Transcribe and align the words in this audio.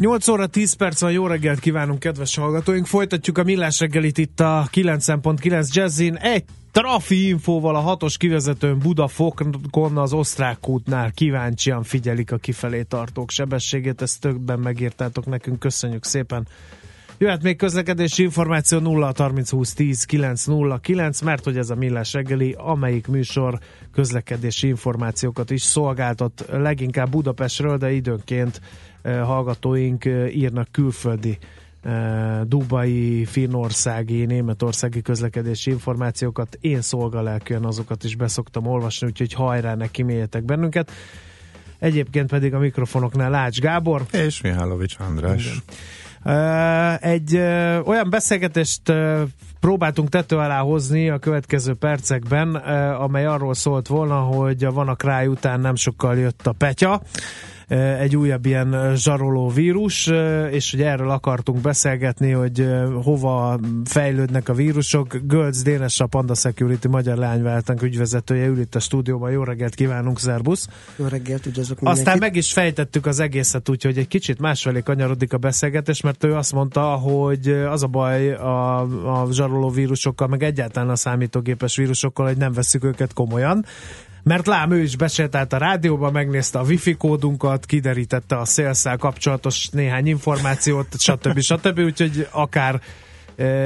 8 0.00 0.28
óra 0.28 0.46
10 0.46 0.72
perc 0.72 1.00
van, 1.00 1.12
jó 1.12 1.26
reggelt 1.26 1.58
kívánunk, 1.58 1.98
kedves 1.98 2.36
hallgatóink. 2.36 2.86
Folytatjuk 2.86 3.38
a 3.38 3.42
millás 3.42 3.80
reggelit 3.80 4.18
itt 4.18 4.40
a 4.40 4.68
9.9 4.72 5.72
Jazzin. 5.72 6.14
Egy 6.14 6.44
trafi 6.72 7.28
infóval 7.28 7.76
a 7.76 7.80
hatos 7.80 8.16
kivezetőn 8.16 8.78
Budafokon 8.78 9.96
az 9.96 10.12
osztrák 10.12 10.68
útnál 10.68 11.12
kíváncsian 11.12 11.82
figyelik 11.82 12.32
a 12.32 12.36
kifelé 12.36 12.82
tartók 12.82 13.30
sebességét. 13.30 14.02
Ezt 14.02 14.20
többen 14.20 14.58
megírtátok 14.58 15.26
nekünk, 15.26 15.58
köszönjük 15.58 16.04
szépen. 16.04 16.46
Jöhet 17.18 17.42
még 17.42 17.56
közlekedési 17.56 18.22
információ 18.22 18.78
0 18.78 19.12
30 19.16 19.50
20 19.50 19.74
10 19.74 20.04
9 20.04 20.44
0 20.44 20.78
9, 20.78 21.20
mert 21.20 21.44
hogy 21.44 21.56
ez 21.56 21.70
a 21.70 21.74
millás 21.74 22.12
reggeli, 22.12 22.54
amelyik 22.58 23.06
műsor 23.06 23.58
közlekedési 23.92 24.66
információkat 24.66 25.50
is 25.50 25.62
szolgáltat, 25.62 26.44
leginkább 26.50 27.10
Budapestről, 27.10 27.76
de 27.76 27.92
időnként 27.92 28.60
hallgatóink 29.02 30.04
írnak 30.34 30.68
külföldi 30.70 31.38
dubai, 32.42 33.24
finnországi, 33.24 34.24
németországi 34.24 35.02
közlekedési 35.02 35.70
információkat. 35.70 36.58
Én 36.60 36.80
szolgalelkűen 36.80 37.64
azokat 37.64 38.04
is 38.04 38.16
beszoktam 38.16 38.66
olvasni, 38.66 39.06
úgyhogy 39.06 39.32
hajrá 39.32 39.74
neki 39.74 40.02
mélyetek 40.02 40.44
bennünket. 40.44 40.90
Egyébként 41.78 42.28
pedig 42.28 42.54
a 42.54 42.58
mikrofonoknál 42.58 43.30
Lács 43.30 43.60
Gábor. 43.60 44.02
És 44.12 44.40
Mihálovics 44.40 44.96
András. 44.98 45.44
Igen. 45.44 46.96
Egy 46.96 47.36
olyan 47.84 48.10
beszélgetést 48.10 48.92
próbáltunk 49.60 50.08
tető 50.08 50.36
alá 50.36 50.60
hozni 50.60 51.10
a 51.10 51.18
következő 51.18 51.74
percekben, 51.74 52.54
amely 52.94 53.26
arról 53.26 53.54
szólt 53.54 53.86
volna, 53.86 54.18
hogy 54.18 54.64
a 54.64 54.72
Vanakráj 54.72 55.26
után 55.26 55.60
nem 55.60 55.74
sokkal 55.74 56.18
jött 56.18 56.46
a 56.46 56.52
Petya, 56.52 57.02
egy 57.78 58.16
újabb 58.16 58.46
ilyen 58.46 58.92
zsaroló 58.96 59.48
vírus, 59.48 60.06
és 60.50 60.70
hogy 60.70 60.82
erről 60.82 61.10
akartunk 61.10 61.60
beszélgetni, 61.60 62.30
hogy 62.30 62.66
hova 63.02 63.60
fejlődnek 63.84 64.48
a 64.48 64.54
vírusok. 64.54 65.16
Gölc 65.22 65.62
Dénes, 65.62 66.00
a 66.00 66.06
Panda 66.06 66.34
Security 66.34 66.86
magyar 66.88 67.16
leányváltánk 67.16 67.82
ügyvezetője 67.82 68.46
ül 68.46 68.60
itt 68.60 68.74
a 68.74 68.80
stúdióban. 68.80 69.30
Jó 69.30 69.42
reggelt 69.42 69.74
kívánunk, 69.74 70.18
Szerbusz! 70.18 70.68
Jó 70.96 71.06
reggelt, 71.06 71.46
üdvözlök 71.46 71.80
mindenkit. 71.80 72.06
Aztán 72.06 72.18
meg 72.18 72.36
is 72.36 72.52
fejtettük 72.52 73.06
az 73.06 73.20
egészet, 73.20 73.68
úgyhogy 73.68 73.98
egy 73.98 74.08
kicsit 74.08 74.38
másfelé 74.38 74.80
kanyarodik 74.80 75.32
a 75.32 75.38
beszélgetés, 75.38 76.00
mert 76.00 76.24
ő 76.24 76.34
azt 76.34 76.52
mondta, 76.52 76.82
hogy 76.82 77.48
az 77.48 77.82
a 77.82 77.86
baj 77.86 78.32
a, 78.32 78.80
a 79.22 79.28
zsaroló 79.32 79.68
vírusokkal, 79.68 80.28
meg 80.28 80.42
egyáltalán 80.42 80.90
a 80.90 80.96
számítógépes 80.96 81.76
vírusokkal, 81.76 82.26
hogy 82.26 82.36
nem 82.36 82.52
veszük 82.52 82.84
őket 82.84 83.12
komolyan 83.12 83.64
mert 84.22 84.46
lám 84.46 84.70
ő 84.70 84.82
is 84.82 84.96
besétált 84.96 85.52
a 85.52 85.56
rádióba, 85.56 86.10
megnézte 86.10 86.58
a 86.58 86.62
wifi 86.62 86.94
kódunkat, 86.94 87.66
kiderítette 87.66 88.38
a 88.38 88.44
szélszel 88.44 88.96
kapcsolatos 88.96 89.68
néhány 89.68 90.06
információt, 90.06 90.86
stb. 90.98 91.40
stb. 91.50 91.78
Úgyhogy 91.78 92.28
akár 92.30 92.80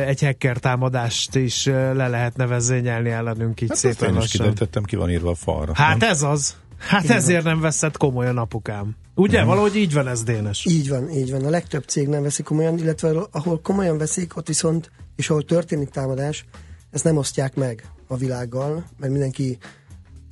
egy 0.06 0.20
hacker 0.20 0.56
támadást 0.56 1.34
is 1.34 1.64
le 1.66 2.08
lehetne 2.08 2.46
vezényelni 2.46 3.10
ellenünk 3.10 3.60
így 3.60 3.68
hát 3.68 3.78
szépen 3.78 4.14
én 4.14 4.20
is 4.20 4.30
kiderítettem, 4.30 4.82
ki 4.82 4.96
van 4.96 5.10
írva 5.10 5.30
a 5.30 5.34
falra. 5.34 5.74
Hát 5.74 5.98
nem? 5.98 6.10
ez 6.10 6.22
az. 6.22 6.56
Hát 6.78 7.04
Igen. 7.04 7.16
ezért 7.16 7.44
nem 7.44 7.60
veszed 7.60 7.96
komolyan 7.96 8.38
apukám. 8.38 8.96
Ugye? 9.14 9.38
Nem. 9.38 9.46
Valahogy 9.46 9.76
így 9.76 9.92
van 9.92 10.08
ez, 10.08 10.22
Dénes. 10.22 10.64
Így 10.66 10.88
van, 10.88 11.10
így 11.10 11.30
van. 11.30 11.44
A 11.44 11.50
legtöbb 11.50 11.84
cég 11.86 12.08
nem 12.08 12.22
veszik 12.22 12.44
komolyan, 12.44 12.78
illetve 12.78 13.10
ahol 13.30 13.60
komolyan 13.60 13.98
veszik, 13.98 14.36
ott 14.36 14.46
viszont, 14.46 14.90
és 15.16 15.30
ahol 15.30 15.44
történik 15.44 15.88
támadás, 15.88 16.44
ezt 16.90 17.04
nem 17.04 17.16
osztják 17.16 17.54
meg 17.54 17.84
a 18.06 18.16
világgal, 18.16 18.84
mert 18.98 19.12
mindenki 19.12 19.58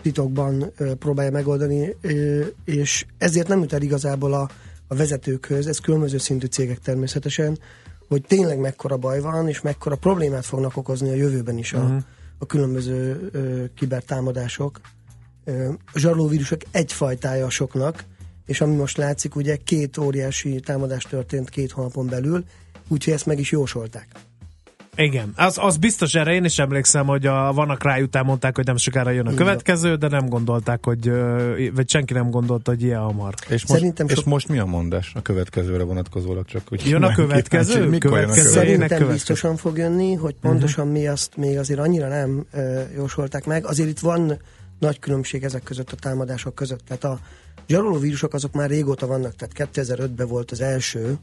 titokban 0.02 0.72
próbálja 0.98 1.30
megoldani, 1.30 1.96
és 2.64 3.06
ezért 3.18 3.48
nem 3.48 3.60
jut 3.60 3.72
el 3.72 3.82
igazából 3.82 4.32
a, 4.32 4.50
a 4.86 4.94
vezetőkhöz, 4.94 5.66
ez 5.66 5.78
különböző 5.78 6.18
szintű 6.18 6.46
cégek 6.46 6.78
természetesen, 6.78 7.58
hogy 8.08 8.22
tényleg 8.22 8.58
mekkora 8.58 8.96
baj 8.96 9.20
van, 9.20 9.48
és 9.48 9.60
mekkora 9.60 9.96
problémát 9.96 10.44
fognak 10.44 10.76
okozni 10.76 11.10
a 11.10 11.14
jövőben 11.14 11.58
is 11.58 11.72
a, 11.72 11.78
uh-huh. 11.78 12.02
a 12.38 12.46
különböző 12.46 13.28
ö, 13.32 13.64
kibertámadások. 13.74 14.80
Ö, 15.44 15.68
a 15.92 15.98
zsarlóvírusok 15.98 16.60
egyfajtája 16.70 17.46
a 17.46 17.50
soknak, 17.50 18.04
és 18.46 18.60
ami 18.60 18.74
most 18.74 18.96
látszik, 18.96 19.36
ugye 19.36 19.56
két 19.56 19.98
óriási 19.98 20.60
támadás 20.60 21.04
történt 21.04 21.48
két 21.48 21.70
hónapon 21.70 22.06
belül, 22.06 22.44
úgyhogy 22.88 23.12
ezt 23.12 23.26
meg 23.26 23.38
is 23.38 23.50
jósolták. 23.50 24.06
Igen, 24.96 25.32
az, 25.36 25.58
az 25.60 25.76
biztos 25.76 26.14
erre 26.14 26.32
én 26.32 26.44
is 26.44 26.58
emlékszem, 26.58 27.06
hogy 27.06 27.26
a 27.26 27.52
vannak 27.52 27.82
rá 27.82 28.00
után 28.00 28.24
mondták, 28.24 28.56
hogy 28.56 28.66
nem 28.66 28.76
sokára 28.76 29.10
jön 29.10 29.26
a 29.26 29.34
következő, 29.34 29.94
de 29.94 30.08
nem 30.08 30.28
gondolták, 30.28 30.84
hogy 30.84 31.10
vagy 31.74 31.88
senki 31.88 32.12
nem 32.12 32.30
gondolta, 32.30 32.70
hogy 32.70 32.82
ilyen 32.82 33.00
hamar. 33.00 33.34
És 33.42 33.48
most, 33.48 33.66
Szerintem 33.66 34.06
és 34.06 34.14
sok... 34.14 34.24
most 34.24 34.48
mi 34.48 34.58
a 34.58 34.64
mondás 34.64 35.12
a 35.14 35.22
következőre 35.22 35.82
vonatkozólag? 35.82 36.46
Csak, 36.46 36.68
hogy 36.68 36.86
jön 36.86 37.02
a 37.02 37.14
következő? 37.14 37.88
Mikor 37.88 38.10
következő? 38.10 38.48
Szerintem 38.48 38.78
következő? 38.78 39.12
biztosan 39.12 39.56
fog 39.56 39.76
jönni, 39.76 40.14
hogy 40.14 40.34
pontosan 40.40 40.86
uh-huh. 40.86 41.00
mi 41.00 41.06
azt 41.08 41.36
még 41.36 41.58
azért 41.58 41.80
annyira 41.80 42.08
nem 42.08 42.46
uh, 42.52 42.80
jósolták 42.94 43.46
meg. 43.46 43.66
Azért 43.66 43.88
itt 43.88 43.98
van 43.98 44.38
nagy 44.78 44.98
különbség 44.98 45.42
ezek 45.44 45.62
között 45.62 45.92
a 45.92 45.96
támadások 45.96 46.54
között. 46.54 46.80
Tehát 46.86 47.04
a 47.04 47.18
zsaroló 47.66 47.98
vírusok 47.98 48.34
azok 48.34 48.52
már 48.52 48.68
régóta 48.68 49.06
vannak, 49.06 49.34
tehát 49.34 49.70
2005-ben 49.74 50.28
volt 50.28 50.50
az 50.50 50.60
első, 50.60 51.18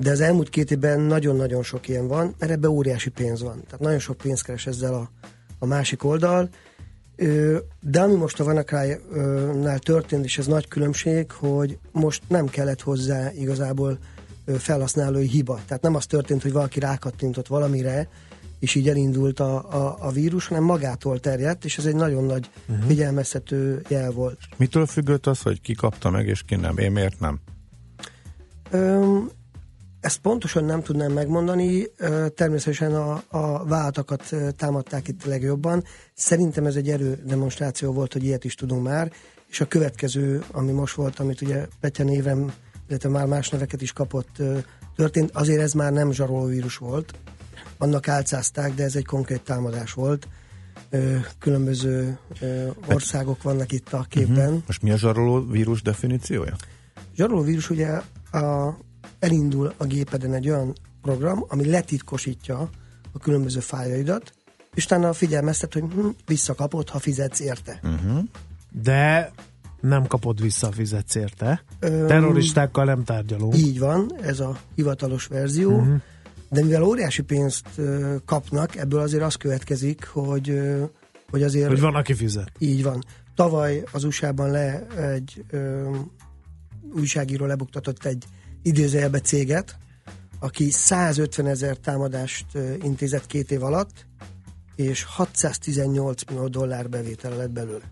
de 0.00 0.10
az 0.10 0.20
elmúlt 0.20 0.48
két 0.48 0.70
évben 0.70 1.00
nagyon-nagyon 1.00 1.62
sok 1.62 1.88
ilyen 1.88 2.08
van, 2.08 2.34
mert 2.38 2.52
ebbe 2.52 2.68
óriási 2.68 3.10
pénz 3.10 3.42
van. 3.42 3.62
Tehát 3.64 3.80
nagyon 3.80 3.98
sok 3.98 4.16
pénzt 4.16 4.44
keres 4.44 4.66
ezzel 4.66 4.94
a, 4.94 5.10
a 5.58 5.66
másik 5.66 6.04
oldal. 6.04 6.48
De 7.80 8.00
ami 8.00 8.14
most 8.14 8.40
a 8.40 8.44
Vanakrájnál 8.44 9.78
történt, 9.78 10.24
és 10.24 10.38
ez 10.38 10.46
nagy 10.46 10.68
különbség, 10.68 11.30
hogy 11.30 11.78
most 11.92 12.22
nem 12.28 12.46
kellett 12.46 12.80
hozzá 12.80 13.32
igazából 13.32 13.98
felhasználói 14.58 15.26
hiba. 15.26 15.60
Tehát 15.66 15.82
nem 15.82 15.94
az 15.94 16.06
történt, 16.06 16.42
hogy 16.42 16.52
valaki 16.52 16.80
rákattintott 16.80 17.46
valamire, 17.46 18.08
és 18.58 18.74
így 18.74 18.88
elindult 18.88 19.40
a, 19.40 19.72
a, 19.72 19.96
a 20.00 20.10
vírus, 20.10 20.46
hanem 20.46 20.62
magától 20.62 21.20
terjedt, 21.20 21.64
és 21.64 21.78
ez 21.78 21.86
egy 21.86 21.94
nagyon 21.94 22.24
nagy 22.24 22.50
uh-huh. 22.68 22.86
figyelmeztető 22.86 23.82
jel 23.88 24.10
volt. 24.10 24.38
Mitől 24.56 24.86
függött 24.86 25.26
az, 25.26 25.42
hogy 25.42 25.60
ki 25.60 25.74
kapta 25.74 26.10
meg, 26.10 26.26
és 26.26 26.42
ki 26.42 26.54
nem? 26.54 26.78
Én 26.78 26.92
miért 26.92 27.20
nem? 27.20 27.40
Öm, 28.70 29.30
ezt 30.00 30.18
pontosan 30.18 30.64
nem 30.64 30.82
tudnám 30.82 31.12
megmondani, 31.12 31.86
természetesen 32.34 32.94
a, 32.94 33.22
a 33.28 33.64
váltakat 33.64 34.34
támadták 34.56 35.08
itt 35.08 35.24
legjobban. 35.24 35.84
Szerintem 36.14 36.66
ez 36.66 36.76
egy 36.76 36.88
erődemonstráció 36.88 37.92
volt, 37.92 38.12
hogy 38.12 38.24
ilyet 38.24 38.44
is 38.44 38.54
tudunk 38.54 38.82
már, 38.82 39.12
és 39.48 39.60
a 39.60 39.66
következő, 39.66 40.44
ami 40.50 40.72
most 40.72 40.94
volt, 40.94 41.18
amit 41.18 41.40
ugye 41.40 41.66
Petya 41.80 42.04
névem, 42.04 42.52
illetve 42.88 43.08
már 43.08 43.26
más 43.26 43.48
neveket 43.48 43.82
is 43.82 43.92
kapott, 43.92 44.42
történt, 44.96 45.30
azért 45.32 45.60
ez 45.60 45.72
már 45.72 45.92
nem 45.92 46.12
zsarolóvírus 46.12 46.76
volt, 46.76 47.12
annak 47.78 48.08
álcázták, 48.08 48.74
de 48.74 48.84
ez 48.84 48.96
egy 48.96 49.06
konkrét 49.06 49.42
támadás 49.42 49.92
volt. 49.92 50.28
Különböző 51.38 52.18
országok 52.86 53.42
vannak 53.42 53.72
itt 53.72 53.92
a 53.92 54.06
képben. 54.08 54.48
Uh-huh. 54.48 54.62
Most 54.66 54.82
mi 54.82 54.90
a 54.90 54.96
zsaroló 54.96 55.46
vírus 55.46 55.82
definíciója? 55.82 56.56
Zsaroló 57.16 57.42
vírus 57.42 57.70
ugye 57.70 57.88
a 58.32 58.76
elindul 59.18 59.74
a 59.76 59.84
gépeden 59.84 60.34
egy 60.34 60.48
olyan 60.48 60.72
program, 61.02 61.44
ami 61.48 61.70
letitkosítja 61.70 62.68
a 63.12 63.18
különböző 63.18 63.60
fájaidat, 63.60 64.32
és 64.74 64.84
utána 64.84 65.12
figyelmeztet, 65.12 65.72
hogy 65.72 65.82
hm, 65.82 66.08
visszakapod, 66.26 66.88
ha 66.88 66.98
fizetsz 66.98 67.40
érte. 67.40 67.80
Uh-huh. 67.82 68.24
De 68.82 69.32
nem 69.80 70.06
kapod 70.06 70.40
vissza 70.40 70.66
a 70.66 70.72
fizetsz 70.72 71.14
érte. 71.14 71.62
Öm, 71.80 72.06
Terroristákkal 72.06 72.84
nem 72.84 73.04
tárgyalunk. 73.04 73.56
Így 73.56 73.78
van, 73.78 74.12
ez 74.20 74.40
a 74.40 74.56
hivatalos 74.74 75.26
verzió. 75.26 75.70
Uh-huh. 75.70 76.00
De 76.50 76.62
mivel 76.62 76.82
óriási 76.82 77.22
pénzt 77.22 77.66
ö, 77.76 78.16
kapnak, 78.24 78.76
ebből 78.76 79.00
azért 79.00 79.22
az 79.22 79.34
következik, 79.34 80.06
hogy, 80.06 80.50
ö, 80.50 80.84
hogy 81.30 81.42
azért... 81.42 81.68
Hogy 81.68 81.80
van, 81.80 81.94
aki 81.94 82.14
fizet. 82.14 82.52
Így 82.58 82.82
van. 82.82 83.04
Tavaly 83.34 83.82
az 83.92 84.04
USA-ban 84.04 84.50
le 84.50 84.86
egy 84.86 85.44
ö, 85.50 85.90
újságíró 86.94 87.46
lebuktatott 87.46 88.04
egy 88.04 88.24
idézőjelbe 88.62 89.20
céget, 89.20 89.76
aki 90.38 90.70
150 90.70 91.46
ezer 91.46 91.76
támadást 91.76 92.46
intézett 92.82 93.26
két 93.26 93.50
év 93.50 93.62
alatt, 93.62 94.06
és 94.76 95.02
618 95.02 96.24
millió 96.24 96.48
dollár 96.48 96.88
bevétel 96.88 97.36
lett 97.36 97.50
belőle. 97.50 97.84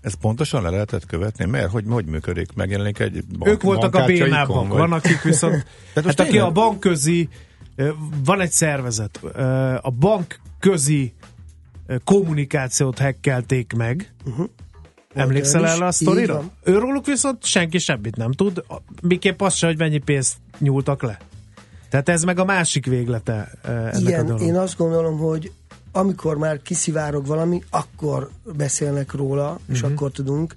Ez 0.00 0.14
pontosan 0.14 0.62
le 0.62 0.70
lehetett 0.70 1.06
követni? 1.06 1.44
Mert 1.44 1.70
hogy, 1.70 1.84
hogy 1.88 2.06
működik? 2.06 2.52
Megjelenik 2.54 2.98
egy 2.98 3.24
bank, 3.26 3.52
Ők 3.52 3.62
voltak 3.62 3.94
a 3.94 4.04
bénábbak, 4.04 4.68
van 4.68 4.92
akik 4.92 5.22
viszont, 5.22 5.66
hát 5.94 6.20
aki 6.20 6.38
a 6.38 6.50
bankközi 6.50 7.28
Van 8.24 8.40
egy 8.40 8.50
szervezet, 8.50 9.16
a 9.82 9.90
bank 9.90 10.40
közi 10.58 11.14
kommunikációt 12.04 12.98
hekkelték 12.98 13.72
meg. 13.72 14.14
Uh-huh. 14.24 14.48
Emlékszel 15.14 15.66
el 15.66 15.82
a 15.82 15.92
sztorira? 15.92 16.42
Őróluk 16.64 17.06
viszont 17.06 17.44
senki 17.44 17.78
semmit 17.78 18.16
nem 18.16 18.32
tud, 18.32 18.64
miképp 19.02 19.40
az 19.40 19.54
se, 19.54 19.66
hogy 19.66 19.78
mennyi 19.78 19.98
pénzt 19.98 20.36
nyúltak 20.58 21.02
le. 21.02 21.18
Tehát 21.88 22.08
ez 22.08 22.22
meg 22.22 22.38
a 22.38 22.44
másik 22.44 22.86
véglete 22.86 23.50
ennek 23.62 24.00
Igen, 24.00 24.20
a 24.20 24.26
dolog. 24.26 24.42
én 24.42 24.56
azt 24.56 24.76
gondolom, 24.76 25.18
hogy 25.18 25.52
amikor 25.92 26.36
már 26.36 26.62
kiszivárog 26.62 27.26
valami, 27.26 27.62
akkor 27.70 28.30
beszélnek 28.56 29.12
róla, 29.12 29.58
és 29.68 29.80
uh-huh. 29.80 29.92
akkor 29.92 30.10
tudunk. 30.10 30.56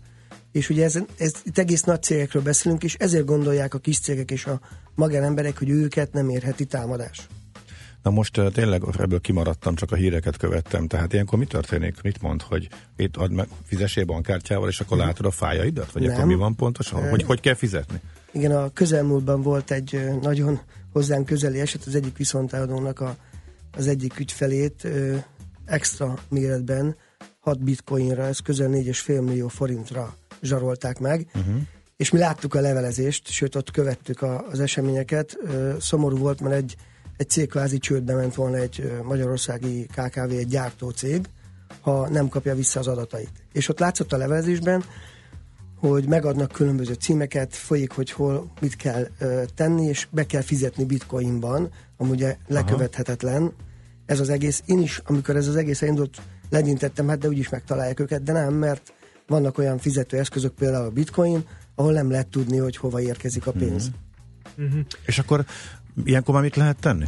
És 0.51 0.69
ugye 0.69 0.83
ez, 0.83 0.99
ez, 1.17 1.33
itt 1.43 1.57
egész 1.57 1.83
nagy 1.83 2.03
cégekről 2.03 2.41
beszélünk, 2.41 2.83
és 2.83 2.95
ezért 2.95 3.25
gondolják 3.25 3.73
a 3.73 3.77
kis 3.77 3.99
cégek 3.99 4.31
és 4.31 4.45
a 4.45 4.59
magánemberek, 4.95 5.57
hogy 5.57 5.69
őket 5.69 6.13
nem 6.13 6.29
érheti 6.29 6.65
támadás. 6.65 7.27
Na 8.03 8.09
most 8.09 8.41
tényleg 8.53 8.83
ebből 8.99 9.21
kimaradtam, 9.21 9.75
csak 9.75 9.91
a 9.91 9.95
híreket 9.95 10.37
követtem. 10.37 10.87
Tehát 10.87 11.13
ilyenkor 11.13 11.39
mi 11.39 11.45
történik? 11.45 12.01
Mit 12.01 12.21
mond, 12.21 12.41
hogy 12.41 12.67
itt 12.97 13.17
ad 13.17 13.31
meg, 13.31 13.47
fizessél 13.65 14.05
bankkártyával, 14.05 14.69
és 14.69 14.79
akkor 14.79 14.97
látod 14.97 15.25
a 15.25 15.31
fájaidat? 15.31 15.91
Vagy 15.91 16.01
Nem. 16.01 16.11
akkor 16.11 16.25
mi 16.25 16.35
van 16.35 16.55
pontosan? 16.55 17.09
Hogy, 17.09 17.23
hogy 17.23 17.39
kell 17.39 17.53
fizetni? 17.53 18.01
Igen, 18.31 18.51
a 18.51 18.69
közelmúltban 18.73 19.41
volt 19.41 19.71
egy 19.71 20.09
nagyon 20.21 20.59
hozzánk 20.93 21.25
közeli 21.25 21.59
eset, 21.59 21.83
az 21.85 21.95
egyik 21.95 22.17
viszontáradónak 22.17 22.99
a, 22.99 23.15
az 23.77 23.87
egyik 23.87 24.19
ügyfelét 24.19 24.83
ö, 24.83 25.15
extra 25.65 26.17
méretben 26.29 26.95
6 27.39 27.63
bitcoinra, 27.63 28.23
ez 28.23 28.39
közel 28.39 28.69
4,5 28.69 29.07
millió 29.07 29.47
forintra 29.47 30.15
zsarolták 30.41 30.99
meg, 30.99 31.27
uh-huh. 31.35 31.55
és 31.97 32.11
mi 32.11 32.19
láttuk 32.19 32.53
a 32.53 32.61
levelezést, 32.61 33.27
sőt 33.27 33.55
ott 33.55 33.71
követtük 33.71 34.21
a, 34.21 34.47
az 34.47 34.59
eseményeket. 34.59 35.37
Ö, 35.45 35.75
szomorú 35.79 36.17
volt, 36.17 36.41
mert 36.41 36.55
egy 36.55 36.75
egy 37.17 37.29
cég 37.29 37.49
kvázi 37.49 37.77
csődbe 37.77 38.15
ment 38.15 38.35
volna 38.35 38.57
egy 38.57 38.91
magyarországi 39.03 39.85
KKV, 39.85 40.31
egy 40.31 40.47
gyártócég, 40.47 41.27
ha 41.81 42.09
nem 42.09 42.27
kapja 42.27 42.55
vissza 42.55 42.79
az 42.79 42.87
adatait. 42.87 43.31
És 43.51 43.69
ott 43.69 43.79
látszott 43.79 44.13
a 44.13 44.17
levelezésben, 44.17 44.83
hogy 45.79 46.07
megadnak 46.07 46.51
különböző 46.51 46.93
címeket, 46.93 47.55
folyik, 47.55 47.91
hogy 47.91 48.11
hol 48.11 48.51
mit 48.59 48.75
kell 48.75 49.07
ö, 49.19 49.43
tenni, 49.55 49.85
és 49.85 50.07
be 50.11 50.25
kell 50.25 50.41
fizetni 50.41 50.85
bitcoinban, 50.85 51.71
amúgy 51.97 52.25
lekövethetetlen. 52.47 53.41
Aha. 53.41 53.53
Ez 54.05 54.19
az 54.19 54.29
egész. 54.29 54.63
Én 54.65 54.81
is, 54.81 55.01
amikor 55.05 55.35
ez 55.35 55.47
az 55.47 55.55
egész 55.55 55.81
elindult, 55.81 56.21
legyintettem, 56.49 57.07
hát 57.07 57.17
de 57.17 57.27
úgyis 57.27 57.49
megtalálják 57.49 57.99
őket, 57.99 58.23
de 58.23 58.31
nem, 58.31 58.53
mert 58.53 58.93
vannak 59.27 59.57
olyan 59.57 59.77
fizetőeszközök, 59.77 60.53
például 60.53 60.85
a 60.85 60.89
bitcoin, 60.89 61.45
ahol 61.75 61.93
nem 61.93 62.09
lehet 62.09 62.27
tudni, 62.27 62.57
hogy 62.57 62.77
hova 62.77 63.01
érkezik 63.01 63.47
a 63.47 63.51
pénz. 63.51 63.89
Mm-hmm. 64.61 64.71
Mm-hmm. 64.71 64.81
És 65.05 65.19
akkor 65.19 65.45
Ilyenkor 66.03 66.33
már 66.33 66.43
mit 66.43 66.55
lehet 66.55 66.79
tenni? 66.79 67.05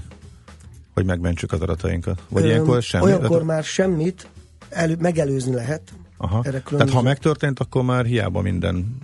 Hogy 0.93 1.05
megmentsük 1.05 1.51
az 1.51 1.61
adatainkat? 1.61 2.21
Vagy 2.29 2.43
Öm, 2.43 2.49
ilyenkor 2.49 2.81
semmit? 2.81 3.07
Olyankor 3.07 3.43
már 3.43 3.63
semmit 3.63 4.27
elő, 4.69 4.95
megelőzni 4.99 5.53
lehet. 5.53 5.93
Aha. 6.17 6.41
Erre 6.43 6.59
Tehát 6.59 6.89
ha 6.89 7.01
megtörtént, 7.01 7.59
akkor 7.59 7.83
már 7.83 8.05
hiába 8.05 8.41
minden. 8.41 8.97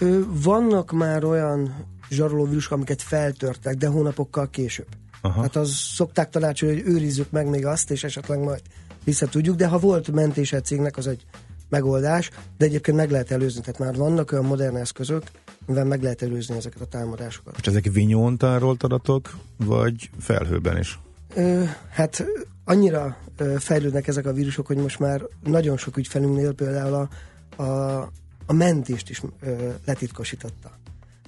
Ö, 0.00 0.20
vannak 0.42 0.92
már 0.92 1.24
olyan 1.24 1.74
zsarolóvírusok, 2.10 2.72
amiket 2.72 3.02
feltörtek, 3.02 3.74
de 3.74 3.86
hónapokkal 3.86 4.50
később. 4.50 4.86
Aha. 5.20 5.40
Hát 5.40 5.56
az 5.56 5.70
szokták 5.70 6.30
tanácsolni, 6.30 6.80
hogy 6.80 6.92
őrizzük 6.92 7.30
meg 7.30 7.48
még 7.48 7.66
azt, 7.66 7.90
és 7.90 8.04
esetleg 8.04 8.38
majd 8.38 8.62
vissza 9.04 9.26
tudjuk, 9.26 9.56
de 9.56 9.66
ha 9.66 9.78
volt 9.78 10.12
mentése 10.12 10.60
cégnek, 10.60 10.96
az 10.96 11.06
egy 11.06 11.24
megoldás, 11.68 12.30
de 12.58 12.64
egyébként 12.64 12.96
meg 12.96 13.10
lehet 13.10 13.30
előzni, 13.30 13.60
tehát 13.60 13.78
már 13.78 13.94
vannak 13.94 14.32
olyan 14.32 14.44
modern 14.44 14.76
eszközök, 14.76 15.22
mivel 15.66 15.84
meg 15.84 16.02
lehet 16.02 16.22
előzni 16.22 16.56
ezeket 16.56 16.80
a 16.80 16.86
támadásokat. 16.86 17.56
És 17.60 17.66
ezek 17.66 17.84
vinyóntárolt 17.92 18.82
adatok, 18.82 19.36
vagy 19.56 20.10
felhőben 20.18 20.78
is? 20.78 20.98
Ö, 21.34 21.62
hát 21.90 22.24
annyira 22.64 23.16
ö, 23.36 23.54
fejlődnek 23.58 24.08
ezek 24.08 24.26
a 24.26 24.32
vírusok, 24.32 24.66
hogy 24.66 24.76
most 24.76 24.98
már 24.98 25.22
nagyon 25.44 25.76
sok 25.76 25.96
ügyfelünknél 25.96 26.52
például 26.52 27.08
a, 27.56 27.62
a, 27.62 28.00
a 28.46 28.52
mentést 28.52 29.10
is 29.10 29.22
ö, 29.40 29.68
letitkosította. 29.84 30.70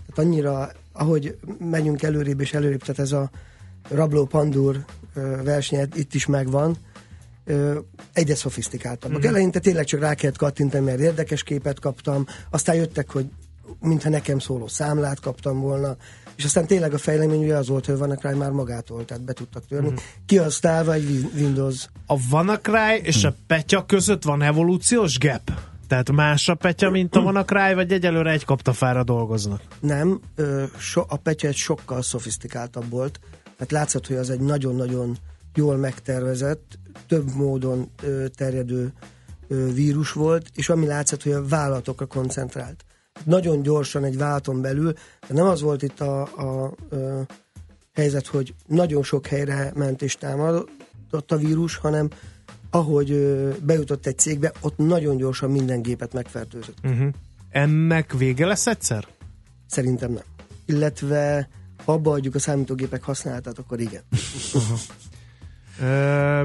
Tehát 0.07 0.31
annyira, 0.31 0.71
ahogy 0.93 1.39
megyünk 1.59 2.03
előrébb 2.03 2.41
és 2.41 2.53
előrébb, 2.53 2.81
tehát 2.81 2.99
ez 2.99 3.13
a 3.13 3.31
rabló 3.89 4.25
pandur 4.25 4.85
verseny 5.43 5.89
itt 5.95 6.15
is 6.15 6.27
megvan, 6.27 6.77
ö, 7.45 7.79
egyre 8.13 8.35
szofisztikáltabbak. 8.35 9.19
Mm-hmm. 9.19 9.29
Eleinte 9.29 9.59
tényleg 9.59 9.85
csak 9.85 10.01
rá 10.01 10.15
kellett 10.15 10.37
kattintani, 10.37 10.85
mert 10.85 11.01
érdekes 11.01 11.43
képet 11.43 11.81
kaptam, 11.81 12.27
aztán 12.51 12.75
jöttek, 12.75 13.11
hogy 13.11 13.27
mintha 13.81 14.09
nekem 14.09 14.39
szóló 14.39 14.67
számlát 14.67 15.21
kaptam 15.21 15.61
volna, 15.61 15.97
és 16.37 16.45
aztán 16.45 16.67
tényleg 16.67 16.95
a 16.95 16.99
fejlemény 16.99 17.43
ugye 17.43 17.57
az 17.57 17.69
volt, 17.69 17.87
hogy 17.87 17.95
WannaCry 17.95 18.35
már 18.35 18.51
magától, 18.51 19.05
tehát 19.05 19.25
be 19.25 19.33
tudtak 19.33 19.67
törni. 19.67 19.87
Mm-hmm. 19.87 19.97
Kihasználva 20.27 20.93
egy 20.93 21.31
Windows. 21.35 21.89
A 22.07 22.17
WannaCry 22.31 23.01
és 23.03 23.25
a 23.25 23.35
Petya 23.47 23.87
között 23.87 24.23
van 24.23 24.43
evolúciós 24.43 25.19
gap? 25.19 25.51
Tehát 25.89 26.13
más 26.13 26.49
a 26.49 26.55
Petya, 26.55 26.91
mint 26.91 27.17
a 27.17 27.21
WannaCry, 27.21 27.75
vagy 27.75 27.93
egyelőre 27.93 28.31
egy 28.31 28.45
kaptafára 28.45 29.05
dolgoznak? 29.05 29.61
Nem, 29.81 30.21
ö, 30.35 30.65
so, 30.79 31.03
a 31.09 31.17
Petya 31.17 31.49
egy 31.49 31.57
sokkal 31.57 32.03
szofisztikáltabb 32.03 32.91
volt. 32.91 33.21
Hát 33.59 33.71
látszott, 33.71 34.07
hogy 34.07 34.17
az 34.17 34.31
egy 34.31 34.41
nagyon-nagyon 34.41 35.17
jól 35.55 35.77
megtervezett, 35.77 36.79
több 37.09 37.35
módon 37.35 37.91
ö, 38.03 38.27
terjedő 38.37 38.93
ö, 39.49 39.73
vírus 39.73 40.13
volt, 40.13 40.51
és 40.55 40.69
ami 40.69 40.87
látszott, 40.87 41.23
hogy 41.23 41.33
a 41.33 41.47
vállalatokra 41.47 42.07
koncentrált 42.07 42.85
nagyon 43.23 43.63
gyorsan 43.63 44.05
egy 44.05 44.17
válton 44.17 44.61
belül, 44.61 44.93
de 45.29 45.35
nem 45.35 45.47
az 45.47 45.61
volt 45.61 45.83
itt 45.83 46.01
a, 46.01 46.23
a, 46.23 46.65
a 46.65 47.27
helyzet, 47.95 48.27
hogy 48.27 48.55
nagyon 48.67 49.03
sok 49.03 49.27
helyre 49.27 49.73
ment 49.75 50.03
és 50.03 50.17
támadott 50.17 51.33
a 51.33 51.37
vírus, 51.37 51.77
hanem 51.77 52.09
ahogy 52.71 53.11
ö, 53.11 53.51
bejutott 53.63 54.07
egy 54.07 54.19
cégbe, 54.19 54.53
ott 54.61 54.77
nagyon 54.77 55.17
gyorsan 55.17 55.51
minden 55.51 55.83
gépet 55.83 56.13
megfertőzött. 56.13 56.79
Uh-huh. 56.85 57.09
Ennek 57.51 58.13
vége 58.13 58.47
lesz 58.47 58.67
egyszer? 58.67 59.07
Szerintem 59.67 60.13
nem. 60.13 60.25
Illetve 60.67 61.49
ha 61.85 61.93
abba 61.93 62.13
adjuk 62.13 62.35
a 62.35 62.39
számítógépek 62.39 63.03
használatát, 63.03 63.59
akkor 63.59 63.81
igen. 63.81 64.03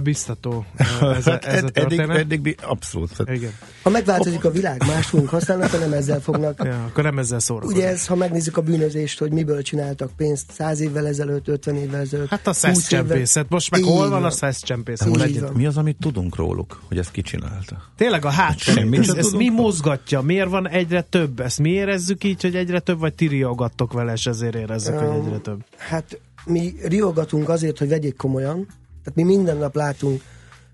Biztató 0.04 0.66
ez, 1.02 1.28
a, 1.28 1.40
ez 1.42 1.64
a 1.64 1.70
eddig, 1.80 2.00
eddig 2.00 2.58
abszolút. 2.62 3.12
Igen. 3.26 3.52
Ha 3.84 3.90
megváltozik 3.90 4.46
a 4.46 4.52
világ, 4.52 4.84
más 4.88 5.06
fogunk 5.06 5.30
használni, 5.30 5.64
akkor 5.64 5.80
nem 5.80 5.94
ezzel 5.94 6.20
fognak. 6.20 6.62
Ja, 6.64 6.84
akkor 6.84 7.04
nem 7.04 7.20
ezzel 7.20 7.40
szórakozni. 7.40 7.78
Ugye 7.78 7.88
ez, 7.88 8.08
ha 8.08 8.16
megnézzük 8.16 8.58
a 8.58 8.62
bűnözést, 8.62 9.20
hogy 9.20 9.31
miből 9.31 9.62
csináltak 9.62 10.12
pénzt 10.18 10.52
100 10.52 10.80
évvel 10.80 11.08
ezelőtt, 11.08 11.48
50 11.48 11.76
évvel 11.76 12.02
ezelőtt. 12.02 12.30
Hát 12.30 12.48
a 12.48 12.54
szeszcsempészet. 12.54 13.50
Most 13.50 13.72
meg 13.72 13.84
hol 13.84 14.10
van 14.10 14.24
a 14.24 14.30
szeszcsempészet? 14.30 15.54
Mi 15.54 15.66
az, 15.66 15.78
amit 15.78 15.98
tudunk 16.00 16.36
róluk, 16.36 16.82
hogy 16.88 16.98
ezt 16.98 17.12
csinálta? 17.12 17.84
Tényleg 17.98 18.25
a 18.25 18.30
háttér. 18.30 18.88
Ez, 18.92 19.10
ez 19.10 19.32
mi 19.32 19.50
mozgatja? 19.50 20.22
Miért 20.22 20.50
van 20.50 20.68
egyre 20.68 21.01
több? 21.01 21.39
Ezt 21.39 21.60
mi 21.60 21.70
érezzük 21.70 22.24
így, 22.24 22.42
hogy 22.42 22.56
egyre 22.56 22.80
több, 22.80 23.00
vagy 23.00 23.13
ti 23.13 23.27
riogattok 23.27 23.94
vele, 23.94 24.13
és 24.13 24.25
ezért 24.25 24.56
érezzük, 24.56 25.01
um, 25.01 25.08
hogy 25.08 25.25
egyre 25.25 25.38
több? 25.38 25.60
Hát 25.77 26.20
mi 26.46 26.74
riogatunk 26.84 27.50
azért, 27.50 27.77
hogy 27.77 27.88
vegyék 27.88 28.15
komolyan, 28.15 28.68
tehát 29.10 29.28
mi 29.28 29.36
minden 29.36 29.58
nap 29.58 29.75
látunk 29.75 30.22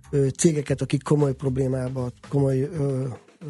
ö, 0.10 0.28
cégeket, 0.28 0.82
akik 0.82 1.04
komoly 1.04 1.34
problémába, 1.34 2.12
komoly 2.30 2.62
ö, 2.62 2.68
ö, 2.80 3.46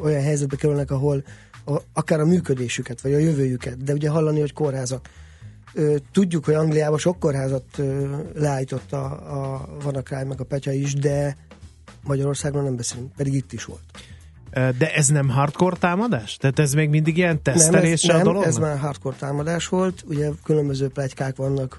olyan 0.00 0.22
helyzetbe 0.22 0.56
kerülnek, 0.56 0.90
ahol 0.90 1.24
a, 1.64 1.76
akár 1.92 2.20
a 2.20 2.24
működésüket, 2.24 3.00
vagy 3.00 3.12
a 3.12 3.18
jövőjüket, 3.18 3.84
de 3.84 3.92
ugye 3.92 4.08
hallani, 4.08 4.40
hogy 4.40 4.52
kórházak. 4.52 5.08
Ö, 5.74 5.96
tudjuk, 6.12 6.44
hogy 6.44 6.54
Angliában 6.54 6.98
sok 6.98 7.18
kórházat 7.18 7.64
ö, 7.76 8.16
leállított 8.34 8.92
a, 8.92 9.04
a 9.54 9.68
Vanakráj 9.82 10.24
meg 10.24 10.40
a 10.40 10.44
Petya 10.44 10.72
is, 10.72 10.94
de 10.94 11.36
Magyarországon 12.04 12.64
nem 12.64 12.76
beszélünk, 12.76 13.12
pedig 13.12 13.34
itt 13.34 13.52
is 13.52 13.64
volt. 13.64 13.82
De 14.78 14.94
ez 14.94 15.08
nem 15.08 15.28
hardcore 15.28 15.76
támadás? 15.76 16.36
Tehát 16.36 16.58
ez 16.58 16.72
még 16.72 16.88
mindig 16.88 17.16
ilyen 17.16 17.42
tesztelése 17.42 18.06
nem, 18.06 18.16
ez, 18.16 18.26
a 18.26 18.30
dolog? 18.30 18.44
ez 18.44 18.56
már 18.56 18.78
hardcore 18.78 19.16
támadás 19.16 19.68
volt. 19.68 20.04
Ugye 20.06 20.30
különböző 20.44 20.88
plegykák 20.88 21.36
vannak 21.36 21.78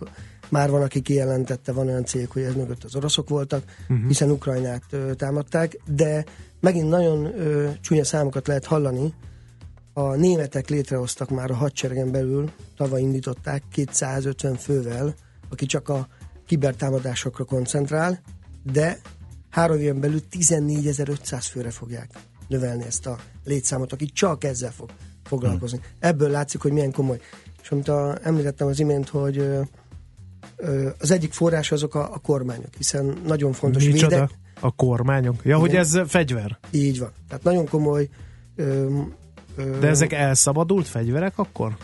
már 0.52 0.70
van, 0.70 0.82
aki 0.82 1.02
kijelentette, 1.02 1.72
van 1.72 1.88
olyan 1.88 2.06
cég, 2.06 2.30
hogy 2.30 2.42
ez 2.42 2.56
mögött 2.56 2.84
az 2.84 2.96
oroszok 2.96 3.30
voltak, 3.30 3.64
uh-huh. 3.82 4.08
hiszen 4.08 4.30
Ukrajnát 4.30 4.84
ö, 4.90 5.14
támadták, 5.14 5.78
de 5.86 6.26
megint 6.60 6.90
nagyon 6.90 7.40
ö, 7.40 7.70
csúnya 7.82 8.04
számokat 8.04 8.48
lehet 8.48 8.66
hallani. 8.66 9.14
A 9.94 10.16
németek 10.16 10.70
létrehoztak 10.70 11.30
már 11.30 11.52
a 11.52 11.56
hadseregen 11.56 12.12
belül, 12.12 12.52
tavaly 12.78 13.02
indították 13.02 13.64
250 13.72 14.56
fővel, 14.56 15.14
aki 15.50 15.66
csak 15.66 15.90
a 15.90 16.08
kibertámadásokra 16.46 17.44
koncentrál, 17.44 18.22
de 18.72 18.98
három 19.50 19.78
éven 19.80 20.00
belül 20.00 20.20
14.500 20.32 21.46
főre 21.52 21.70
fogják 21.70 22.10
növelni 22.48 22.84
ezt 22.86 23.06
a 23.06 23.18
létszámot, 23.44 23.94
aki 23.94 24.06
csak 24.06 24.44
ezzel 24.44 24.72
fog 24.72 24.90
foglalkozni. 25.24 25.78
Hmm. 25.78 25.88
Ebből 26.00 26.30
látszik, 26.30 26.62
hogy 26.62 26.72
milyen 26.72 26.92
komoly. 26.92 27.20
És 27.62 27.72
amit 27.72 27.88
a, 27.88 28.18
említettem 28.24 28.68
az 28.68 28.80
imént, 28.80 29.10
hogy 29.10 29.38
az 31.00 31.12
egyik 31.12 31.34
forrás 31.34 31.72
azok 31.72 31.96
a, 31.96 32.14
a 32.14 32.18
kormányok, 32.18 32.74
hiszen 32.78 33.18
nagyon 33.28 33.54
fontos 33.54 33.86
Micsoda? 33.86 34.16
védek. 34.16 34.30
A 34.60 34.72
kormányok? 34.76 35.36
Ja, 35.36 35.42
Igen. 35.44 35.60
hogy 35.60 35.76
ez 35.76 36.00
fegyver? 36.08 36.58
Így 36.72 37.00
van. 37.00 37.12
Tehát 37.28 37.44
nagyon 37.44 37.68
komoly... 37.68 38.10
Ö, 38.56 38.98
ö, 39.56 39.80
De 39.80 39.88
ezek 39.88 40.14
elszabadult 40.14 40.88
fegyverek 40.88 41.38
akkor? 41.38 41.78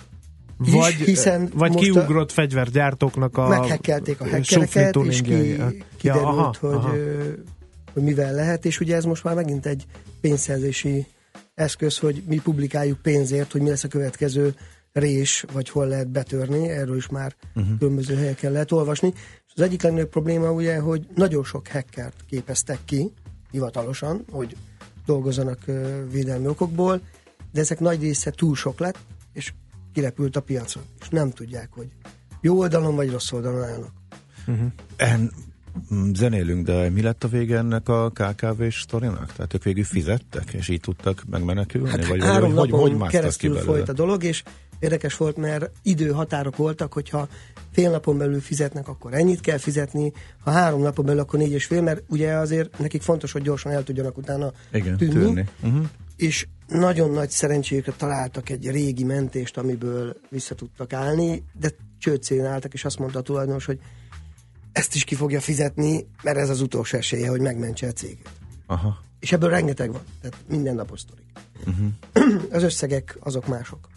vagy, 0.57 0.93
hiszen 0.93 1.49
vagy 1.53 1.75
kiugrott 1.75 2.29
a, 2.29 2.33
fegyvergyártóknak 2.33 3.37
a 3.37 3.47
Meghekkelték 3.47 4.21
a 4.21 4.29
hackereket, 4.29 4.95
és 4.95 5.21
ki, 5.21 5.23
kiderült, 5.23 5.83
ja, 6.01 6.13
aha, 6.13 6.53
hogy, 6.59 6.73
aha. 6.73 6.93
hogy 7.93 8.03
mivel 8.03 8.33
lehet, 8.33 8.65
és 8.65 8.79
ugye 8.79 8.95
ez 8.95 9.03
most 9.03 9.23
már 9.23 9.35
megint 9.35 9.65
egy 9.65 9.85
pénzszerzési 10.21 11.05
eszköz, 11.55 11.97
hogy 11.97 12.23
mi 12.27 12.37
publikáljuk 12.37 13.01
pénzért, 13.01 13.51
hogy 13.51 13.61
mi 13.61 13.69
lesz 13.69 13.83
a 13.83 13.87
következő 13.87 14.55
rés, 14.93 15.45
vagy 15.53 15.69
hol 15.69 15.87
lehet 15.87 16.09
betörni, 16.09 16.69
erről 16.69 16.95
is 16.95 17.07
már 17.07 17.35
uh-huh. 17.55 17.77
különböző 17.77 18.15
helyeken 18.15 18.51
lehet 18.51 18.71
olvasni. 18.71 19.13
És 19.15 19.51
az 19.55 19.61
egyik 19.61 19.81
legnagyobb 19.81 20.09
probléma 20.09 20.51
ugye, 20.51 20.79
hogy 20.79 21.07
nagyon 21.15 21.43
sok 21.43 21.67
hackert 21.67 22.23
képeztek 22.27 22.79
ki, 22.85 23.11
hivatalosan, 23.51 24.25
hogy 24.31 24.55
dolgozzanak 25.05 25.59
védelmi 26.11 26.47
okokból, 26.47 27.01
de 27.51 27.59
ezek 27.59 27.79
nagy 27.79 28.01
része 28.01 28.31
túl 28.31 28.55
sok 28.55 28.79
lett, 28.79 28.97
és 29.33 29.53
kirepült 29.93 30.35
a 30.35 30.41
piacra, 30.41 30.81
és 30.99 31.09
nem 31.09 31.31
tudják, 31.31 31.69
hogy 31.71 31.87
jó 32.41 32.59
oldalon 32.59 32.95
vagy 32.95 33.11
rossz 33.11 33.31
oldalon 33.31 33.63
állnak. 33.63 33.91
Uh-huh. 34.47 34.67
En, 34.95 35.31
mm, 35.93 36.13
zenélünk, 36.13 36.65
de 36.65 36.89
mi 36.89 37.01
lett 37.01 37.23
a 37.23 37.27
vége 37.27 37.57
ennek 37.57 37.89
a 37.89 38.09
KKV-s 38.09 38.81
sztorinak? 38.81 39.33
Tehát 39.33 39.53
ők 39.53 39.63
végül 39.63 39.83
fizettek, 39.83 40.53
és 40.53 40.67
így 40.67 40.79
tudtak 40.79 41.23
megmenekülni? 41.29 41.89
Hát 41.89 42.07
vagy, 42.07 42.23
három 42.23 42.53
vagy, 42.53 42.69
napon 42.69 42.97
hogy 42.97 43.09
keresztül 43.09 43.55
ki 43.55 43.61
folyt 43.61 43.89
a 43.89 43.93
dolog, 43.93 44.23
és 44.23 44.43
érdekes 44.79 45.17
volt, 45.17 45.37
mert 45.37 45.71
időhatárok 45.83 46.55
voltak, 46.55 46.93
hogyha 46.93 47.27
fél 47.71 47.89
napon 47.89 48.17
belül 48.17 48.41
fizetnek, 48.41 48.87
akkor 48.87 49.13
ennyit 49.13 49.41
kell 49.41 49.57
fizetni, 49.57 50.13
ha 50.43 50.51
három 50.51 50.81
napon 50.81 51.05
belül, 51.05 51.21
akkor 51.21 51.39
négy 51.39 51.51
és 51.51 51.65
fél, 51.65 51.81
mert 51.81 52.03
ugye 52.07 52.33
azért 52.33 52.79
nekik 52.79 53.01
fontos, 53.01 53.31
hogy 53.31 53.41
gyorsan 53.41 53.71
el 53.71 53.83
tudjanak 53.83 54.17
utána 54.17 54.51
Igen, 54.71 54.97
tűnni. 54.97 55.13
tűnni. 55.13 55.45
Uh-huh. 55.61 55.85
És 56.15 56.47
nagyon 56.67 57.11
nagy 57.11 57.29
szerencséjükre 57.29 57.91
találtak 57.91 58.49
egy 58.49 58.69
régi 58.69 59.03
mentést, 59.03 59.57
amiből 59.57 60.15
vissza 60.29 60.55
tudtak 60.55 60.93
állni, 60.93 61.43
de 61.59 61.69
csőcén 61.97 62.45
álltak, 62.45 62.73
és 62.73 62.85
azt 62.85 62.99
mondta 62.99 63.19
a 63.19 63.21
tulajdonos, 63.21 63.65
hogy 63.65 63.79
ezt 64.71 64.95
is 64.95 65.03
ki 65.03 65.15
fogja 65.15 65.41
fizetni, 65.41 66.07
mert 66.23 66.37
ez 66.37 66.49
az 66.49 66.61
utolsó 66.61 66.97
esélye, 66.97 67.29
hogy 67.29 67.41
megmentse 67.41 67.87
a 67.87 67.91
céget. 67.91 68.31
Aha. 68.65 68.97
És 69.19 69.31
ebből 69.31 69.49
rengeteg 69.49 69.91
van, 69.91 70.01
tehát 70.21 70.37
minden 70.47 70.75
napos 70.75 70.99
sztorik. 70.99 71.25
Uh-huh. 71.65 72.43
Az 72.55 72.63
összegek 72.63 73.17
azok 73.19 73.47
mások. 73.47 73.87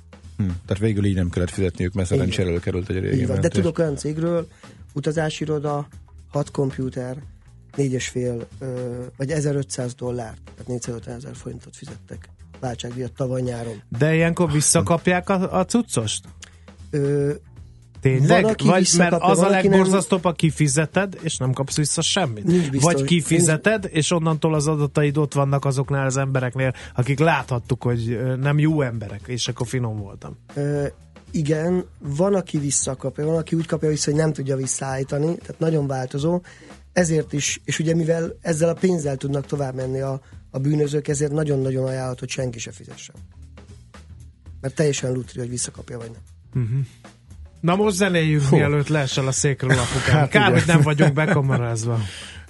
Hm. 0.41 0.47
Tehát 0.67 0.83
végül 0.83 1.05
így 1.05 1.15
nem 1.15 1.31
kellett 1.31 1.51
fizetniük, 1.51 1.93
mert 1.93 2.09
szerencsére 2.09 2.49
előkerült 2.49 2.89
egy 2.89 2.99
régi 2.99 3.25
De 3.25 3.49
tudok 3.49 3.79
olyan 3.79 3.97
cégről, 3.97 4.49
utazási 4.93 5.43
iroda, 5.43 5.89
hat 6.29 6.51
komputer, 6.51 7.17
négy 7.77 8.03
fél, 8.03 8.47
vagy 9.17 9.31
1500 9.31 9.95
dollár, 9.95 10.35
tehát 10.45 10.67
450 10.67 11.17
ezer 11.17 11.35
forintot 11.35 11.77
fizettek 11.77 12.29
váltságdíjat 12.61 13.13
tavaly 13.13 13.41
nyáron. 13.41 13.83
De 13.99 14.15
ilyenkor 14.15 14.53
visszakapják 14.53 15.29
a, 15.29 15.59
a 15.59 15.65
cuccost? 15.65 16.25
Ö, 16.91 17.33
Tényleg? 18.01 18.43
Van, 18.43 18.55
Vagy 18.65 18.89
mert 18.97 19.17
az 19.19 19.39
a 19.39 19.49
legborzasztóbb, 19.49 20.23
nem... 20.23 20.33
a 20.33 20.35
kifizeted, 20.35 21.19
és 21.23 21.37
nem 21.37 21.53
kapsz 21.53 21.77
vissza 21.77 22.03
semmit. 22.03 22.45
biztos, 22.45 22.83
Vagy 22.83 23.05
kifizeted, 23.05 23.83
nincs... 23.83 23.95
és 23.95 24.11
onnantól 24.11 24.55
az 24.55 24.67
adataid 24.67 25.17
ott 25.17 25.35
vannak 25.35 25.65
azoknál 25.65 26.07
az 26.07 26.17
embereknél, 26.17 26.75
akik 26.95 27.19
láthattuk, 27.19 27.83
hogy 27.83 28.21
nem 28.41 28.59
jó 28.59 28.83
emberek, 28.83 29.21
és 29.27 29.49
akkor 29.49 29.67
finom 29.67 29.99
voltam. 29.99 30.37
Ö, 30.55 30.87
igen, 31.31 31.85
van, 31.99 32.35
aki 32.35 32.59
visszakapja, 32.59 33.25
van, 33.27 33.37
aki 33.37 33.57
úgy 33.57 33.67
kapja 33.67 33.89
vissza, 33.89 34.11
hogy 34.11 34.21
nem 34.21 34.33
tudja 34.33 34.57
visszaállítani, 34.57 35.37
tehát 35.37 35.59
nagyon 35.59 35.87
változó. 35.87 36.41
Ezért 36.93 37.33
is, 37.33 37.61
és 37.65 37.79
ugye 37.79 37.95
mivel 37.95 38.37
ezzel 38.41 38.69
a 38.69 38.75
pénzzel 38.75 39.17
tudnak 39.17 39.47
tovább 39.47 39.75
menni 39.75 40.01
a, 40.01 40.21
a 40.51 40.59
bűnözők, 40.59 41.09
ezért 41.09 41.33
nagyon-nagyon 41.33 41.87
ajánlott, 41.87 42.19
hogy 42.19 42.29
senki 42.29 42.59
se 42.59 42.73
fizessen. 42.73 43.15
Mert 44.61 44.75
teljesen 44.75 45.13
lutri, 45.13 45.39
hogy 45.39 45.49
visszakapja, 45.49 45.99
vagy 45.99 46.11
nem. 46.11 46.23
Uh-huh. 46.63 46.87
Na 47.61 47.77
most 47.77 47.97
zenéljük, 47.97 48.41
Fú. 48.41 48.57
mielőtt 48.57 48.89
leesel 48.89 49.27
a 49.27 49.33
székről 49.33 49.71
apukám. 49.71 50.17
Hát 50.17 50.29
Kár, 50.31 50.53
hogy 50.53 50.63
nem 50.67 50.81
vagyunk 50.81 51.13
bekomarázva. 51.13 51.99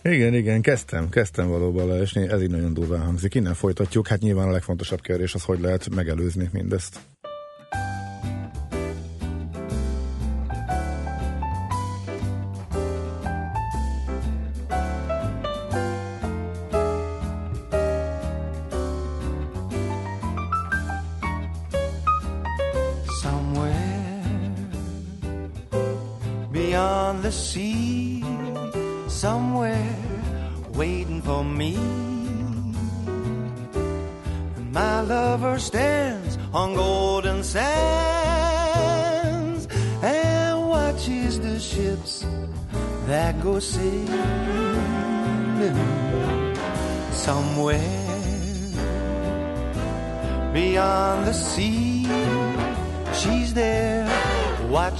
Igen, 0.03 0.35
igen, 0.35 0.61
kezdtem, 0.61 1.09
kezdtem 1.09 1.49
valóban 1.49 1.87
leesni, 1.87 2.29
ez 2.29 2.43
így 2.43 2.51
nagyon 2.51 2.75
durván 2.75 3.01
hangzik. 3.01 3.35
Innen 3.35 3.55
folytatjuk, 3.55 4.09
hát 4.09 4.21
nyilván 4.21 4.49
a 4.49 4.51
legfontosabb 4.51 5.01
kérdés 5.01 5.35
az, 5.35 5.43
hogy 5.43 5.61
lehet 5.61 5.95
megelőzni 5.95 6.49
mindezt. 6.53 7.01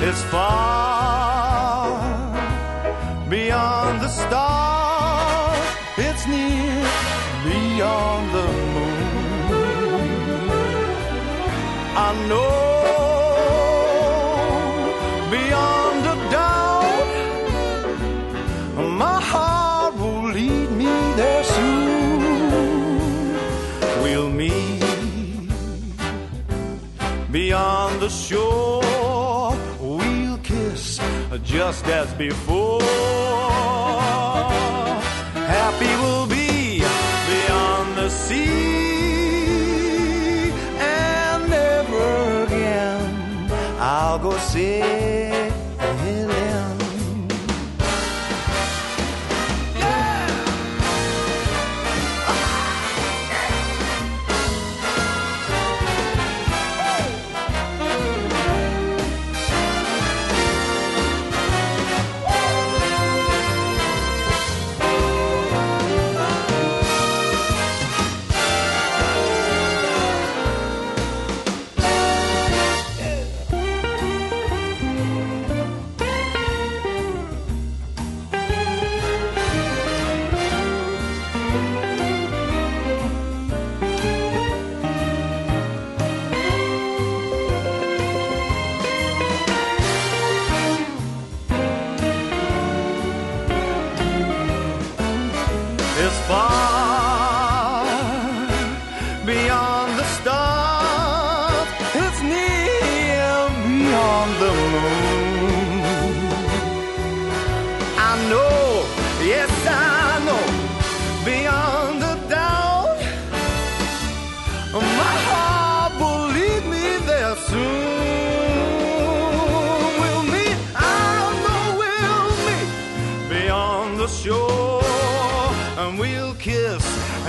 It's 0.00 0.22
far 0.32 2.00
beyond 3.28 4.00
the 4.00 4.08
stars, 4.08 5.68
it's 5.98 6.26
near 6.26 6.82
beyond 7.44 8.34
the 8.36 8.46
moon. 8.72 9.04
I 11.98 12.26
know. 12.28 12.65
Shore. 28.28 29.54
We'll 29.80 30.38
kiss 30.38 31.00
just 31.44 31.86
as 31.86 32.12
before. 32.14 32.82
Happy 35.56 35.92
we'll 36.02 36.26
be 36.26 36.80
beyond 37.30 37.96
the 37.96 38.08
sea, 38.08 38.50
and 40.78 41.48
never 41.48 42.44
again 42.44 43.50
I'll 43.78 44.18
go 44.18 44.36
see. 44.38 45.55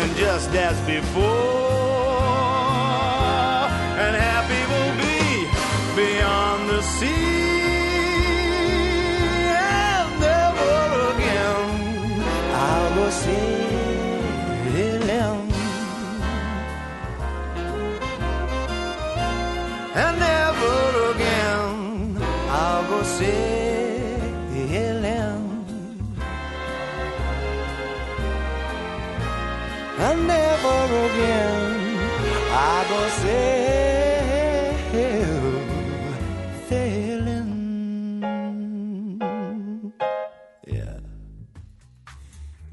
And 0.08 0.16
just 0.18 0.50
as 0.54 0.80
before, 0.86 1.24
and 4.04 4.16
happy 4.16 4.62
we'll 4.72 4.96
be 4.98 5.46
beyond 5.96 6.70
the 6.70 6.82
sea. 6.82 7.37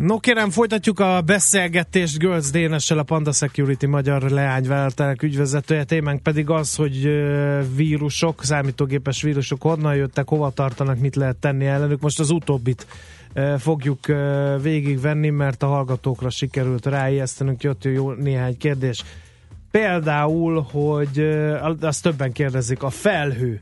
No 0.04 0.18
kérem, 0.18 0.50
folytatjuk 0.50 1.00
a 1.00 1.20
beszélgetést 1.20 2.18
Gölc 2.18 2.50
Dénessel, 2.50 2.99
a 2.99 3.02
Panda 3.02 3.32
Security 3.32 3.87
magyar 3.87 4.23
leányvállalatának 4.23 5.23
ügyvezetője. 5.23 5.84
Témánk 5.84 6.23
pedig 6.23 6.50
az, 6.50 6.75
hogy 6.75 7.08
vírusok, 7.76 8.44
számítógépes 8.44 9.23
vírusok 9.23 9.62
honnan 9.62 9.94
jöttek, 9.94 10.28
hova 10.28 10.50
tartanak, 10.50 10.99
mit 10.99 11.16
lehet 11.16 11.37
tenni 11.37 11.66
ellenük. 11.66 12.00
Most 12.00 12.20
az 12.20 12.30
utóbbit 12.30 12.87
fogjuk 13.58 14.06
végigvenni, 14.62 15.30
mert 15.30 15.62
a 15.62 15.66
hallgatókra 15.66 16.30
sikerült 16.30 16.87
ráijesztenünk, 16.87 17.62
jött 17.62 17.84
jó 17.84 18.12
néhány 18.12 18.56
kérdés. 18.56 19.04
Például, 19.70 20.66
hogy 20.70 21.20
azt 21.80 22.02
többen 22.02 22.32
kérdezik, 22.32 22.82
a 22.82 22.90
felhő 22.90 23.61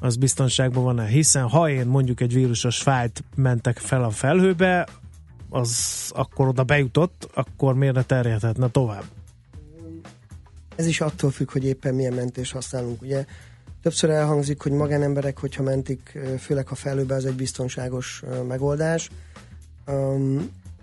az 0.00 0.16
biztonságban 0.16 0.84
van-e? 0.84 1.06
Hiszen 1.06 1.48
ha 1.48 1.70
én 1.70 1.86
mondjuk 1.86 2.20
egy 2.20 2.32
vírusos 2.32 2.78
fájlt 2.78 3.24
mentek 3.36 3.78
fel 3.78 4.04
a 4.04 4.10
felhőbe, 4.10 4.86
az 5.50 6.10
akkor 6.14 6.48
oda 6.48 6.64
bejutott, 6.64 7.28
akkor 7.34 7.74
miért 7.74 7.94
ne 7.94 8.02
terjedhetne 8.02 8.68
tovább? 8.68 9.04
Ez 10.76 10.86
is 10.86 11.00
attól 11.00 11.30
függ, 11.30 11.50
hogy 11.50 11.64
éppen 11.64 11.94
milyen 11.94 12.12
mentést 12.12 12.52
használunk. 12.52 13.02
Ugye 13.02 13.24
többször 13.82 14.10
elhangzik, 14.10 14.62
hogy 14.62 14.72
magánemberek, 14.72 15.38
hogyha 15.38 15.62
mentik, 15.62 16.18
főleg 16.38 16.68
ha 16.68 16.74
felőbe, 16.74 17.14
az 17.14 17.24
egy 17.24 17.34
biztonságos 17.34 18.22
megoldás. 18.48 19.10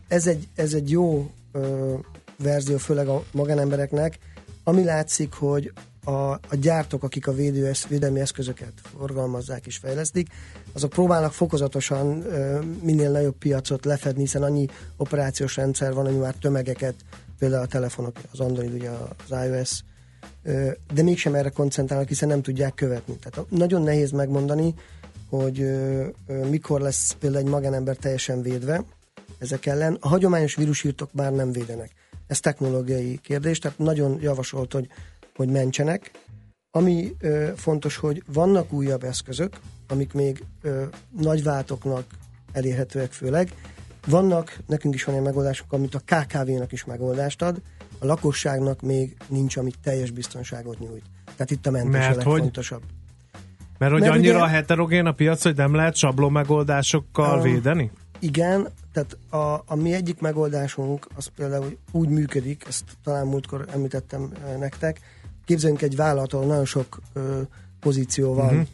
Ez, 0.07 0.27
egy, 0.27 0.48
ez 0.55 0.74
egy 0.74 0.89
jó 0.89 1.31
verzió, 2.38 2.77
főleg 2.77 3.07
a 3.07 3.24
magánembereknek, 3.31 4.19
ami 4.63 4.84
látszik, 4.84 5.34
hogy 5.34 5.74
a, 6.05 6.31
a 6.31 6.55
gyártók, 6.62 7.03
akik 7.03 7.27
a 7.27 7.33
védő, 7.33 7.71
védelmi 7.88 8.19
eszközöket 8.19 8.74
forgalmazzák 8.97 9.65
és 9.65 9.77
fejlesztik, 9.77 10.27
azok 10.74 10.89
próbálnak 10.89 11.33
fokozatosan 11.33 12.25
ö, 12.25 12.59
minél 12.81 13.12
nagyobb 13.12 13.35
piacot 13.38 13.85
lefedni, 13.85 14.21
hiszen 14.21 14.43
annyi 14.43 14.67
operációs 14.97 15.55
rendszer 15.55 15.93
van, 15.93 16.05
ami 16.05 16.17
már 16.17 16.33
tömegeket, 16.33 16.95
például 17.39 17.63
a 17.63 17.67
telefonok, 17.67 18.17
az 18.32 18.39
Android, 18.39 18.73
ugye 18.73 18.89
az 18.89 19.45
iOS, 19.45 19.84
ö, 20.43 20.71
de 20.93 21.03
mégsem 21.03 21.36
erre 21.36 21.49
koncentrálnak, 21.49 22.08
hiszen 22.08 22.27
nem 22.27 22.41
tudják 22.41 22.73
követni. 22.73 23.15
Tehát 23.15 23.49
nagyon 23.49 23.82
nehéz 23.82 24.12
megmondani, 24.12 24.73
hogy 25.30 25.62
ö, 25.62 26.06
ö, 26.27 26.49
mikor 26.49 26.82
lesz 26.82 27.15
például 27.19 27.43
egy 27.43 27.49
magánember 27.49 27.95
teljesen 27.95 28.41
védve 28.41 28.84
ezek 29.38 29.65
ellen. 29.65 29.97
A 29.99 30.08
hagyományos 30.08 30.56
vírusírtok 30.56 31.13
már 31.13 31.32
nem 31.32 31.51
védenek. 31.51 31.91
Ez 32.27 32.39
technológiai 32.39 33.19
kérdés, 33.23 33.60
tehát 33.60 33.77
nagyon 33.77 34.17
javasolt, 34.21 34.73
hogy, 34.73 34.88
hogy 35.36 35.50
mentsenek. 35.50 36.12
Ami 36.71 37.15
ö, 37.19 37.50
fontos, 37.56 37.95
hogy 37.95 38.24
vannak 38.34 38.74
újabb 38.74 39.04
eszközök, 39.04 39.60
amik 39.88 40.13
még 40.13 40.43
ö, 40.62 40.84
nagyváltoknak 41.19 42.06
elérhetőek 42.52 43.12
főleg. 43.12 43.52
Vannak, 44.08 44.58
nekünk 44.67 44.93
is 44.95 45.04
van 45.04 45.15
egy 45.15 45.21
megoldásunk, 45.21 45.74
amit 45.74 45.95
a 45.95 46.00
KKV-nak 46.00 46.71
is 46.71 46.86
megoldást 46.86 47.41
ad, 47.41 47.62
a 48.00 48.06
lakosságnak 48.06 48.82
még 48.82 49.15
nincs, 49.28 49.58
amit 49.58 49.76
teljes 49.84 50.12
biztonságot 50.12 50.80
nyújt. 50.80 51.04
Tehát 51.36 51.52
itt 51.52 51.65
a 51.67 51.71
mentés 51.71 51.91
Mert 51.91 52.17
a 52.17 52.24
hogy? 52.24 52.32
legfontosabb. 52.32 52.82
Mert 53.78 53.91
hogy 53.91 54.02
Mert 54.02 54.13
annyira 54.13 54.38
ugye- 54.38 54.48
heterogén 54.48 55.06
a 55.06 55.12
piac, 55.12 55.43
hogy 55.43 55.56
nem 55.56 55.74
lehet 55.74 55.95
sablon 55.95 56.32
megoldásokkal 56.32 57.38
Um, 57.38 57.43
védeni? 57.43 57.91
Igen, 58.19 58.67
tehát 58.93 59.17
a, 59.30 59.63
a 59.65 59.76
mi 59.76 59.93
egyik 59.93 60.19
megoldásunk 60.19 61.08
az 61.15 61.28
például 61.36 61.78
úgy 61.91 62.10
működik, 62.10 62.63
ezt 62.67 62.84
talán 63.04 63.28
múltkor 63.28 63.65
említettem 63.74 64.32
nektek, 64.60 65.00
képzeljünk 65.45 65.81
egy 65.81 65.95
vállalat, 65.95 66.34
ahol 66.34 66.45
nagyon 66.45 66.65
sok 66.65 66.99
ö, 67.13 67.41
pozíció 67.79 68.34
van, 68.34 68.45
uh-huh. 68.53 68.67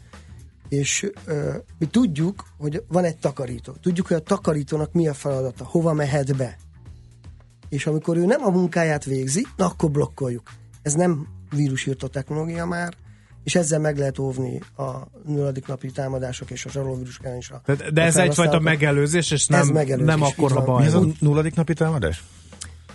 és 0.68 1.10
ö, 1.24 1.54
mi 1.78 1.86
tudjuk, 1.86 2.44
hogy 2.58 2.82
van 2.88 3.04
egy 3.04 3.16
takarító. 3.16 3.72
Tudjuk, 3.72 4.06
hogy 4.06 4.16
a 4.16 4.20
takarítónak 4.20 4.92
mi 4.92 5.08
a 5.08 5.14
feladata, 5.14 5.64
hova 5.64 5.92
mehet 5.92 6.36
be. 6.36 6.56
És 7.68 7.86
amikor 7.86 8.16
ő 8.16 8.24
nem 8.24 8.44
a 8.44 8.50
munkáját 8.50 9.04
végzi, 9.04 9.46
na 9.56 9.64
akkor 9.66 9.90
blokkoljuk. 9.90 10.50
Ez 10.82 10.94
nem 10.94 11.26
vírusírtó 11.50 12.06
technológia 12.06 12.66
már, 12.66 12.94
és 13.44 13.54
ezzel 13.54 13.78
meg 13.78 13.98
lehet 13.98 14.18
óvni 14.18 14.60
a 14.76 14.90
nulladik 15.26 15.66
napi 15.66 15.90
támadások 15.90 16.50
és 16.50 16.64
a 16.66 16.70
zsarolóvírus 16.70 17.18
ellen 17.22 17.36
is. 17.36 17.50
a- 17.50 17.62
De, 17.66 17.90
de 17.90 18.02
a 18.02 18.04
ez 18.04 18.16
egyfajta 18.16 18.58
megelőzés, 18.60 19.30
és 19.30 19.46
Ez 19.48 19.66
nem, 19.66 19.74
megelőzés, 19.74 20.06
nem 20.14 20.22
akkor 20.22 20.56
a 20.56 20.64
baj. 20.64 20.80
Mi 20.80 20.86
ez 20.86 20.94
a 20.94 21.04
nulladik 21.18 21.54
napi 21.54 21.74
támadás? 21.74 22.24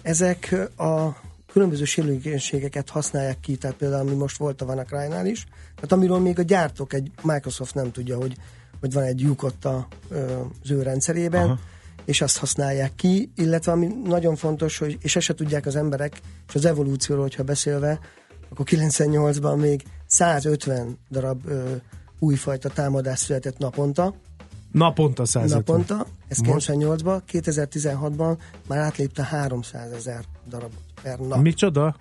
Ezek 0.02 0.56
a 0.78 1.08
különböző 1.52 1.84
sérülékenységeket 1.84 2.90
használják 2.90 3.40
ki, 3.40 3.56
tehát 3.56 3.76
például 3.76 4.08
ami 4.08 4.16
most 4.16 4.38
volt 4.38 4.62
a 4.62 4.66
WannaCry-nál 4.66 5.26
is, 5.26 5.46
tehát 5.76 5.92
amiről 5.92 6.20
még 6.20 6.40
a 6.40 6.42
gyártók, 6.42 6.94
egy 6.94 7.12
Microsoft 7.22 7.74
nem 7.74 7.92
tudja, 7.92 8.18
hogy, 8.18 8.36
hogy 8.80 8.94
van 8.94 9.04
egy 9.04 9.22
lyuk 9.22 9.44
ott 9.44 9.66
a, 9.66 9.88
az 10.64 10.72
ő 10.72 10.82
rendszerében. 10.82 11.44
Aha. 11.44 11.60
és 12.06 12.22
azt 12.22 12.38
használják 12.38 12.96
ki, 12.96 13.32
illetve 13.36 13.72
ami 13.72 13.88
nagyon 14.04 14.36
fontos, 14.36 14.78
hogy, 14.78 14.98
és 15.02 15.16
ezt 15.16 15.26
se 15.26 15.34
tudják 15.34 15.66
az 15.66 15.76
emberek, 15.76 16.20
és 16.48 16.56
az 16.56 16.66
evolúcióról, 16.66 17.24
hogyha 17.24 17.44
beszélve, 17.44 18.00
akkor 18.50 18.66
98-ban 18.70 19.60
még 19.60 19.84
150 20.06 20.98
darab 21.10 21.46
ö, 21.46 21.76
újfajta 22.20 22.70
támadás 22.70 23.20
született 23.20 23.58
naponta, 23.58 24.16
Naponta 24.72 25.26
150. 25.26 25.58
naponta, 25.58 26.08
ez 26.28 26.38
Most? 26.38 26.70
98-ban, 26.72 27.22
2016-ban 27.32 28.38
már 28.68 28.80
átlépte 28.80 29.24
300 29.24 29.92
ezer 29.92 30.24
darabot 30.50 30.80
per 31.02 31.20
nap. 31.20 31.42
Micsoda? 31.42 31.96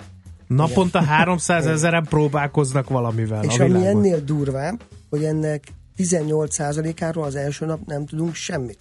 Naponta 0.46 1.02
300 1.02 1.66
ezeren 1.66 2.04
próbálkoznak 2.04 2.88
valamivel 2.88 3.44
És 3.44 3.58
a 3.58 3.62
ami 3.62 3.72
világban. 3.72 3.96
ennél 3.96 4.20
durvább, 4.20 4.82
hogy 5.10 5.24
ennek 5.24 5.64
18%-áról 5.96 7.24
az 7.24 7.34
első 7.34 7.66
nap 7.66 7.80
nem 7.86 8.06
tudunk 8.06 8.34
semmit. 8.34 8.78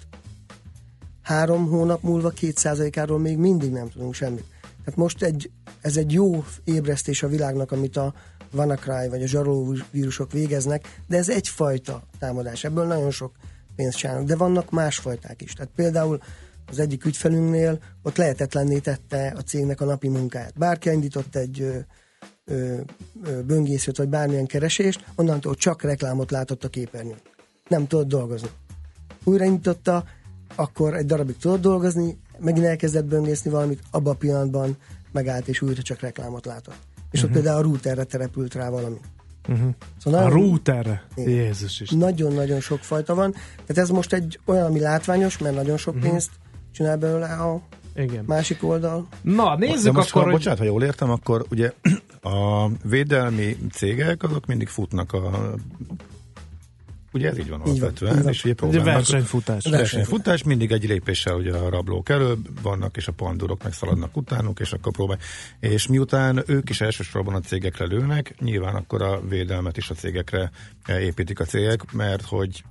Három 1.21 1.67
hónap 1.67 2.01
múlva 2.01 2.31
2%-áról 2.41 3.19
még 3.19 3.37
mindig 3.37 3.71
nem 3.71 3.89
tudunk 3.89 4.13
semmit. 4.13 4.45
Tehát 4.61 4.99
most 4.99 5.23
egy, 5.23 5.51
ez 5.81 5.97
egy 5.97 6.13
jó 6.13 6.43
ébresztés 6.63 7.23
a 7.23 7.27
világnak, 7.27 7.71
amit 7.71 7.97
a 7.97 8.13
WannaCry 8.53 9.07
vagy 9.09 9.23
a 9.23 9.27
zsaroló 9.27 9.75
vírusok 9.91 10.31
végeznek, 10.31 11.01
de 11.07 11.17
ez 11.17 11.29
egyfajta 11.29 12.03
támadás. 12.19 12.63
Ebből 12.63 12.85
nagyon 12.85 13.11
sok 13.11 13.31
pénzt 13.75 13.97
csinálnak, 13.97 14.25
de 14.25 14.35
vannak 14.35 14.71
más 14.71 14.97
fajták 14.97 15.41
is. 15.41 15.53
Tehát 15.53 15.71
például 15.75 16.19
az 16.67 16.79
egyik 16.79 17.05
ügyfelünknél 17.05 17.79
ott 18.03 18.17
lehetetlenné 18.17 18.77
tette 18.77 19.33
a 19.37 19.41
cégnek 19.41 19.81
a 19.81 19.85
napi 19.85 20.07
munkáját. 20.07 20.57
Bárki 20.57 20.89
indított 20.89 21.35
egy 21.35 21.61
ö, 21.61 21.77
ö, 22.45 22.79
ö, 23.23 23.41
böngészőt, 23.41 23.97
vagy 23.97 24.09
bármilyen 24.09 24.45
keresést, 24.45 25.05
onnantól 25.15 25.55
csak 25.55 25.81
reklámot 25.81 26.31
látott 26.31 26.63
a 26.63 26.69
képernyőn. 26.69 27.19
Nem 27.67 27.87
tudott 27.87 28.07
dolgozni. 28.07 28.49
Újraindította, 29.23 30.03
akkor 30.55 30.95
egy 30.95 31.05
darabig 31.05 31.37
tudott 31.37 31.61
dolgozni, 31.61 32.19
megint 32.39 32.65
elkezdett 32.65 33.05
böngészni 33.05 33.51
valamit, 33.51 33.81
abban 33.91 34.13
a 34.13 34.17
pillanatban 34.17 34.77
megállt, 35.11 35.47
és 35.47 35.61
újra 35.61 35.81
csak 35.81 35.99
reklámot 35.99 36.45
látott. 36.45 36.77
És 37.11 37.23
ott 37.23 37.31
például 37.31 37.57
a 37.57 37.61
routerre 37.61 38.03
terepült 38.03 38.53
rá 38.53 38.69
valami. 38.69 38.99
Uh-huh. 39.47 39.69
Szóval 40.03 40.19
A 40.19 40.23
nagyon- 40.23 40.39
routerre? 40.39 41.03
Igen. 41.15 41.29
Jézus 41.29 41.79
is. 41.79 41.89
Nagyon-nagyon 41.89 42.59
sok 42.59 42.79
fajta 42.79 43.15
van. 43.15 43.31
Tehát 43.31 43.77
ez 43.77 43.89
most 43.89 44.13
egy 44.13 44.39
olyan, 44.45 44.65
ami 44.65 44.79
látványos, 44.79 45.37
mert 45.37 45.55
nagyon 45.55 45.77
sok 45.77 45.99
pénzt 45.99 46.29
csinál 46.71 46.97
belőle 46.97 47.25
a 47.25 47.61
Igen. 47.95 48.23
másik 48.27 48.63
oldal. 48.63 49.07
Na, 49.21 49.55
De 49.55 49.65
nézzük 49.65 49.93
most, 49.93 50.09
akkor, 50.09 50.21
ha, 50.21 50.27
hogy... 50.27 50.37
bocsánat, 50.37 50.59
ha 50.59 50.65
jól 50.65 50.83
értem, 50.83 51.09
akkor 51.09 51.45
ugye 51.49 51.71
a 52.21 52.67
védelmi 52.83 53.57
cégek 53.71 54.23
azok 54.23 54.45
mindig 54.45 54.67
futnak 54.67 55.13
a 55.13 55.53
Ugye 57.15 57.29
ez 57.29 57.37
így 57.37 57.49
van 57.49 57.59
Így 57.59 57.65
van, 57.65 57.89
alapvetően. 57.89 58.15
így 58.17 58.23
van. 58.23 58.31
És 58.33 58.43
ugye 58.43 58.53
próbálnak- 58.53 58.85
versenyfutás. 58.85 59.65
versenyfutás, 59.65 60.43
mindig 60.43 60.71
egy 60.71 60.87
lépéssel 60.87 61.35
ugye 61.35 61.53
a 61.53 61.69
rablók 61.69 62.09
előbb 62.09 62.61
vannak, 62.61 62.97
és 62.97 63.07
a 63.07 63.11
pandurok 63.11 63.63
megszaladnak 63.63 64.17
utánuk, 64.17 64.59
és 64.59 64.71
akkor 64.73 64.91
próbál. 64.91 65.17
És 65.59 65.87
miután 65.87 66.43
ők 66.47 66.69
is 66.69 66.81
elsősorban 66.81 67.33
a 67.35 67.39
cégekre 67.39 67.85
lőnek, 67.85 68.35
nyilván 68.39 68.75
akkor 68.75 69.01
a 69.01 69.21
védelmet 69.27 69.77
is 69.77 69.89
a 69.89 69.93
cégekre 69.93 70.51
eh, 70.85 71.03
építik 71.03 71.39
a 71.39 71.45
cégek, 71.45 71.91
mert 71.91 72.21
hogy 72.25 72.63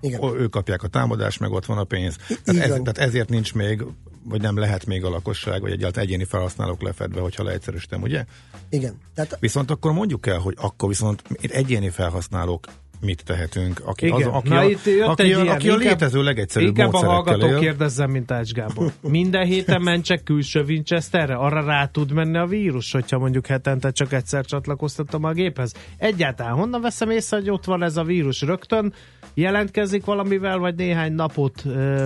Igen. 0.00 0.22
ők 0.36 0.50
kapják 0.50 0.82
a 0.82 0.88
támadást, 0.88 1.40
meg 1.40 1.50
ott 1.50 1.64
van 1.66 1.78
a 1.78 1.84
pénz. 1.84 2.16
Tehát, 2.44 2.62
ez, 2.62 2.70
van. 2.70 2.80
tehát 2.82 2.98
ezért 2.98 3.28
nincs 3.28 3.54
még, 3.54 3.84
vagy 4.24 4.40
nem 4.40 4.56
lehet 4.56 4.86
még 4.86 5.04
a 5.04 5.08
lakosság, 5.08 5.60
vagy 5.60 5.72
egyáltalán 5.72 6.06
egyéni 6.06 6.24
felhasználók 6.24 6.82
lefedve, 6.82 7.20
hogyha 7.20 7.42
leegyszerűsítem, 7.42 8.02
ugye? 8.02 8.24
Igen. 8.68 8.98
Tehát 9.14 9.36
Viszont 9.40 9.70
akkor 9.70 9.92
mondjuk 9.92 10.26
el, 10.26 10.38
hogy 10.38 10.54
akkor 10.60 10.88
viszont 10.88 11.22
egyéni 11.42 11.88
felhasználók 11.90 12.66
mit 13.00 13.24
tehetünk, 13.24 13.80
aki, 13.84 14.06
Igen. 14.06 14.16
az, 14.16 14.26
aki, 14.26 14.48
Na, 14.48 14.58
a, 14.58 14.64
itt 14.64 14.84
jött 14.84 15.06
aki, 15.08 15.22
egy 15.22 15.32
a, 15.32 15.42
ilyen, 15.42 15.54
aki 15.54 15.68
a 15.68 15.76
létező 15.76 16.22
legegyszerűbb 16.22 16.68
Inkább 16.68 16.92
a 16.92 16.98
hallgató 16.98 17.46
él. 17.46 17.58
kérdezzem, 17.58 18.10
mint 18.10 18.30
Ács 18.30 18.52
Gábor. 18.52 18.92
Minden 19.00 19.46
héten 19.46 19.82
mentsek 19.90 20.22
külső 20.22 20.64
Winchesterre? 20.68 21.34
Arra 21.34 21.64
rá 21.64 21.86
tud 21.86 22.12
menni 22.12 22.38
a 22.38 22.46
vírus, 22.46 22.92
hogyha 22.92 23.18
mondjuk 23.18 23.46
hetente 23.46 23.90
csak 23.90 24.12
egyszer 24.12 24.44
csatlakoztatom 24.44 25.24
a 25.24 25.32
géphez? 25.32 25.72
Egyáltalán 25.96 26.52
honnan 26.52 26.80
veszem 26.80 27.10
észre, 27.10 27.36
hogy 27.36 27.50
ott 27.50 27.64
van 27.64 27.82
ez 27.82 27.96
a 27.96 28.02
vírus? 28.02 28.40
Rögtön 28.40 28.92
jelentkezik 29.34 30.04
valamivel, 30.04 30.58
vagy 30.58 30.74
néhány 30.74 31.12
napot 31.12 31.62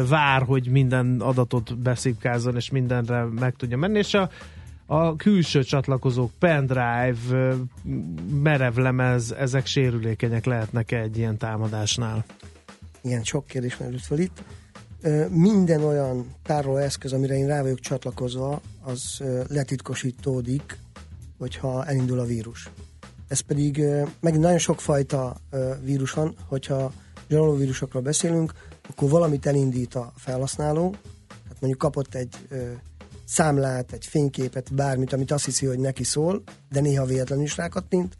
vár, 0.09 0.43
hogy 0.43 0.69
minden 0.71 1.21
adatot 1.21 1.79
beszipkázzon, 1.79 2.57
és 2.57 2.71
mindenre 2.71 3.25
meg 3.41 3.55
tudja 3.57 3.77
menni, 3.77 3.99
és 3.99 4.15
a 4.15 4.31
a 4.93 5.17
külső 5.17 5.63
csatlakozók, 5.63 6.31
pendrive, 6.39 7.55
merevlemez, 8.43 9.33
ezek 9.33 9.67
sérülékenyek 9.67 10.45
lehetnek 10.45 10.93
egy 10.93 11.17
ilyen 11.17 11.37
támadásnál? 11.39 12.25
Igen, 13.01 13.23
sok 13.23 13.47
kérdés 13.47 13.77
merült 13.77 14.03
fel 14.03 14.19
itt. 14.19 14.43
Minden 15.29 15.85
olyan 15.85 16.35
tárolóeszköz, 16.43 17.13
amire 17.13 17.35
én 17.35 17.47
rá 17.47 17.63
vagyok 17.63 17.81
csatlakozva, 17.81 18.61
az 18.83 19.23
letitkosítódik, 19.49 20.79
hogyha 21.39 21.85
elindul 21.85 22.19
a 22.19 22.25
vírus. 22.25 22.71
Ez 23.29 23.41
pedig 23.41 23.83
megint 24.21 24.43
nagyon 24.43 24.59
sokfajta 24.59 25.37
vírus 25.85 26.13
van, 26.13 26.35
hogyha 26.47 26.93
zsarolóvírusokról 27.29 28.03
beszélünk, 28.03 28.53
akkor 28.89 29.11
valamit 29.11 29.47
elindít 29.47 29.95
a 29.95 30.13
felhasználó, 30.17 30.95
tehát 31.29 31.61
mondjuk 31.61 31.79
kapott 31.79 32.15
egy 32.15 32.37
számlát, 33.31 33.93
egy 33.93 34.07
fényképet, 34.07 34.75
bármit, 34.75 35.13
amit 35.13 35.31
azt 35.31 35.45
hiszi, 35.45 35.67
hogy 35.67 35.79
neki 35.79 36.05
szól, 36.05 36.43
de 36.71 36.81
néha 36.81 37.05
véletlenül 37.05 37.45
is 37.45 37.57
rákattint, 37.57 38.17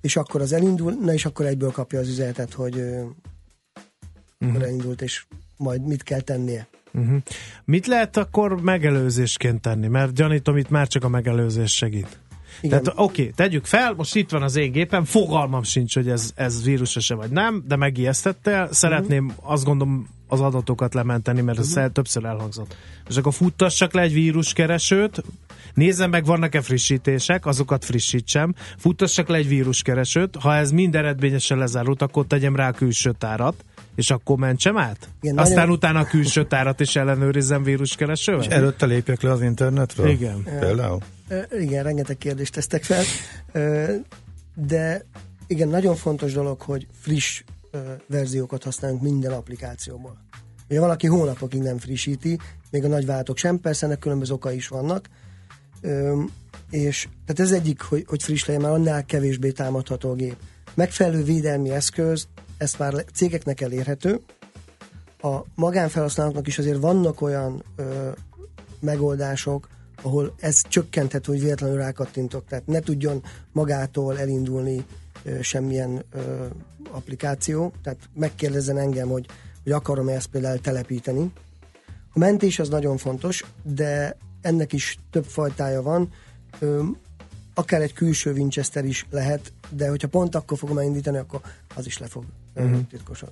és 0.00 0.16
akkor 0.16 0.40
az 0.40 0.52
elindul, 0.52 0.92
na 1.00 1.12
és 1.12 1.24
akkor 1.24 1.46
egyből 1.46 1.70
kapja 1.70 1.98
az 1.98 2.08
üzenetet, 2.08 2.52
hogy 2.52 2.84
akkor 4.38 4.62
elindult, 4.62 5.02
és 5.02 5.24
majd 5.56 5.86
mit 5.86 6.02
kell 6.02 6.20
tennie. 6.20 6.68
Uh-huh. 6.94 7.22
Mit 7.64 7.86
lehet 7.86 8.16
akkor 8.16 8.60
megelőzésként 8.62 9.60
tenni? 9.60 9.86
Mert 9.86 10.12
gyanítom, 10.12 10.56
itt 10.56 10.70
már 10.70 10.88
csak 10.88 11.04
a 11.04 11.08
megelőzés 11.08 11.74
segít. 11.74 12.18
Igen. 12.60 12.82
Tehát 12.82 12.98
oké, 12.98 13.22
okay, 13.22 13.32
tegyük 13.34 13.64
fel, 13.64 13.94
most 13.94 14.16
itt 14.16 14.30
van 14.30 14.42
az 14.42 14.56
én 14.56 14.72
gépem, 14.72 15.04
fogalmam 15.04 15.62
sincs, 15.62 15.94
hogy 15.94 16.08
ez, 16.08 16.32
ez 16.34 16.64
vírusos-e 16.64 17.14
vagy 17.14 17.30
nem, 17.30 17.64
de 17.66 17.76
megijesztettél, 17.76 18.68
szeretném 18.72 19.24
Mhm. 19.24 19.34
azt 19.42 19.64
gondolom 19.64 20.08
az 20.28 20.40
adatokat 20.40 20.94
lementeni, 20.94 21.40
mert 21.40 21.58
ez 21.58 21.76
el, 21.76 21.90
többször 21.90 22.24
elhangzott. 22.24 22.76
És 23.08 23.16
akkor 23.16 23.34
futtassak 23.34 23.92
le 23.92 24.02
egy 24.02 24.12
víruskeresőt, 24.12 25.22
nézzem 25.74 26.10
meg, 26.10 26.24
vannak-e 26.24 26.60
frissítések, 26.60 27.46
azokat 27.46 27.84
frissítsem, 27.84 28.54
futtassak 28.76 29.28
le 29.28 29.36
egy 29.36 29.48
víruskeresőt, 29.48 30.36
ha 30.36 30.54
ez 30.54 30.70
mind 30.70 30.94
eredményesen 30.94 31.58
lezárult, 31.58 32.02
akkor 32.02 32.26
tegyem 32.26 32.56
rá 32.56 32.68
a 32.68 32.72
külső 32.72 33.14
tárat, 33.18 33.64
és 33.94 34.10
akkor 34.10 34.36
mentsem 34.38 34.76
át? 34.76 35.08
Igen, 35.20 35.38
Aztán 35.38 35.56
nagyon- 35.56 35.74
utána 35.74 35.98
a 35.98 36.04
külső 36.04 36.46
tárat 36.46 36.80
is 36.80 36.96
ellenőrizzem 36.96 37.62
víruskeresővel? 37.62 38.40
És 38.40 38.46
előtte 38.46 38.86
lépjek 38.86 39.22
le 39.22 39.30
az 39.30 39.42
internetről? 39.42 40.08
Igen. 40.08 40.42
Például? 40.60 40.98
Igen, 41.60 41.82
rengeteg 41.82 42.16
kérdést 42.18 42.52
tesztek 42.52 42.84
fel, 42.84 43.02
de 44.54 45.04
igen, 45.46 45.68
nagyon 45.68 45.96
fontos 45.96 46.32
dolog, 46.32 46.60
hogy 46.60 46.86
friss 47.00 47.42
verziókat 48.06 48.62
használunk 48.62 49.02
minden 49.02 49.32
applikációból. 49.32 50.16
Ugye 50.70 50.80
valaki 50.80 51.06
hónapokig 51.06 51.62
nem 51.62 51.78
frissíti, 51.78 52.38
még 52.70 52.84
a 52.84 52.88
nagyvállalatok 52.88 53.36
sem, 53.36 53.60
persze 53.60 53.86
ennek 53.86 53.98
különböző 53.98 54.32
okai 54.32 54.56
is 54.56 54.68
vannak, 54.68 55.08
Ö, 55.80 56.22
és 56.70 57.08
tehát 57.26 57.50
ez 57.50 57.58
egyik, 57.58 57.80
hogy, 57.80 58.04
hogy 58.08 58.22
friss 58.22 58.44
legyen, 58.44 58.62
mert 58.62 58.74
annál 58.74 59.04
kevésbé 59.04 59.50
támadható 59.50 60.10
a 60.10 60.14
gép. 60.14 60.36
Megfelelő 60.74 61.22
védelmi 61.22 61.70
eszköz, 61.70 62.28
ezt 62.56 62.78
már 62.78 63.04
cégeknek 63.14 63.60
elérhető, 63.60 64.20
a 65.20 65.38
magánfelhasználóknak 65.54 66.46
is 66.46 66.58
azért 66.58 66.80
vannak 66.80 67.20
olyan 67.20 67.62
ö, 67.76 68.10
megoldások, 68.80 69.68
ahol 70.02 70.34
ez 70.40 70.62
csökkenthető, 70.68 71.32
hogy 71.32 71.40
véletlenül 71.42 71.76
rákattintok, 71.76 72.44
tehát 72.48 72.66
ne 72.66 72.80
tudjon 72.80 73.22
magától 73.52 74.18
elindulni 74.18 74.84
semmilyen 75.40 76.04
ö, 76.10 76.46
applikáció, 76.90 77.72
tehát 77.82 77.98
megkérdezzen 78.14 78.78
engem, 78.78 79.08
hogy, 79.08 79.26
hogy 79.62 79.72
akarom-e 79.72 80.12
ezt 80.12 80.26
például 80.26 80.60
telepíteni. 80.60 81.32
A 82.12 82.18
mentés 82.18 82.58
az 82.58 82.68
nagyon 82.68 82.96
fontos, 82.96 83.44
de 83.62 84.16
ennek 84.40 84.72
is 84.72 84.98
több 85.10 85.24
fajtája 85.24 85.82
van. 85.82 86.12
Ö, 86.58 86.82
akár 87.54 87.82
egy 87.82 87.92
külső 87.92 88.32
Winchester 88.32 88.84
is 88.84 89.06
lehet, 89.10 89.52
de 89.70 89.88
hogyha 89.88 90.08
pont 90.08 90.34
akkor 90.34 90.58
fogom 90.58 90.78
elindítani, 90.78 91.16
akkor 91.16 91.40
az 91.74 91.86
is 91.86 91.98
le 91.98 92.06
fog 92.06 92.24
uh-huh. 92.54 92.86
titkosan. 92.90 93.28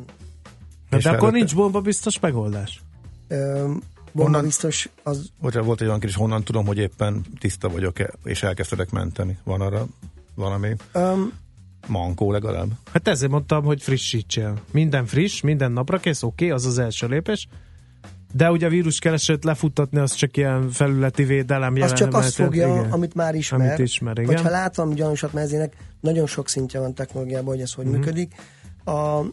De 0.90 0.96
És 0.96 1.06
akkor 1.06 1.32
nincs 1.32 1.54
bomba 1.54 1.80
biztos 1.80 2.20
megoldás. 2.20 2.82
Ö, 3.28 3.62
bomba 3.64 3.78
Honnan- 4.12 4.44
biztos 4.44 4.88
az 5.02 5.30
Bocsánat, 5.40 5.66
volt 5.66 5.80
egy 5.80 5.86
olyan 5.86 6.00
kérdés, 6.00 6.18
honnan 6.18 6.44
tudom, 6.44 6.66
hogy 6.66 6.78
éppen 6.78 7.24
tiszta 7.38 7.68
vagyok-e, 7.68 8.10
és 8.24 8.42
elkezdtek 8.42 8.90
menteni. 8.90 9.38
Van 9.44 9.60
arra 9.60 9.86
valami 10.34 10.76
Um, 10.94 11.32
mankó 11.88 12.32
legalább? 12.32 12.68
Hát 12.92 13.08
ezért 13.08 13.30
mondtam, 13.30 13.64
hogy 13.64 13.82
frissítsél. 13.82 14.54
Minden 14.70 15.06
friss, 15.06 15.40
minden 15.40 15.72
napra 15.72 15.98
kész, 15.98 16.22
oké, 16.22 16.44
okay, 16.44 16.56
az 16.56 16.66
az 16.66 16.78
első 16.78 17.06
lépés. 17.06 17.48
De 18.32 18.50
ugye 18.50 18.66
a 18.66 18.68
víruskeresőt 18.68 19.44
lefuttatni, 19.44 19.98
az 19.98 20.12
csak 20.14 20.36
ilyen 20.36 20.70
felületi 20.70 21.24
védelem 21.24 21.72
az 21.72 21.78
jelen- 21.78 21.96
csak 21.96 22.14
azt 22.14 22.34
fogja, 22.34 22.68
igen. 22.68 22.90
amit 22.92 23.14
már 23.14 23.34
ismer. 23.34 23.60
Amit 23.60 23.78
ismer, 23.78 24.18
igen. 24.18 24.34
Vagy 24.34 24.42
ha 24.42 24.50
lát 24.50 24.76
valami 24.76 24.94
gyanúsat, 24.94 25.32
mert 25.32 25.46
ezének 25.46 25.76
nagyon 26.00 26.26
sok 26.26 26.48
szintje 26.48 26.80
van 26.80 26.94
technológiában, 26.94 27.46
hogy 27.46 27.60
ez 27.60 27.72
hogy 27.72 27.84
Mhm. 27.84 27.94
uh-huh. 27.94 28.06
működik. 28.06 28.34
A, 28.84 29.24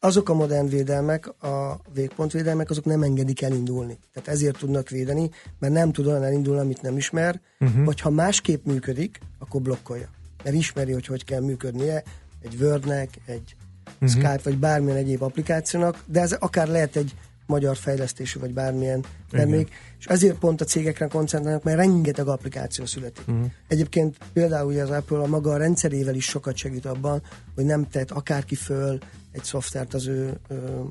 azok 0.00 0.28
a 0.28 0.34
modern 0.34 0.68
védelmek, 0.68 1.42
a 1.42 1.80
végpontvédelmek, 1.94 2.70
azok 2.70 2.84
nem 2.84 3.02
engedik 3.02 3.42
elindulni. 3.42 3.98
Tehát 4.12 4.28
ezért 4.28 4.58
tudnak 4.58 4.88
védeni, 4.88 5.30
mert 5.58 5.72
nem 5.72 5.92
tud 5.92 6.06
olyan 6.06 6.24
elindulni, 6.24 6.60
amit 6.60 6.82
nem 6.82 6.96
ismer, 6.96 7.40
uh-huh. 7.60 7.84
vagy 7.84 8.00
ha 8.00 8.10
másképp 8.10 8.64
működik, 8.66 9.18
akkor 9.38 9.60
blokkolja. 9.60 10.08
Mert 10.44 10.56
ismeri, 10.56 10.92
hogy 10.92 11.06
hogy 11.06 11.24
kell 11.24 11.40
működnie 11.40 12.02
egy 12.42 12.56
Wordnek, 12.60 13.08
egy 13.26 13.56
Mhm. 14.00 14.04
uh-huh. 14.10 14.10
Skype, 14.10 14.50
vagy 14.50 14.58
bármilyen 14.58 14.96
egyéb 14.96 15.22
applikációnak, 15.22 16.02
de 16.06 16.20
ez 16.20 16.32
akár 16.32 16.68
lehet 16.68 16.96
egy 16.96 17.14
magyar 17.46 17.76
fejlesztésű, 17.76 18.38
vagy 18.40 18.52
bármilyen 18.52 19.04
termék, 19.30 19.70
és 19.98 20.06
ezért 20.06 20.38
pont 20.38 20.60
a 20.60 20.64
cégekre 20.64 21.06
koncentrálnak, 21.06 21.62
mert 21.62 21.76
rengeteg 21.76 22.26
applikáció 22.28 22.84
születik. 22.84 23.26
Mhm. 23.26 23.36
Uh-huh. 23.36 23.52
Egyébként 23.68 24.16
például 24.32 24.80
az 24.80 24.90
Apple 24.90 25.18
a 25.18 25.26
maga 25.26 25.56
rendszerével 25.56 26.14
is 26.14 26.24
sokat 26.24 26.56
segít 26.56 26.86
abban, 26.86 27.22
hogy 27.54 27.64
nem 27.64 27.88
tett 27.88 28.10
akárki 28.10 28.54
föl 28.54 28.98
egy 29.32 29.44
szoftvert 29.44 29.94
az 29.94 30.06
ő 30.06 30.38
ö, 30.48 30.82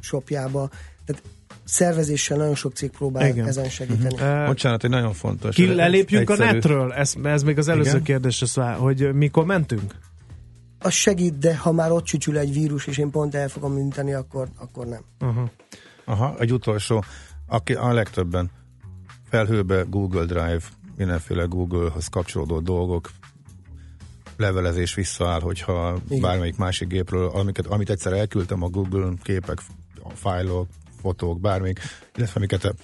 shopjába. 0.00 0.70
Tehát 1.04 1.22
szervezéssel 1.64 2.36
nagyon 2.36 2.54
sok 2.54 2.72
cég 2.72 2.90
próbál 2.90 3.28
Igen. 3.28 3.46
Ezen 3.46 3.68
segíteni. 3.68 4.14
Uh-huh. 4.14 4.40
Uh, 4.40 4.46
Bocsánat, 4.46 4.84
egy 4.84 4.90
nagyon 4.90 5.12
fontos. 5.12 5.54
ki 5.54 5.74
lelépjünk 5.74 6.30
a 6.30 6.32
egyszerű- 6.32 6.52
netről? 6.52 6.92
Ez, 6.92 7.14
ez 7.22 7.42
még 7.42 7.58
az 7.58 7.68
előző 7.68 7.90
Igen? 7.90 8.02
kérdés, 8.02 8.44
hogy 8.78 9.14
mikor 9.14 9.44
mentünk? 9.44 9.94
Az 10.78 10.92
segít, 10.92 11.38
de 11.38 11.56
ha 11.56 11.72
már 11.72 11.90
ott 11.90 12.04
csücsül 12.04 12.38
egy 12.38 12.52
vírus, 12.52 12.86
és 12.86 12.98
én 12.98 13.10
pont 13.10 13.34
el 13.34 13.48
fogom 13.48 13.72
minteni, 13.72 14.12
akkor, 14.12 14.48
akkor 14.56 14.86
nem. 14.86 15.00
Uh-huh. 15.20 15.48
Aha, 16.04 16.34
egy 16.38 16.52
utolsó, 16.52 17.04
aki 17.46 17.72
a 17.74 17.92
legtöbben 17.92 18.50
felhőbe 19.30 19.84
Google 19.88 20.24
Drive, 20.24 20.60
mindenféle 20.96 21.44
Google-hoz 21.44 22.06
kapcsolódó 22.06 22.60
dolgok, 22.60 23.10
levelezés 24.36 24.94
visszaáll, 24.94 25.40
hogyha 25.40 25.98
Igen. 26.08 26.20
bármelyik 26.20 26.56
másik 26.56 26.88
gépről, 26.88 27.28
amiket, 27.28 27.66
amit 27.66 27.90
egyszer 27.90 28.12
elküldtem 28.12 28.62
a 28.62 28.68
Google 28.68 29.12
képek, 29.22 29.58
a 30.02 30.10
fájlok, 30.10 30.68
fotók, 31.06 31.40
bármik, 31.40 31.80
illetve 32.14 32.34
amiket 32.36 32.74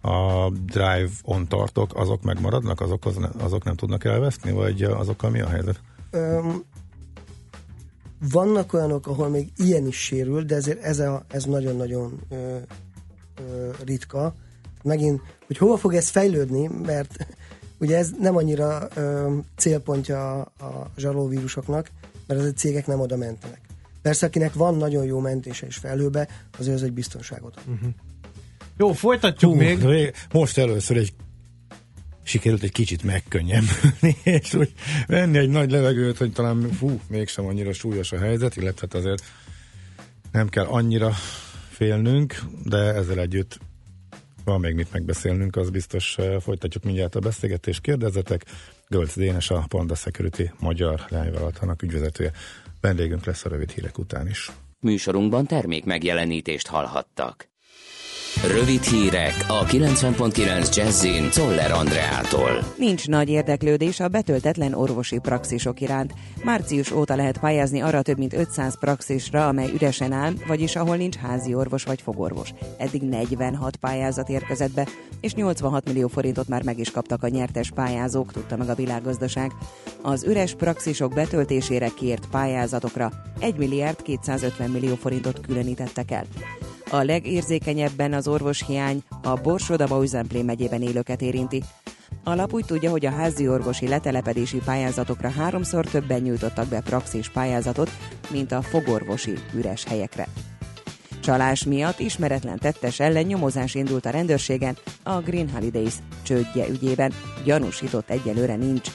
a 0.00 0.50
Drive-on 0.50 1.48
tartok, 1.48 1.90
azok 1.94 2.22
megmaradnak, 2.22 2.80
azok, 2.80 3.06
az, 3.06 3.16
azok 3.38 3.64
nem 3.64 3.74
tudnak 3.74 4.04
elveszni, 4.04 4.50
vagy 4.52 4.82
azokkal 4.82 5.30
mi 5.30 5.40
a 5.40 5.48
helyzet? 5.48 5.80
Öm, 6.10 6.62
vannak 8.30 8.72
olyanok, 8.72 9.06
ahol 9.06 9.28
még 9.28 9.52
ilyen 9.56 9.86
is 9.86 9.96
sérül, 9.96 10.42
de 10.42 10.54
ezért 10.54 10.82
ez, 10.82 10.98
a, 10.98 11.24
ez 11.28 11.44
nagyon-nagyon 11.44 12.20
ö, 12.28 12.56
ö, 13.36 13.70
ritka. 13.84 14.34
Megint, 14.82 15.20
hogy 15.46 15.58
hova 15.58 15.76
fog 15.76 15.94
ez 15.94 16.08
fejlődni, 16.08 16.70
mert 16.84 17.26
ugye 17.80 17.96
ez 17.96 18.10
nem 18.20 18.36
annyira 18.36 18.88
ö, 18.94 19.36
célpontja 19.56 20.40
a, 20.40 20.64
a 20.64 20.90
zsarolóvírusoknak, 20.96 21.90
mert 22.26 22.40
az 22.40 22.46
a 22.46 22.52
cégek 22.52 22.86
nem 22.86 23.00
oda 23.00 23.16
mentenek. 23.16 23.67
Persze, 24.02 24.26
akinek 24.26 24.52
van 24.52 24.76
nagyon 24.76 25.04
jó 25.04 25.20
mentése 25.20 25.66
és 25.66 25.76
felőbe, 25.76 26.28
azért 26.58 26.74
az 26.74 26.82
egy 26.82 26.92
biztonságot 26.92 27.56
ad. 27.56 27.62
Uh-huh. 27.66 27.88
Jó, 28.76 28.92
folytatjuk 28.92 29.52
Hú, 29.52 29.58
még. 29.58 30.14
Most 30.32 30.58
először 30.58 30.96
egy 30.96 31.12
sikerült 32.22 32.62
egy 32.62 32.72
kicsit 32.72 33.02
megkönnyebbülni, 33.02 34.16
és 34.40 34.54
úgy 34.54 34.72
venni 35.06 35.38
egy 35.38 35.48
nagy 35.48 35.70
levegőt, 35.70 36.16
hogy 36.16 36.32
talán 36.32 36.70
fú, 36.70 37.00
mégsem 37.08 37.46
annyira 37.46 37.72
súlyos 37.72 38.12
a 38.12 38.18
helyzet, 38.18 38.56
illetve 38.56 38.86
hát 38.90 38.94
azért 38.94 39.24
nem 40.32 40.48
kell 40.48 40.64
annyira 40.64 41.10
félnünk, 41.70 42.42
de 42.64 42.76
ezzel 42.76 43.20
együtt 43.20 43.58
van 44.44 44.60
még 44.60 44.74
mit 44.74 44.92
megbeszélnünk, 44.92 45.56
az 45.56 45.70
biztos 45.70 46.16
folytatjuk 46.40 46.84
mindjárt 46.84 47.14
a 47.14 47.20
beszélgetést, 47.20 47.80
kérdezetek. 47.80 48.44
Gölc 48.88 49.16
Dénes, 49.16 49.50
a 49.50 49.64
Panda 49.68 49.94
Security 49.94 50.42
magyar 50.58 51.04
lányvállalatának 51.08 51.82
ügyvezetője. 51.82 52.32
Vendégünk 52.80 53.24
lesz 53.24 53.44
a 53.44 53.48
rövid 53.48 53.70
hírek 53.70 53.98
után 53.98 54.26
is. 54.26 54.50
Műsorunkban 54.80 55.46
termék 55.46 55.84
megjelenítést 55.84 56.66
hallhattak. 56.66 57.48
Rövid 58.36 58.82
hírek 58.82 59.44
a 59.48 59.64
90.9 59.64 60.76
Jazzin 60.76 61.30
Toller 61.30 61.70
Andreától. 61.70 62.50
Nincs 62.76 63.08
nagy 63.08 63.28
érdeklődés 63.28 64.00
a 64.00 64.08
betöltetlen 64.08 64.74
orvosi 64.74 65.18
praxisok 65.18 65.80
iránt. 65.80 66.14
Március 66.44 66.90
óta 66.90 67.16
lehet 67.16 67.38
pályázni 67.38 67.80
arra 67.80 68.02
több 68.02 68.18
mint 68.18 68.32
500 68.32 68.78
praxisra, 68.78 69.48
amely 69.48 69.70
üresen 69.74 70.12
áll, 70.12 70.32
vagyis 70.46 70.76
ahol 70.76 70.96
nincs 70.96 71.16
házi 71.16 71.54
orvos 71.54 71.84
vagy 71.84 72.00
fogorvos. 72.00 72.54
Eddig 72.78 73.02
46 73.02 73.76
pályázat 73.76 74.28
érkezett 74.28 74.74
be, 74.74 74.86
és 75.20 75.34
86 75.34 75.86
millió 75.86 76.08
forintot 76.08 76.48
már 76.48 76.62
meg 76.62 76.78
is 76.78 76.90
kaptak 76.90 77.22
a 77.22 77.28
nyertes 77.28 77.70
pályázók, 77.70 78.32
tudta 78.32 78.56
meg 78.56 78.68
a 78.68 78.74
világgazdaság. 78.74 79.52
Az 80.02 80.24
üres 80.24 80.54
praxisok 80.54 81.14
betöltésére 81.14 81.88
kért 81.88 82.26
pályázatokra 82.30 83.12
1 83.40 83.56
milliárd 83.56 84.02
250 84.02 84.70
millió 84.70 84.94
forintot 84.94 85.40
különítettek 85.40 86.10
el. 86.10 86.24
A 86.90 87.02
legérzékenyebben 87.02 88.12
az 88.12 88.28
orvoshiány 88.28 89.02
a 89.22 89.34
Borsod-Abaúj 89.34 90.06
Zemplén 90.06 90.44
megyében 90.44 90.82
élőket 90.82 91.22
érinti. 91.22 91.62
A 92.24 92.34
lap 92.34 92.52
úgy 92.52 92.64
tudja, 92.64 92.90
hogy 92.90 93.06
a 93.06 93.10
házi 93.10 93.48
orvosi 93.48 93.88
letelepedési 93.88 94.60
pályázatokra 94.64 95.30
háromszor 95.30 95.84
többen 95.84 96.20
nyújtottak 96.20 96.68
be 96.68 96.80
praxis 96.80 97.28
pályázatot, 97.28 97.90
mint 98.30 98.52
a 98.52 98.62
fogorvosi 98.62 99.32
üres 99.54 99.84
helyekre. 99.84 100.28
Csalás 101.20 101.64
miatt 101.64 101.98
ismeretlen 101.98 102.58
tettes 102.58 103.00
ellen 103.00 103.24
nyomozás 103.24 103.74
indult 103.74 104.06
a 104.06 104.10
rendőrségen 104.10 104.76
a 105.02 105.20
Green 105.20 105.50
Holidays 105.50 105.94
csődje 106.22 106.68
ügyében. 106.68 107.12
Gyanúsított 107.44 108.10
egyelőre 108.10 108.56
nincs. 108.56 108.88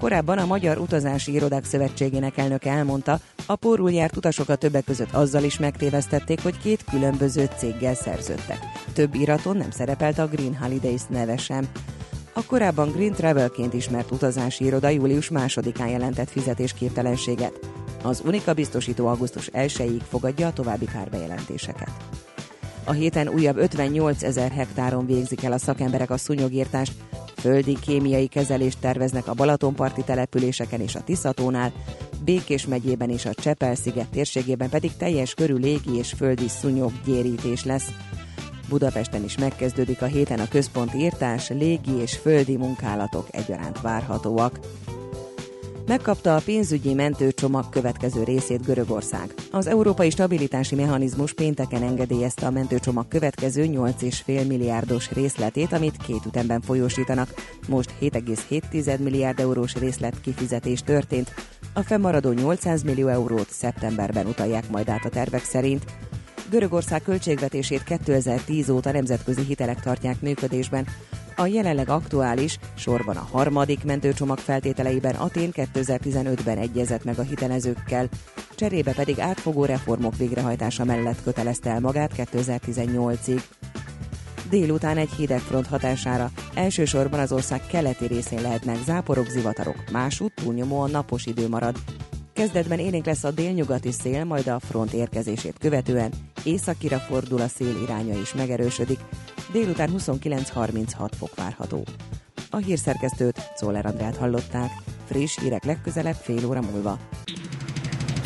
Korábban 0.00 0.38
a 0.38 0.46
Magyar 0.46 0.78
Utazási 0.78 1.32
Irodák 1.32 1.64
Szövetségének 1.64 2.36
elnöke 2.36 2.70
elmondta, 2.70 3.20
a 3.46 3.56
pórul 3.56 3.90
járt 3.90 4.16
utasokat 4.16 4.58
többek 4.58 4.84
között 4.84 5.12
azzal 5.12 5.42
is 5.42 5.58
megtévesztették, 5.58 6.42
hogy 6.42 6.58
két 6.58 6.84
különböző 6.90 7.48
céggel 7.56 7.94
szerződtek. 7.94 8.58
Több 8.92 9.14
iraton 9.14 9.56
nem 9.56 9.70
szerepelt 9.70 10.18
a 10.18 10.26
Green 10.26 10.56
Holidays 10.56 11.02
neve 11.08 11.36
sem. 11.36 11.68
A 12.32 12.44
korábban 12.44 12.90
Green 12.90 13.12
Travelként 13.12 13.72
ismert 13.72 14.10
utazási 14.10 14.64
iroda 14.64 14.88
július 14.88 15.28
másodikán 15.28 15.88
jelentett 15.88 16.30
fizetésképtelenséget. 16.30 17.58
Az 18.02 18.22
Unika 18.24 18.54
biztosító 18.54 19.06
augusztus 19.06 19.50
1-ig 19.52 20.00
fogadja 20.08 20.46
a 20.46 20.52
további 20.52 20.86
kárbejelentéseket. 20.86 21.90
A 22.84 22.92
héten 22.92 23.28
újabb 23.28 23.56
58 23.56 24.22
ezer 24.22 24.50
hektáron 24.50 25.06
végzik 25.06 25.44
el 25.44 25.52
a 25.52 25.58
szakemberek 25.58 26.10
a 26.10 26.16
szúnyogírtást, 26.16 26.92
Földi 27.40 27.78
kémiai 27.80 28.26
kezelést 28.26 28.78
terveznek 28.80 29.28
a 29.28 29.34
Balatonparti 29.34 30.02
településeken 30.02 30.80
és 30.80 30.94
a 30.94 31.00
Tiszatónál, 31.00 31.72
Békés 32.24 32.66
megyében 32.66 33.10
és 33.10 33.24
a 33.24 33.34
Csepel-sziget 33.34 34.08
térségében 34.08 34.68
pedig 34.68 34.96
teljes 34.96 35.34
körű 35.34 35.54
légi 35.54 35.96
és 35.96 36.12
földi 36.12 36.48
szúnyoggyérítés 36.48 37.64
lesz. 37.64 37.88
Budapesten 38.68 39.24
is 39.24 39.38
megkezdődik 39.38 40.02
a 40.02 40.06
héten 40.06 40.38
a 40.38 40.48
központi 40.48 40.98
írtás, 40.98 41.48
légi 41.48 42.00
és 42.00 42.16
földi 42.16 42.56
munkálatok 42.56 43.26
egyaránt 43.30 43.80
várhatóak. 43.80 44.58
Megkapta 45.90 46.36
a 46.36 46.42
pénzügyi 46.44 46.94
mentőcsomag 46.94 47.68
következő 47.68 48.24
részét 48.24 48.64
Görögország. 48.64 49.34
Az 49.50 49.66
Európai 49.66 50.10
Stabilitási 50.10 50.74
Mechanizmus 50.74 51.32
pénteken 51.32 51.82
engedélyezte 51.82 52.46
a 52.46 52.50
mentőcsomag 52.50 53.08
következő 53.08 53.64
8,5 53.64 54.46
milliárdos 54.46 55.10
részletét, 55.10 55.72
amit 55.72 55.96
két 56.06 56.26
ütemben 56.26 56.60
folyósítanak. 56.60 57.34
Most 57.68 57.94
7,7 58.00 58.98
milliárd 58.98 59.40
eurós 59.40 59.74
részlet 59.74 60.20
kifizetés 60.20 60.82
történt. 60.82 61.34
A 61.72 61.82
fennmaradó 61.82 62.32
800 62.32 62.82
millió 62.82 63.08
eurót 63.08 63.50
szeptemberben 63.50 64.26
utalják 64.26 64.70
majd 64.70 64.88
át 64.88 65.04
a 65.04 65.08
tervek 65.08 65.44
szerint. 65.44 65.84
Görögország 66.50 67.02
költségvetését 67.02 67.82
2010 67.84 68.68
óta 68.68 68.92
nemzetközi 68.92 69.42
hitelek 69.42 69.80
tartják 69.80 70.20
működésben. 70.20 70.86
A 71.40 71.46
jelenleg 71.46 71.88
aktuális, 71.88 72.58
sorban 72.74 73.16
a 73.16 73.28
harmadik 73.30 73.84
mentőcsomag 73.84 74.38
feltételeiben 74.38 75.14
Atén 75.14 75.50
2015-ben 75.52 76.58
egyezett 76.58 77.04
meg 77.04 77.18
a 77.18 77.22
hitelezőkkel, 77.22 78.08
cserébe 78.54 78.92
pedig 78.92 79.18
átfogó 79.18 79.64
reformok 79.64 80.16
végrehajtása 80.16 80.84
mellett 80.84 81.22
kötelezte 81.22 81.70
el 81.70 81.80
magát 81.80 82.12
2018-ig. 82.16 83.42
Délután 84.50 84.96
egy 84.96 85.10
hideg 85.10 85.40
front 85.40 85.66
hatására 85.66 86.30
elsősorban 86.54 87.20
az 87.20 87.32
ország 87.32 87.60
keleti 87.66 88.06
részén 88.06 88.42
lehetnek 88.42 88.76
záporok, 88.84 89.28
zivatarok, 89.28 89.84
másút 89.92 90.32
túlnyomóan 90.34 90.90
napos 90.90 91.26
idő 91.26 91.48
marad. 91.48 91.76
Kezdetben 92.32 92.78
élénk 92.78 93.06
lesz 93.06 93.24
a 93.24 93.30
délnyugati 93.30 93.92
szél, 93.92 94.24
majd 94.24 94.46
a 94.46 94.60
front 94.60 94.92
érkezését 94.92 95.58
követően 95.58 96.12
északira 96.44 96.98
fordul 96.98 97.40
a 97.40 97.48
szél 97.48 97.82
iránya 97.82 98.20
is 98.20 98.34
megerősödik, 98.34 98.98
délután 99.52 99.90
29-36 99.98 101.10
fok 101.18 101.34
várható. 101.34 101.84
A 102.50 102.56
hírszerkesztőt 102.56 103.50
Szóler 103.54 103.86
Andrát 103.86 104.16
hallották, 104.16 104.70
friss 105.04 105.38
hírek 105.38 105.64
legközelebb 105.64 106.16
fél 106.22 106.46
óra 106.46 106.60
múlva. 106.60 106.98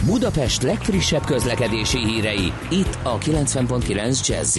Budapest 0.07 0.63
legfrissebb 0.63 1.25
közlekedési 1.25 1.99
hírei, 1.99 2.53
itt 2.71 2.99
a 3.03 3.19
90.9 3.19 4.27
jazz 4.27 4.59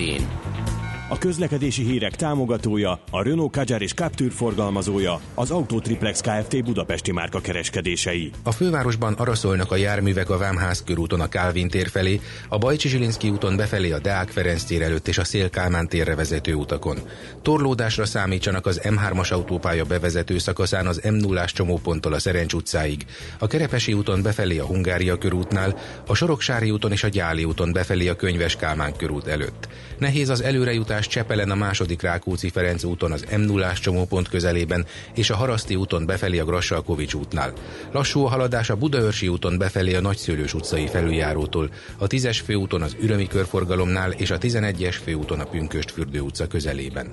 a 1.09 1.17
közlekedési 1.17 1.83
hírek 1.83 2.15
támogatója, 2.15 2.99
a 3.11 3.23
Renault 3.23 3.51
Kadjar 3.51 3.81
és 3.81 3.93
Captur 3.93 4.31
forgalmazója, 4.31 5.19
az 5.33 5.51
Autotriplex 5.51 6.21
Kft. 6.21 6.63
Budapesti 6.63 7.11
márka 7.11 7.39
kereskedései. 7.39 8.31
A 8.43 8.51
fővárosban 8.51 9.13
arra 9.13 9.35
szólnak 9.35 9.71
a 9.71 9.75
járművek 9.75 10.29
a 10.29 10.37
Vámház 10.37 10.83
körúton 10.83 11.21
a 11.21 11.27
Kálvin 11.27 11.69
tér 11.69 11.87
felé, 11.87 12.19
a 12.49 12.57
Bajcsi 12.57 12.87
Zsilinszki 12.87 13.29
úton 13.29 13.55
befelé 13.55 13.91
a 13.91 13.99
Deák 13.99 14.29
Ferenc 14.29 14.63
tér 14.63 14.81
előtt 14.81 15.07
és 15.07 15.17
a 15.17 15.23
Szél 15.23 15.49
Kálmán 15.49 15.87
térre 15.87 16.15
vezető 16.15 16.53
utakon. 16.53 16.97
Torlódásra 17.41 18.05
számítsanak 18.05 18.65
az 18.65 18.81
M3-as 18.83 19.33
autópálya 19.33 19.83
bevezető 19.83 20.37
szakaszán 20.37 20.87
az 20.87 21.01
M0-ás 21.03 21.53
csomóponttól 21.53 22.13
a 22.13 22.19
Szerencs 22.19 22.53
utcáig, 22.53 23.05
a 23.39 23.47
Kerepesi 23.47 23.93
úton 23.93 24.21
befelé 24.21 24.57
a 24.57 24.65
Hungária 24.65 25.17
körútnál, 25.17 25.75
a 26.07 26.15
Soroksári 26.15 26.71
úton 26.71 26.91
és 26.91 27.03
a 27.03 27.07
Gyáli 27.07 27.43
úton 27.43 27.71
befelé 27.71 28.07
a 28.07 28.15
Könyves 28.15 28.55
Kálmán 28.55 28.95
körút 28.97 29.27
előtt. 29.27 29.67
Nehéz 29.97 30.29
az 30.29 30.41
előrejutás 30.41 30.94
Budapest 30.95 31.19
Csepelen 31.19 31.51
a 31.51 31.55
második 31.55 32.01
Rákóczi 32.01 32.49
Ferenc 32.49 32.83
úton 32.83 33.11
az 33.11 33.25
m 33.37 33.41
0 33.41 33.73
csomópont 33.73 34.29
közelében 34.29 34.85
és 35.13 35.29
a 35.29 35.35
Haraszti 35.35 35.75
úton 35.75 36.05
befelé 36.05 36.39
a 36.39 36.45
Grassalkovics 36.45 37.13
útnál. 37.13 37.53
Lassú 37.91 38.25
a 38.25 38.29
haladás 38.29 38.69
a 38.69 38.75
Budaörsi 38.75 39.27
úton 39.27 39.57
befelé 39.57 39.95
a 39.95 40.01
Nagyszőlős 40.01 40.53
utcai 40.53 40.87
felüljárótól, 40.87 41.69
a 41.97 42.07
10-es 42.07 42.39
főúton 42.45 42.81
az 42.81 42.95
Ürömi 42.99 43.27
körforgalomnál 43.27 44.11
és 44.11 44.31
a 44.31 44.37
11-es 44.37 44.95
főúton 45.03 45.39
a 45.39 45.45
Pünköst 45.45 45.91
fürdő 45.91 46.19
utca 46.19 46.47
közelében. 46.47 47.11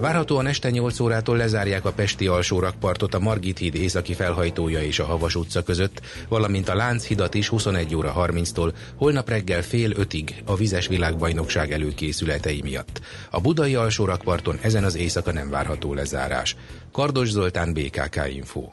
Várhatóan 0.00 0.46
este 0.46 0.70
8 0.70 1.00
órától 1.00 1.36
lezárják 1.36 1.84
a 1.84 1.92
Pesti 1.92 2.26
alsó 2.26 2.58
rakpartot 2.58 3.14
a 3.14 3.18
Margit 3.18 3.58
híd 3.58 3.74
északi 3.74 4.14
felhajtója 4.14 4.82
és 4.82 4.98
a 4.98 5.04
Havas 5.04 5.34
utca 5.34 5.62
között, 5.62 6.00
valamint 6.28 6.68
a 6.68 6.74
Lánchidat 6.74 7.34
is 7.34 7.48
21 7.48 7.94
óra 7.94 8.14
30-tól, 8.16 8.72
holnap 8.96 9.28
reggel 9.28 9.62
fél 9.62 9.90
ötig 9.94 10.42
a 10.44 10.56
vizes 10.56 10.86
világbajnokság 10.86 11.72
előkészületei 11.72 12.60
miatt. 12.62 13.00
A 13.30 13.40
budai 13.40 13.74
alsó 13.74 14.04
rakparton 14.04 14.58
ezen 14.62 14.84
az 14.84 14.96
éjszaka 14.96 15.32
nem 15.32 15.50
várható 15.50 15.94
lezárás. 15.94 16.56
Kardos 16.92 17.28
Zoltán, 17.28 17.72
BKK 17.72 18.20
Info. 18.34 18.68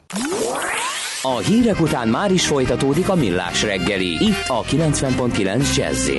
A 1.22 1.38
hírek 1.38 1.80
után 1.80 2.08
már 2.08 2.32
is 2.32 2.46
folytatódik 2.46 3.08
a 3.08 3.14
millás 3.14 3.62
reggeli, 3.62 4.24
itt 4.24 4.44
a 4.46 4.62
90.9 4.62 5.76
jazz 5.76 6.10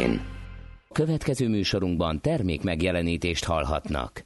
Következő 0.91 1.49
műsorunkban 1.49 2.21
termék 2.21 2.63
megjelenítést 2.63 3.45
hallhatnak. 3.45 4.23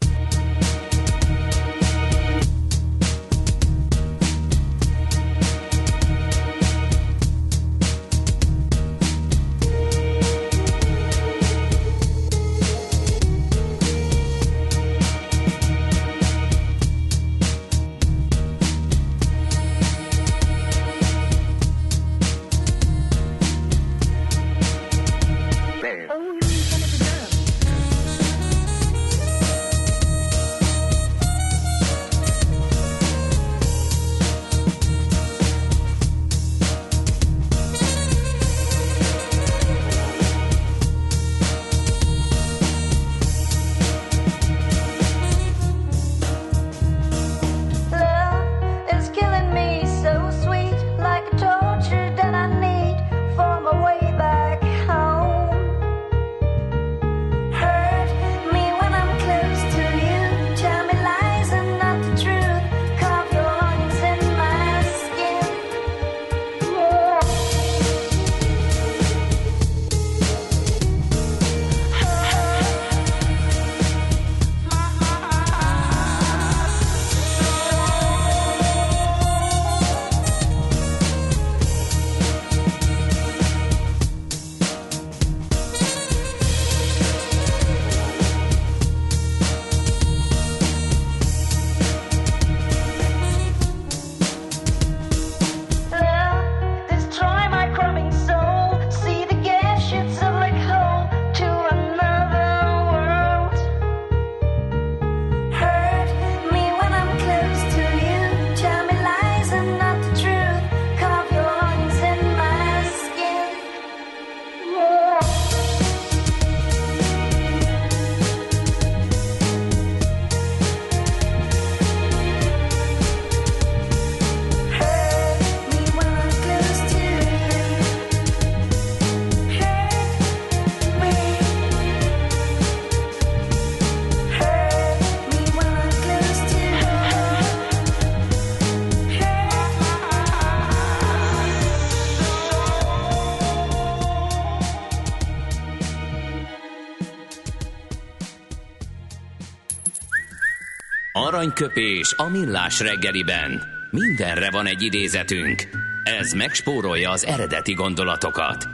Aranyköpés 151.39 152.13
a 152.17 152.29
millás 152.29 152.79
reggeliben. 152.79 153.61
Mindenre 153.91 154.51
van 154.51 154.65
egy 154.65 154.81
idézetünk. 154.81 155.69
Ez 156.03 156.33
megspórolja 156.33 157.09
az 157.09 157.25
eredeti 157.25 157.73
gondolatokat. 157.73 158.67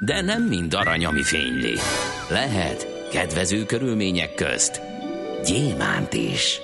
De 0.00 0.20
nem 0.20 0.42
mind 0.42 0.74
arany, 0.74 1.04
ami 1.04 1.22
fényli. 1.22 1.74
Lehet 2.30 3.08
kedvező 3.12 3.64
körülmények 3.64 4.34
közt 4.34 4.80
gyémánt 5.44 6.12
is. 6.12 6.60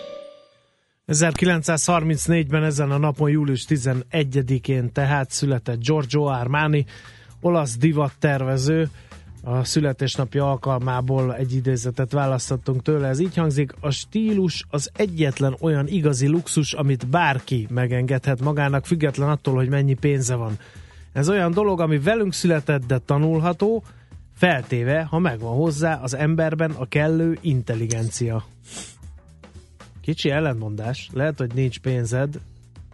1934-ben 1.06 2.64
ezen 2.64 2.90
a 2.90 2.98
napon, 2.98 3.30
július 3.30 3.64
11-én 3.68 4.92
tehát 4.92 5.30
született 5.30 5.80
Giorgio 5.80 6.24
Armani, 6.24 6.84
olasz 7.40 7.76
divattervező, 7.76 8.88
a 9.42 9.64
születésnapja 9.64 10.50
alkalmából 10.50 11.34
egy 11.34 11.54
idézetet 11.54 12.12
választottunk 12.12 12.82
tőle. 12.82 13.08
Ez 13.08 13.18
így 13.18 13.36
hangzik, 13.36 13.74
a 13.80 13.90
stílus 13.90 14.64
az 14.70 14.90
egyetlen 14.96 15.56
olyan 15.60 15.86
igazi 15.86 16.26
luxus, 16.26 16.72
amit 16.72 17.06
bárki 17.06 17.66
megengedhet 17.70 18.40
magának, 18.40 18.86
független 18.86 19.28
attól, 19.28 19.54
hogy 19.54 19.68
mennyi 19.68 19.94
pénze 19.94 20.34
van. 20.34 20.58
Ez 21.12 21.28
olyan 21.28 21.52
dolog, 21.52 21.80
ami 21.80 21.98
velünk 21.98 22.32
született, 22.32 22.86
de 22.86 22.98
tanulható, 22.98 23.84
feltéve, 24.34 25.02
ha 25.02 25.18
megvan 25.18 25.56
hozzá 25.56 25.94
az 25.94 26.14
emberben 26.14 26.70
a 26.70 26.86
kellő 26.86 27.38
intelligencia. 27.40 28.44
Kicsi 30.00 30.30
ellentmondás. 30.30 31.08
Lehet, 31.12 31.38
hogy 31.38 31.54
nincs 31.54 31.78
pénzed, 31.78 32.40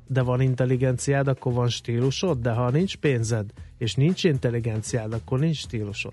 de 0.07 0.23
van 0.23 0.41
intelligenciád, 0.41 1.29
akkor 1.29 1.53
van 1.53 1.69
stílusod, 1.69 2.39
de 2.39 2.51
ha 2.51 2.71
nincs 2.71 2.97
pénzed, 2.97 3.51
és 3.79 3.95
nincs 3.95 4.25
intelligenciád, 4.25 5.13
akkor 5.13 5.39
nincs 5.39 5.57
stílusod. 5.57 6.13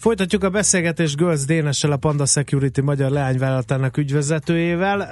Folytatjuk 0.00 0.44
a 0.44 0.50
beszélgetést 0.50 1.16
Girls 1.16 1.44
Dénessel, 1.44 1.92
a 1.92 1.96
Panda 1.96 2.26
Security 2.26 2.80
magyar 2.80 3.10
leányvállalatának 3.10 3.96
ügyvezetőjével. 3.96 5.04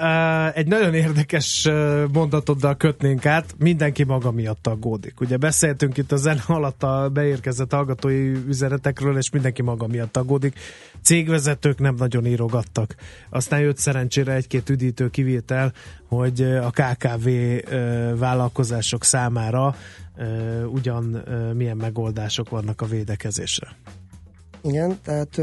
Egy 0.51 0.67
nagyon 0.67 0.95
érdekes 0.95 1.69
mondatoddal 2.13 2.77
kötnénk 2.77 3.27
át, 3.27 3.55
mindenki 3.59 4.05
maga 4.05 4.31
miatt 4.31 4.67
aggódik. 4.67 5.21
Ugye 5.21 5.37
beszéltünk 5.37 5.97
itt 5.97 6.13
a 6.13 6.17
zene 6.17 6.43
alatt 6.47 6.83
a 6.83 7.09
beérkezett 7.13 7.73
hallgatói 7.73 8.33
üzenetekről, 8.47 9.17
és 9.17 9.31
mindenki 9.31 9.63
maga 9.63 9.87
miatt 9.87 10.17
aggódik. 10.17 10.59
Cégvezetők 11.03 11.79
nem 11.79 11.95
nagyon 11.95 12.27
írogattak. 12.27 12.95
Aztán 13.31 13.61
jött 13.61 13.79
szerencsére 13.79 14.33
egy-két 14.33 14.71
üdítő 14.71 15.11
kivétel, 15.11 15.73
hogy 16.09 16.43
a 16.43 16.71
KKV 16.71 17.29
vállalkozások 18.19 19.05
számára 19.05 19.75
ugyan 20.67 21.23
milyen 21.55 21.77
megoldások 21.77 22.49
vannak 22.49 22.81
a 22.81 22.87
védekezésre. 22.87 23.77
Igen, 24.67 24.99
tehát 25.05 25.41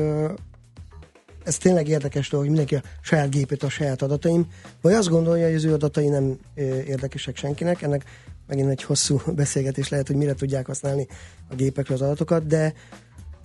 ez 1.44 1.58
tényleg 1.58 1.88
érdekes 1.88 2.30
dolog, 2.30 2.46
hogy 2.46 2.56
mindenki 2.56 2.88
a 2.88 2.90
saját 3.02 3.30
gépét, 3.30 3.64
a 3.64 3.70
saját 3.70 4.02
adataim, 4.02 4.48
vagy 4.82 4.94
azt 4.94 5.10
gondolja, 5.10 5.46
hogy 5.46 5.56
az 5.56 5.64
ő 5.64 5.74
adatai 5.74 6.08
nem 6.08 6.38
érdekesek 6.88 7.38
senkinek, 7.38 7.82
ennek 7.82 8.04
megint 8.48 8.70
egy 8.70 8.84
hosszú 8.84 9.22
beszélgetés 9.36 9.90
lehet, 9.90 10.08
hogy 10.08 10.16
mire 10.16 10.34
tudják 10.34 10.66
használni 10.66 11.08
a 11.50 11.56
gépekről 11.56 11.98
az 11.98 12.04
adatokat, 12.04 12.48
de 12.48 12.74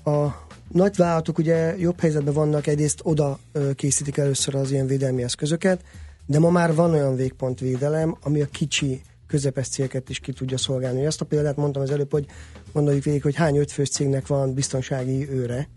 a 0.04 0.26
nagy 0.68 0.96
vállalatok 0.96 1.38
ugye 1.38 1.78
jobb 1.78 2.00
helyzetben 2.00 2.34
vannak, 2.34 2.66
egyrészt 2.66 3.00
oda 3.02 3.38
készítik 3.74 4.16
először 4.16 4.54
az 4.54 4.70
ilyen 4.70 4.86
védelmi 4.86 5.22
eszközöket, 5.22 5.80
de 6.26 6.38
ma 6.38 6.50
már 6.50 6.74
van 6.74 6.90
olyan 6.90 7.16
végpontvédelem, 7.16 8.16
ami 8.22 8.40
a 8.40 8.46
kicsi 8.46 9.02
közepes 9.28 9.68
cégeket 9.68 10.08
is 10.08 10.18
ki 10.18 10.32
tudja 10.32 10.58
szolgálni. 10.58 11.04
Ezt 11.04 11.20
a 11.20 11.24
példát 11.24 11.56
mondtam 11.56 11.82
az 11.82 11.90
előbb, 11.90 12.10
hogy 12.10 12.26
gondoljuk 12.72 13.04
végig, 13.04 13.22
hogy 13.22 13.34
hány 13.34 13.56
ötfős 13.56 13.88
cégnek 13.88 14.26
van 14.26 14.54
biztonsági 14.54 15.30
őre, 15.30 15.68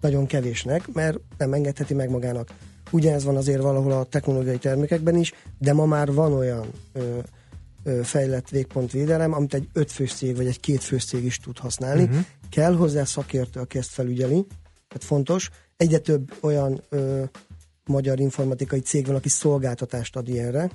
nagyon 0.00 0.26
kevésnek, 0.26 0.92
mert 0.92 1.18
nem 1.38 1.52
engedheti 1.52 1.94
meg 1.94 2.10
magának. 2.10 2.48
Ugyanez 2.90 3.24
van 3.24 3.36
azért 3.36 3.62
valahol 3.62 3.92
a 3.92 4.04
technológiai 4.04 4.58
termékekben 4.58 5.16
is, 5.16 5.32
de 5.58 5.72
ma 5.72 5.86
már 5.86 6.12
van 6.12 6.32
olyan 6.32 6.66
ö, 6.92 7.18
ö, 7.84 8.00
fejlett 8.02 8.48
végpontvédelem, 8.48 9.32
amit 9.32 9.54
egy 9.54 9.68
ötfős 9.72 10.12
cég 10.12 10.36
vagy 10.36 10.46
egy 10.46 10.60
kétfős 10.60 11.04
cég 11.04 11.24
is 11.24 11.38
tud 11.38 11.58
használni. 11.58 12.02
Uh-huh. 12.02 12.24
Kell 12.50 12.74
hozzá 12.74 13.04
szakértő, 13.04 13.60
aki 13.60 13.78
ezt 13.78 13.90
felügyeli, 13.90 14.46
tehát 14.88 15.04
fontos. 15.04 15.50
Egyre 15.76 15.98
több 15.98 16.32
olyan 16.40 16.82
ö, 16.88 17.22
magyar 17.86 18.20
informatikai 18.20 18.80
cég 18.80 19.06
van, 19.06 19.14
aki 19.16 19.28
szolgáltatást 19.28 20.16
ad 20.16 20.28
ilyenre, 20.28 20.70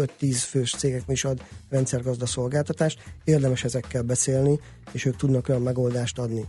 5-10 0.00 0.42
fős 0.48 0.70
cégek 0.70 1.02
is 1.06 1.24
ad 1.24 1.42
rendszergazda 1.68 2.26
szolgáltatást, 2.26 3.02
érdemes 3.24 3.64
ezekkel 3.64 4.02
beszélni, 4.02 4.60
és 4.92 5.04
ők 5.04 5.16
tudnak 5.16 5.48
olyan 5.48 5.62
megoldást 5.62 6.18
adni. 6.18 6.48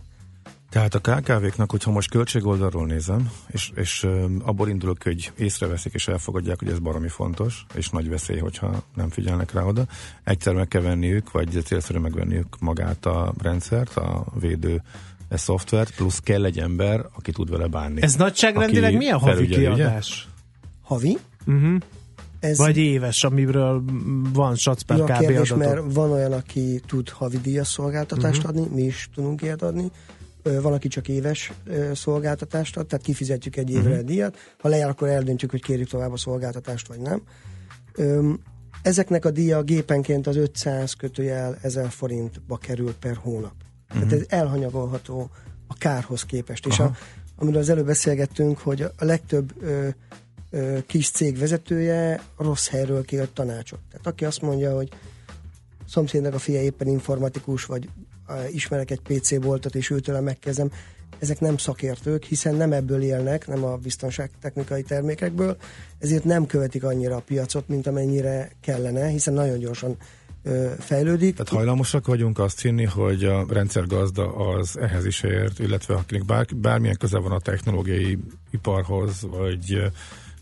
Tehát 0.70 0.94
a 0.94 1.00
KKV-knak, 1.00 1.70
hogyha 1.70 1.90
most 1.90 2.10
költségoldalról 2.10 2.86
nézem, 2.86 3.30
és, 3.46 3.72
és 3.74 4.06
abból 4.42 4.68
indulok, 4.68 5.02
hogy 5.02 5.32
észreveszik 5.36 5.94
és 5.94 6.08
elfogadják, 6.08 6.58
hogy 6.58 6.68
ez 6.68 6.78
baromi 6.78 7.08
fontos, 7.08 7.66
és 7.74 7.88
nagy 7.88 8.08
veszély, 8.08 8.38
hogyha 8.38 8.82
nem 8.94 9.08
figyelnek 9.08 9.52
rá 9.52 9.62
oda, 9.62 9.86
egyszer 10.24 10.54
meg 10.54 10.68
kell 10.68 10.82
venniük, 10.82 11.30
vagy 11.30 11.62
célszerű 11.64 11.98
megvenniük 11.98 12.60
magát 12.60 13.06
a 13.06 13.34
rendszert, 13.42 13.96
a 13.96 14.26
védő 14.40 14.82
a 15.28 15.36
szoftvert, 15.36 15.94
plusz 15.94 16.20
kell 16.20 16.44
egy 16.44 16.58
ember, 16.58 17.06
aki 17.16 17.32
tud 17.32 17.50
vele 17.50 17.66
bánni. 17.66 18.02
Ez 18.02 18.14
nagyságrendileg 18.14 18.96
milyen 18.96 19.18
havi 19.18 19.46
kiadás? 19.46 20.28
Havi? 20.82 21.18
Uh-huh. 21.46 21.76
Ez 22.44 22.58
Vagy 22.58 22.76
éves, 22.76 23.24
amiről 23.24 23.82
van 24.32 24.54
SAC 24.54 24.82
per 24.82 24.98
kb. 24.98 25.18
kérdés, 25.18 25.50
adatok. 25.50 25.58
mert 25.58 25.94
van 25.94 26.10
olyan, 26.10 26.32
aki 26.32 26.80
tud 26.86 27.08
havidíjas 27.08 27.68
szolgáltatást 27.68 28.44
uh-huh. 28.44 28.62
adni, 28.62 28.74
mi 28.74 28.82
is 28.82 29.08
tudunk 29.14 29.42
ilyet 29.42 29.62
adni. 29.62 29.90
Van, 30.42 30.72
aki 30.72 30.88
csak 30.88 31.08
éves 31.08 31.52
szolgáltatást 31.92 32.76
ad, 32.76 32.86
tehát 32.86 33.04
kifizetjük 33.04 33.56
egy 33.56 33.70
évre 33.70 33.90
uh-huh. 33.90 34.04
díjat. 34.04 34.36
Ha 34.58 34.68
lejár, 34.68 34.88
akkor 34.88 35.08
eldöntjük, 35.08 35.50
hogy 35.50 35.62
kérjük 35.62 35.88
tovább 35.88 36.12
a 36.12 36.16
szolgáltatást, 36.16 36.88
vagy 36.88 37.00
nem. 37.00 37.22
Ezeknek 38.82 39.24
a 39.24 39.30
díja 39.30 39.62
gépenként 39.62 40.26
az 40.26 40.36
500 40.36 40.92
kötőjel 40.92 41.58
1000 41.62 41.90
forintba 41.90 42.56
kerül 42.56 42.94
per 43.00 43.16
hónap. 43.16 43.54
Uh-huh. 43.88 44.08
Tehát 44.08 44.12
ez 44.12 44.38
elhanyagolható 44.38 45.30
a 45.66 45.74
kárhoz 45.78 46.24
képest. 46.24 46.66
Aha. 46.66 46.74
És 46.74 46.80
a, 46.80 46.96
amiről 47.36 47.60
az 47.60 47.68
előbb 47.68 47.86
beszélgettünk, 47.86 48.58
hogy 48.58 48.82
a 48.82 49.04
legtöbb 49.04 49.52
ö, 49.62 49.88
kis 50.86 51.10
cég 51.10 51.38
vezetője 51.38 52.22
rossz 52.36 52.68
helyről 52.68 53.04
kér 53.04 53.28
tanácsot. 53.32 53.80
Tehát 53.90 54.06
aki 54.06 54.24
azt 54.24 54.42
mondja, 54.42 54.74
hogy 54.74 54.88
szomszédnak 55.88 56.34
a 56.34 56.38
fia 56.38 56.60
éppen 56.60 56.88
informatikus, 56.88 57.64
vagy 57.64 57.88
ismerek 58.50 58.90
egy 58.90 59.00
PC 59.00 59.38
boltot, 59.38 59.74
és 59.74 59.90
őtől 59.90 60.20
megkezdem, 60.20 60.70
ezek 61.18 61.40
nem 61.40 61.56
szakértők, 61.56 62.24
hiszen 62.24 62.54
nem 62.54 62.72
ebből 62.72 63.02
élnek, 63.02 63.46
nem 63.46 63.64
a 63.64 63.76
biztonságtechnikai 63.76 64.82
termékekből, 64.82 65.56
ezért 65.98 66.24
nem 66.24 66.46
követik 66.46 66.84
annyira 66.84 67.16
a 67.16 67.20
piacot, 67.20 67.68
mint 67.68 67.86
amennyire 67.86 68.50
kellene, 68.60 69.06
hiszen 69.06 69.34
nagyon 69.34 69.58
gyorsan 69.58 69.96
ö, 70.42 70.70
fejlődik. 70.78 71.32
Tehát 71.32 71.52
hajlamosak 71.52 72.06
vagyunk 72.06 72.38
azt 72.38 72.60
hinni, 72.60 72.84
hogy 72.84 73.24
a 73.24 73.46
rendszergazda 73.48 74.34
az 74.34 74.78
ehhez 74.78 75.06
is 75.06 75.22
ért, 75.22 75.58
illetve 75.58 75.94
akinek 75.94 76.24
bár, 76.24 76.46
bármilyen 76.56 76.96
köze 76.96 77.18
van 77.18 77.32
a 77.32 77.40
technológiai 77.40 78.18
iparhoz, 78.50 79.22
vagy 79.30 79.82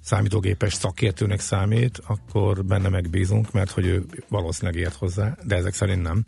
számítógépes 0.03 0.75
szakértőnek 0.75 1.41
számít, 1.41 2.01
akkor 2.07 2.65
benne 2.65 2.89
megbízunk, 2.89 3.53
mert 3.53 3.71
hogy 3.71 3.87
ő 3.87 4.05
valószínűleg 4.29 4.81
ért 4.81 4.95
hozzá, 4.95 5.37
de 5.47 5.57
ezek 5.57 5.75
szerint 5.75 6.03
nem. 6.03 6.25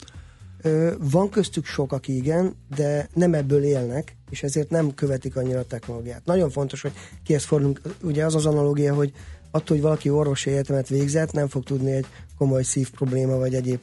Van 0.98 1.28
köztük 1.28 1.64
sok, 1.64 1.92
aki 1.92 2.16
igen, 2.16 2.56
de 2.76 3.08
nem 3.14 3.34
ebből 3.34 3.62
élnek, 3.62 4.16
és 4.30 4.42
ezért 4.42 4.70
nem 4.70 4.94
követik 4.94 5.36
annyira 5.36 5.58
a 5.58 5.64
technológiát. 5.64 6.24
Nagyon 6.24 6.50
fontos, 6.50 6.80
hogy 6.80 6.92
kihez 7.24 7.44
fordulunk. 7.44 7.80
Ugye 8.02 8.24
az 8.24 8.34
az 8.34 8.46
analógia, 8.46 8.94
hogy 8.94 9.12
attól, 9.50 9.76
hogy 9.76 9.80
valaki 9.80 10.10
orvosi 10.10 10.50
egyetemet 10.50 10.88
végzett, 10.88 11.32
nem 11.32 11.48
fog 11.48 11.62
tudni 11.62 11.92
egy 11.92 12.06
komoly 12.38 12.62
szív 12.62 12.90
probléma, 12.90 13.36
vagy 13.36 13.54
egyéb 13.54 13.80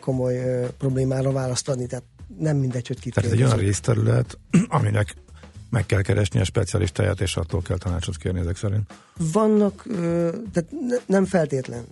komoly 0.00 0.66
problémára 0.78 1.32
választ 1.32 1.68
adni. 1.68 1.86
Tehát 1.86 2.04
nem 2.38 2.56
mindegy, 2.56 2.86
hogy 2.86 3.00
kit 3.00 3.14
Tehát 3.14 3.32
egy 3.32 3.42
olyan 3.42 3.56
részterület, 3.56 4.38
aminek 4.68 5.14
meg 5.74 5.86
kell 5.86 6.02
keresni 6.02 6.40
a 6.40 6.44
specialistáját, 6.44 7.20
és 7.20 7.36
attól 7.36 7.62
kell 7.62 7.78
tanácsot 7.78 8.16
kérni 8.16 8.40
ezek 8.40 8.56
szerint. 8.56 8.94
Vannak, 9.32 9.86
tehát 10.52 10.70
nem 11.06 11.24
feltétlen 11.24 11.84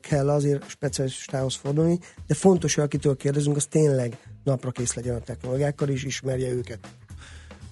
kell 0.00 0.30
azért 0.30 0.68
specialistához 0.68 1.54
fordulni, 1.54 1.98
de 2.26 2.34
fontos, 2.34 2.74
hogy 2.74 2.84
akitől 2.84 3.16
kérdezünk, 3.16 3.56
az 3.56 3.66
tényleg 3.66 4.18
napra 4.44 4.70
kész 4.70 4.94
legyen 4.94 5.14
a 5.14 5.20
technológiákkal, 5.20 5.88
és 5.88 6.04
ismerje 6.04 6.50
őket. 6.50 6.78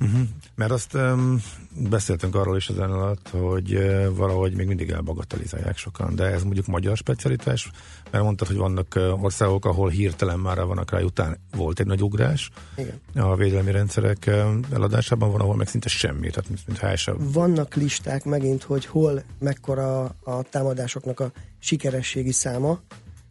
Uh-huh. 0.00 0.20
Mert 0.54 0.70
azt 0.70 0.94
um, 0.94 1.42
beszéltünk 1.88 2.34
arról 2.34 2.56
is 2.56 2.68
az 2.68 2.78
alatt, 2.78 3.28
hogy 3.28 3.74
uh, 3.74 4.16
valahogy 4.16 4.54
még 4.54 4.66
mindig 4.66 4.90
elbagatelizálják 4.90 5.76
sokan, 5.76 6.14
de 6.14 6.24
ez 6.24 6.42
mondjuk 6.42 6.66
magyar 6.66 6.96
specialitás, 6.96 7.70
mert 8.10 8.24
mondtad, 8.24 8.46
hogy 8.46 8.56
vannak 8.56 8.94
uh, 8.96 9.22
országok, 9.24 9.64
ahol 9.64 9.88
hirtelen 9.88 10.38
már 10.38 10.64
vannak 10.64 10.90
rá, 10.90 11.00
után 11.00 11.38
volt 11.56 11.80
egy 11.80 11.86
nagy 11.86 12.02
ugrás 12.02 12.50
Igen. 12.76 13.00
a 13.14 13.36
védelmi 13.36 13.70
rendszerek 13.70 14.24
uh, 14.26 14.54
eladásában, 14.72 15.30
van, 15.30 15.40
ahol 15.40 15.56
meg 15.56 15.68
szinte 15.68 15.88
semmi, 15.88 16.30
tehát 16.30 16.48
mint, 16.48 16.66
mint 16.66 16.98
sem. 16.98 17.16
Vannak 17.32 17.74
listák 17.74 18.24
megint, 18.24 18.62
hogy 18.62 18.86
hol 18.86 19.22
mekkora 19.38 20.02
a 20.24 20.42
támadásoknak 20.50 21.20
a 21.20 21.32
sikerességi 21.58 22.32
száma, 22.32 22.80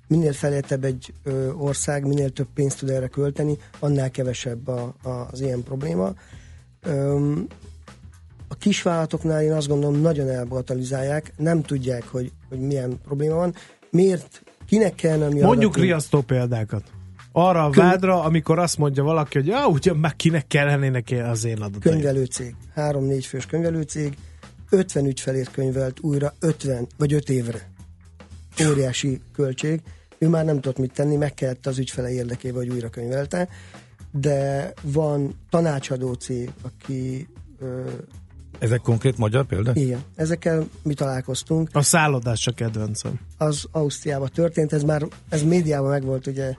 minél 0.09 0.33
felértebb 0.33 0.83
egy 0.83 1.13
ö, 1.23 1.51
ország, 1.51 2.07
minél 2.07 2.29
több 2.29 2.47
pénzt 2.53 2.79
tud 2.79 2.89
erre 2.89 3.07
költeni, 3.07 3.57
annál 3.79 4.11
kevesebb 4.11 4.67
a, 4.67 4.95
a, 5.03 5.09
az 5.09 5.41
ilyen 5.41 5.63
probléma. 5.63 6.13
A 8.47 8.55
kisvállalatoknál 8.59 9.43
én 9.43 9.51
azt 9.51 9.67
gondolom 9.67 10.01
nagyon 10.01 10.29
elbatalizálják, 10.29 11.33
nem 11.37 11.61
tudják, 11.61 12.03
hogy, 12.07 12.31
hogy 12.49 12.59
milyen 12.59 12.99
probléma 13.03 13.35
van. 13.35 13.55
Miért? 13.89 14.43
Kinek 14.67 14.95
kellene 14.95 15.33
mi 15.33 15.41
Mondjuk 15.41 15.71
adatni? 15.71 15.81
riasztó 15.81 16.21
példákat. 16.21 16.83
Arra 17.31 17.63
a 17.63 17.69
vádra, 17.69 18.23
amikor 18.23 18.59
azt 18.59 18.77
mondja 18.77 19.03
valaki, 19.03 19.37
hogy 19.37 19.47
ja, 19.47 19.67
ugye 19.67 19.93
meg 19.93 20.15
kinek 20.15 20.47
kellene 20.47 21.03
az 21.29 21.45
én 21.45 21.61
adataim. 21.61 21.79
Könyvelőcég. 21.79 22.55
Három-négy 22.75 23.25
fős 23.25 23.45
könyvelőcég. 23.45 24.17
50 24.69 25.05
ügyfelét 25.05 25.51
könyvelt 25.51 25.99
újra 25.99 26.33
50 26.39 26.87
vagy 26.97 27.13
5 27.13 27.29
évre. 27.29 27.69
Óriási 28.69 29.21
költség 29.33 29.81
ő 30.19 30.27
már 30.27 30.45
nem 30.45 30.55
tudott 30.55 30.77
mit 30.77 30.93
tenni, 30.93 31.15
meg 31.15 31.33
kellett 31.33 31.65
az 31.65 31.77
ügyfele 31.77 32.11
érdekébe, 32.11 32.57
hogy 32.57 32.69
újra 32.69 32.89
könyvelte, 32.89 33.49
de 34.11 34.73
van 34.81 35.39
tanácsadó 35.49 36.13
cég, 36.13 36.51
aki 36.61 37.27
ö, 37.59 37.89
ezek 38.59 38.81
konkrét 38.81 39.17
magyar 39.17 39.45
példák? 39.45 39.75
Igen, 39.75 40.03
ezekkel 40.15 40.67
mi 40.83 40.93
találkoztunk. 40.93 41.69
A 41.71 41.81
szállodás 41.81 42.47
a 42.47 42.51
kedvencem. 42.51 43.19
Az 43.37 43.65
Ausztriában 43.71 44.29
történt, 44.33 44.73
ez 44.73 44.83
már 44.83 45.07
ez 45.29 45.43
médiában 45.43 45.89
meg 45.89 46.03
volt 46.03 46.27
ugye 46.27 46.53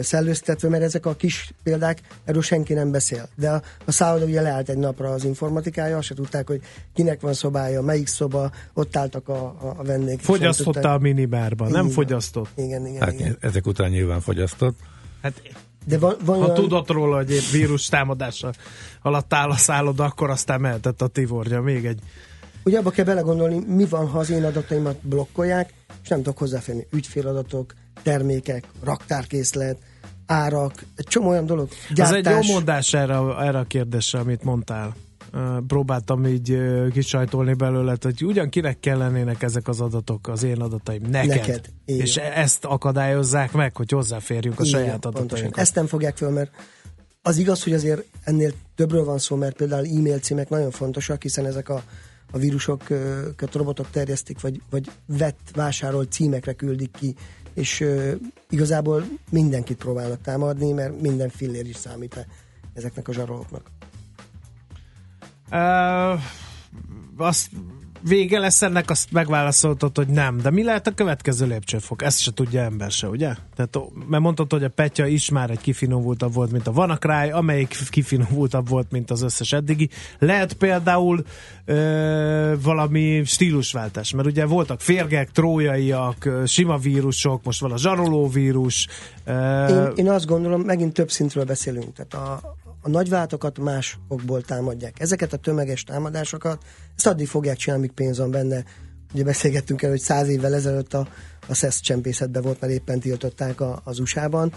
szellőztetve, 0.00 0.68
mert 0.68 0.82
ezek 0.82 1.06
a 1.06 1.14
kis 1.14 1.52
példák, 1.62 2.00
erről 2.24 2.42
senki 2.42 2.72
nem 2.72 2.90
beszél. 2.90 3.28
De 3.36 3.50
a, 3.50 3.62
a 3.84 3.92
szálloda 3.92 4.24
ugye 4.24 4.40
leállt 4.40 4.68
egy 4.68 4.78
napra 4.78 5.10
az 5.10 5.24
informatikája, 5.24 5.96
azt 5.96 6.06
se 6.06 6.14
tudták, 6.14 6.46
hogy 6.46 6.60
kinek 6.94 7.20
van 7.20 7.32
szobája, 7.32 7.82
melyik 7.82 8.06
szoba, 8.06 8.50
ott 8.74 8.96
álltak 8.96 9.28
a, 9.28 9.44
a, 9.44 9.74
a 9.76 9.82
vendégek. 9.82 10.20
Fogyasztotta 10.20 10.92
a 10.92 10.98
minibárban, 10.98 11.70
nem 11.70 11.88
fogyasztott? 11.88 12.48
Igen, 12.54 12.86
igen, 12.86 13.00
hát, 13.00 13.12
igen. 13.12 13.36
Ezek 13.40 13.66
után 13.66 13.90
nyilván 13.90 14.20
fogyasztott. 14.20 14.78
Hát 15.22 15.42
de 15.84 15.98
van, 15.98 16.16
van 16.24 16.38
ha 16.38 16.42
olyan... 16.42 16.54
tudott 16.54 16.90
róla, 16.90 17.16
hogy 17.16 17.30
egy 17.30 17.50
vírus 17.52 17.86
támadása 17.86 18.52
alatt 19.02 19.34
áll 19.34 19.50
a 19.50 19.56
szálloda, 19.56 20.04
akkor 20.04 20.30
aztán 20.30 20.60
mehetett 20.60 21.02
a 21.02 21.06
tivorja. 21.06 21.60
Még 21.60 21.86
egy 21.86 22.00
Ugye 22.64 22.78
abba 22.78 22.90
kell 22.90 23.04
belegondolni, 23.04 23.64
mi 23.66 23.84
van, 23.84 24.08
ha 24.08 24.18
az 24.18 24.30
én 24.30 24.44
adataimat 24.44 24.96
blokkolják, 25.02 25.74
és 26.02 26.08
nem 26.08 26.18
tudok 26.22 26.38
hozzáférni 26.38 26.86
ügyféladatok, 26.90 27.74
termékek, 28.02 28.64
raktárkészlet, 28.84 29.78
árak, 30.26 30.84
egy 30.96 31.06
csomó 31.06 31.28
olyan 31.28 31.46
dolog. 31.46 31.68
Gyártás. 31.94 32.18
Ez 32.18 32.26
egy 32.26 32.46
jó 32.46 32.52
mondás 32.52 32.94
erre, 32.94 33.14
erre 33.38 33.58
a 33.58 33.64
kérdésre, 33.64 34.18
amit 34.18 34.42
mondtál. 34.42 34.94
Próbáltam 35.66 36.26
így 36.26 36.58
kisajtolni 36.92 37.54
belőle, 37.54 37.96
hogy 38.00 38.24
ugyan 38.24 38.48
kinek 38.48 38.80
kellenének 38.80 39.42
ezek 39.42 39.68
az 39.68 39.80
adatok, 39.80 40.28
az 40.28 40.42
én 40.42 40.60
adataim, 40.60 41.02
neked. 41.10 41.28
neked 41.28 41.64
és 41.84 42.16
ezt 42.16 42.64
akadályozzák 42.64 43.52
meg, 43.52 43.76
hogy 43.76 43.90
hozzáférjünk 43.90 44.60
a 44.60 44.64
saját 44.64 45.04
adatainkhoz. 45.04 45.60
Ezt 45.60 45.74
nem 45.74 45.86
fogják 45.86 46.16
föl, 46.16 46.30
mert 46.30 46.50
az 47.22 47.36
igaz, 47.36 47.62
hogy 47.62 47.72
azért 47.72 48.04
ennél 48.24 48.52
többről 48.74 49.04
van 49.04 49.18
szó, 49.18 49.36
mert 49.36 49.56
például 49.56 49.86
e-mail 49.86 50.18
címek 50.18 50.48
nagyon 50.48 50.70
fontosak, 50.70 51.22
hiszen 51.22 51.46
ezek 51.46 51.68
a 51.68 51.82
a 52.34 52.38
vírusokat 52.38 53.52
robotok 53.54 53.90
terjesztik, 53.90 54.40
vagy, 54.40 54.62
vagy 54.70 54.90
vett, 55.06 55.50
vásárolt 55.52 56.12
címekre 56.12 56.52
küldik 56.52 56.90
ki, 56.90 57.14
és 57.54 57.84
igazából 58.50 59.04
mindenkit 59.30 59.76
próbálnak 59.76 60.20
támadni, 60.20 60.72
mert 60.72 61.00
minden 61.00 61.28
fillér 61.28 61.68
is 61.68 61.76
számít 61.76 62.26
ezeknek 62.74 63.08
a 63.08 63.12
zsarolóknak. 63.12 63.70
Uh, 65.50 66.20
azt 67.16 67.50
vége 68.08 68.38
lesz 68.38 68.62
ennek, 68.62 68.90
azt 68.90 69.12
megválaszoltad, 69.12 69.96
hogy 69.96 70.08
nem. 70.08 70.40
De 70.40 70.50
mi 70.50 70.62
lehet 70.62 70.86
a 70.86 70.90
következő 70.90 71.46
lépcsőfok? 71.46 72.02
Ezt 72.02 72.20
se 72.20 72.32
tudja 72.32 72.62
ember 72.62 72.90
se, 72.90 73.08
ugye? 73.08 73.34
Tehát, 73.56 73.78
mert 74.08 74.22
mondtad, 74.22 74.52
hogy 74.52 74.64
a 74.64 74.68
Petya 74.68 75.06
is 75.06 75.30
már 75.30 75.50
egy 75.50 75.60
kifinomultabb 75.60 76.34
volt, 76.34 76.52
mint 76.52 76.66
a 76.66 76.72
Vanakráj, 76.72 77.30
amelyik 77.30 77.76
kifinomultabb 77.90 78.68
volt, 78.68 78.90
mint 78.90 79.10
az 79.10 79.22
összes 79.22 79.52
eddigi. 79.52 79.88
Lehet 80.18 80.52
például 80.52 81.24
ö, 81.64 82.54
valami 82.62 83.22
stílusváltás, 83.24 84.12
mert 84.12 84.28
ugye 84.28 84.46
voltak 84.46 84.80
férgek, 84.80 85.30
trójaiak, 85.30 86.28
sima 86.46 86.76
vírusok, 86.76 87.44
most 87.44 87.60
van 87.60 87.72
a 87.72 87.78
zsaroló 87.78 88.28
vírus. 88.28 88.88
Ö... 89.24 89.66
Én, 89.66 89.92
én 89.94 90.10
azt 90.10 90.26
gondolom, 90.26 90.60
megint 90.60 90.92
több 90.92 91.10
szintről 91.10 91.44
beszélünk. 91.44 91.92
Tehát 91.92 92.14
a, 92.14 92.56
a 92.84 92.88
nagyváltokat 92.88 93.58
más 93.58 93.98
okból 94.08 94.42
támadják. 94.42 95.00
Ezeket 95.00 95.32
a 95.32 95.36
tömeges 95.36 95.84
támadásokat, 95.84 96.62
ezt 96.96 97.06
addig 97.06 97.28
fogják 97.28 97.56
csinálni, 97.56 97.84
amíg 97.84 97.96
pénz 97.96 98.18
van 98.18 98.30
benne. 98.30 98.64
Ugye 99.14 99.24
beszélgettünk 99.24 99.82
el, 99.82 99.90
hogy 99.90 100.00
száz 100.00 100.28
évvel 100.28 100.54
ezelőtt 100.54 100.94
a, 100.94 101.08
a 101.48 101.54
SESZ 101.54 101.80
csempészetben 101.80 102.42
volt, 102.42 102.60
mert 102.60 102.72
éppen 102.72 103.00
tiltották 103.00 103.60
a, 103.60 103.80
az 103.84 103.98
USA-ban. 103.98 104.52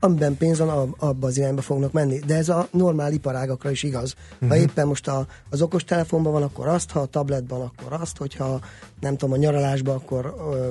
Amiben 0.00 0.36
pénz 0.36 0.58
van, 0.58 0.94
abba 0.98 1.26
az 1.26 1.38
irányba 1.38 1.62
fognak 1.62 1.92
menni. 1.92 2.18
De 2.18 2.34
ez 2.34 2.48
a 2.48 2.68
normál 2.70 3.12
iparágakra 3.12 3.70
is 3.70 3.82
igaz. 3.82 4.14
Uh-huh. 4.32 4.48
Ha 4.48 4.54
mhm. 4.54 4.64
éppen 4.64 4.86
most 4.86 5.08
a, 5.08 5.26
az 5.50 5.62
okos 5.62 5.84
telefonban 5.84 6.32
van, 6.32 6.42
akkor 6.42 6.68
azt, 6.68 6.90
ha 6.90 7.00
a 7.00 7.06
tabletban, 7.06 7.60
akkor 7.60 8.00
azt, 8.00 8.16
hogyha 8.16 8.60
nem 9.00 9.16
tudom, 9.16 9.34
a 9.34 9.38
nyaralásban, 9.38 9.96
akkor 9.96 10.34
ö, 10.38 10.68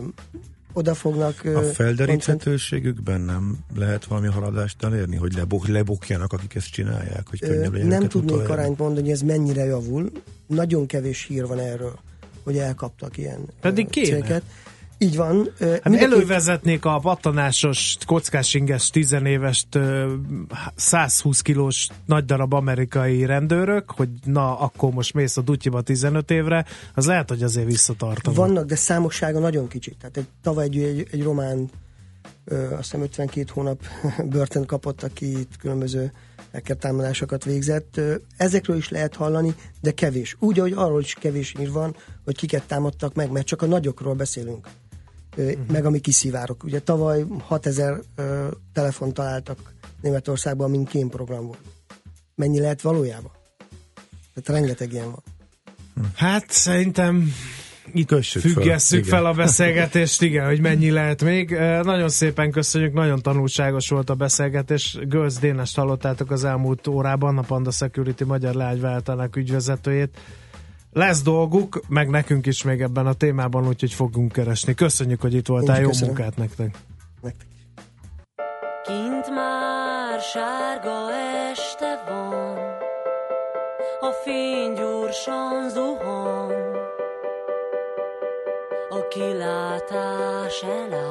oda 0.74 0.94
fognak... 0.94 1.46
A 1.46 1.62
felderíthetőségükben 1.62 3.22
nem 3.22 3.58
lehet 3.76 4.06
valami 4.06 4.28
haladást 4.28 4.84
elérni, 4.84 5.16
hogy 5.16 5.34
lebuk, 5.34 5.68
lebukjanak, 5.68 6.34
akik 6.34 6.56
ezt 6.56 6.72
csinálják, 6.72 7.28
hogy 7.30 7.40
könnyebb 7.40 7.74
legyen 7.74 7.88
Nem 7.88 8.08
tudnék 8.08 8.50
arányt 8.50 8.78
mondani, 8.78 9.02
hogy 9.02 9.12
ez 9.12 9.22
mennyire 9.22 9.66
javul. 9.66 10.12
Nagyon 10.48 10.86
kevés 10.86 11.26
hír 11.26 11.46
van 11.46 11.60
erről, 11.60 12.00
hogy 12.44 12.58
elkaptak 12.58 13.18
ilyen 13.18 13.40
Pedig 13.62 13.90
kéne. 13.90 14.06
cégeket. 14.06 14.44
Így 15.04 15.16
van. 15.16 15.50
Hát 15.60 15.84
mindenki... 15.84 16.14
elővezetnék 16.14 16.86
a 16.86 17.00
pattanásos, 17.00 17.98
kockásinges, 18.06 18.90
tizenéves, 18.90 19.66
120 20.76 21.42
kilós 21.42 21.88
nagy 22.06 22.26
darab 22.26 22.54
amerikai 22.54 23.26
rendőrök, 23.26 23.92
hogy 23.92 24.10
na, 24.24 24.60
akkor 24.60 24.92
most 24.92 25.14
mész 25.14 25.38
a 25.38 25.42
dutyiba 25.42 25.82
15 25.82 26.32
évre, 26.32 26.66
az 26.96 27.06
lehet, 27.06 27.30
hogy 27.30 27.44
azért 27.44 27.66
visszatartanak. 27.66 28.40
Vannak, 28.40 28.66
de 28.66 28.76
számossága 28.76 29.40
nagyon 29.40 29.68
kicsi. 29.68 29.96
Tehát 30.00 30.18
egy, 30.18 30.28
tavaly 30.42 30.64
egy, 30.64 30.78
egy, 30.78 31.08
egy 31.12 31.24
román 31.24 31.70
azt 32.72 32.82
hiszem 32.82 33.02
52 33.02 33.46
hónap 33.54 33.82
börtön 34.34 34.66
kapott, 34.66 35.04
aki 35.04 35.40
itt 35.40 35.58
különböző 35.58 36.12
támadásokat 36.80 37.44
végzett. 37.44 38.02
Ezekről 38.38 38.78
is 38.78 38.90
lehet 38.90 39.16
hallani, 39.16 39.56
de 39.82 39.92
kevés. 39.92 40.36
Úgy, 40.40 40.60
ahogy 40.60 40.74
arról 40.76 41.02
is 41.02 41.14
kevés 41.14 41.54
ír 41.60 41.72
van, 41.72 41.96
hogy 42.26 42.36
kiket 42.36 42.64
támadtak 42.64 43.14
meg, 43.14 43.32
mert 43.32 43.46
csak 43.46 43.62
a 43.62 43.66
nagyokról 43.66 44.14
beszélünk 44.14 44.68
uh-huh. 45.38 45.68
meg 45.72 45.86
ami 45.86 46.00
kiszivárok. 46.00 46.64
Ugye 46.64 46.80
tavaly 46.80 47.26
6000 47.40 48.00
uh, 48.18 48.26
telefon 48.74 49.14
találtak 49.14 49.74
Németországban, 50.02 50.70
mint 50.70 50.90
kémprogram 50.90 51.46
volt. 51.46 51.62
Mennyi 52.36 52.60
lehet 52.60 52.82
valójában? 52.82 53.32
Tehát 54.34 54.62
rengeteg 54.62 54.94
ilyen 54.94 55.12
van. 55.12 55.24
Hát 56.16 56.52
szerintem 56.52 57.34
itt 57.94 58.08
Kössük 58.08 58.42
függesszük 58.42 59.06
fel, 59.06 59.20
fel 59.20 59.26
a 59.26 59.34
beszélgetést, 59.34 60.22
igen, 60.32 60.46
hogy 60.46 60.60
mennyi 60.60 60.90
lehet 60.92 61.24
még. 61.24 61.50
Nagyon 61.84 62.10
szépen 62.10 62.52
köszönjük, 62.52 62.94
nagyon 62.94 63.22
tanulságos 63.22 63.90
volt 63.90 64.10
a 64.10 64.16
beszélgetés. 64.16 64.98
Gölz 65.08 65.38
Dénest 65.38 65.76
hallottátok 65.76 66.32
az 66.32 66.44
elmúlt 66.44 66.88
órában, 66.88 67.38
a 67.38 67.42
Panda 67.42 67.72
Security 67.72 68.24
magyar 68.24 68.54
leányváltának 68.54 69.36
ügyvezetőjét 69.36 70.18
lesz 70.92 71.22
dolguk, 71.22 71.82
meg 71.88 72.10
nekünk 72.10 72.46
is 72.46 72.64
még 72.64 72.82
ebben 72.82 73.08
a 73.08 73.14
témában, 73.14 73.68
úgyhogy 73.68 73.94
fogunk 73.94 74.32
keresni. 74.32 74.74
Köszönjük, 74.74 75.22
hogy 75.22 75.34
itt 75.34 75.48
voltál, 75.48 75.82
jó 75.82 75.88
köszönöm. 75.88 76.14
munkát 76.16 76.38
nektek! 76.38 76.76
Nektek 77.22 77.48
Kint 78.84 79.30
már 79.30 80.20
sárga 80.20 81.12
este 81.52 82.04
van, 82.08 82.58
a 84.00 84.12
fény 84.24 84.74
gyorsan 84.74 85.70
zuhan, 85.70 86.52
a 88.90 89.08
kilátás 89.10 90.62
eláll 90.62 91.11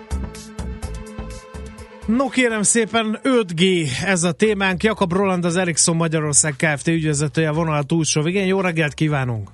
No 2.15 2.29
kérem 2.29 2.61
szépen, 2.61 3.19
5G 3.23 3.87
ez 4.05 4.23
a 4.23 4.31
témánk. 4.31 4.83
Jakab 4.83 5.13
Roland, 5.13 5.45
az 5.45 5.55
Ericsson 5.55 5.95
Magyarország 5.95 6.53
Kft. 6.57 6.87
ügyvezetője 6.87 7.49
a 7.49 7.53
vonal 7.53 7.83
túlsó 7.83 8.21
végén. 8.21 8.45
Jó 8.45 8.61
reggelt 8.61 8.93
kívánunk! 8.93 9.49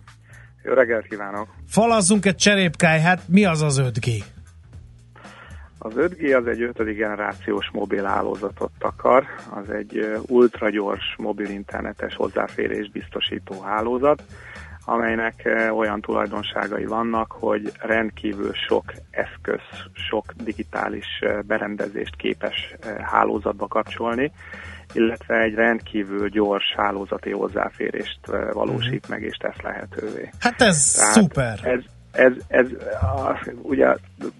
Jó 0.63 0.73
reggelt 0.73 1.07
kívánok! 1.07 1.47
Falazzunk 1.67 2.25
egy 2.25 2.35
cserépkáj, 2.35 2.99
hát 2.99 3.21
mi 3.27 3.45
az 3.45 3.61
az 3.61 3.81
5G? 3.81 4.23
Az 5.77 5.93
5G 5.97 6.37
az 6.37 6.47
egy 6.47 6.61
ötödik 6.61 6.97
generációs 6.97 7.69
mobil 7.73 8.03
hálózatot 8.03 8.71
akar, 8.79 9.25
az 9.49 9.69
egy 9.69 10.17
ultragyors 10.27 11.15
mobil 11.17 11.49
internetes 11.49 12.15
hozzáférés 12.15 12.89
biztosító 12.89 13.61
hálózat, 13.61 14.23
amelynek 14.89 15.49
olyan 15.75 16.01
tulajdonságai 16.01 16.85
vannak, 16.85 17.31
hogy 17.31 17.71
rendkívül 17.79 18.53
sok 18.67 18.83
eszköz, 19.11 19.59
sok 19.93 20.33
digitális 20.43 21.05
berendezést 21.45 22.15
képes 22.15 22.75
hálózatba 23.01 23.67
kapcsolni, 23.67 24.31
illetve 24.93 25.41
egy 25.41 25.53
rendkívül 25.53 26.29
gyors 26.29 26.73
hálózati 26.75 27.31
hozzáférést 27.31 28.19
valósít 28.53 29.07
meg, 29.09 29.21
és 29.21 29.37
tesz 29.37 29.61
lehetővé. 29.63 30.29
Hát 30.39 30.61
ez 30.61 30.91
Tehát 30.91 31.13
szuper! 31.13 31.59
Ez, 31.63 31.79
ez, 32.11 32.33
ez 32.47 32.67
az, 33.15 33.51
ugye 33.61 33.95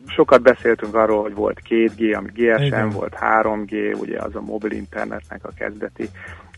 sokat 0.05 0.41
beszéltünk 0.41 0.95
arról, 0.95 1.21
hogy 1.21 1.33
volt 1.33 1.61
2G, 1.69 2.17
ami 2.17 2.29
GSM, 2.33 2.63
Igen. 2.63 2.89
volt 2.89 3.17
3G, 3.21 3.99
ugye 3.99 4.21
az 4.21 4.35
a 4.35 4.41
mobil 4.41 4.71
internetnek 4.71 5.45
a 5.45 5.51
kezdeti 5.57 6.09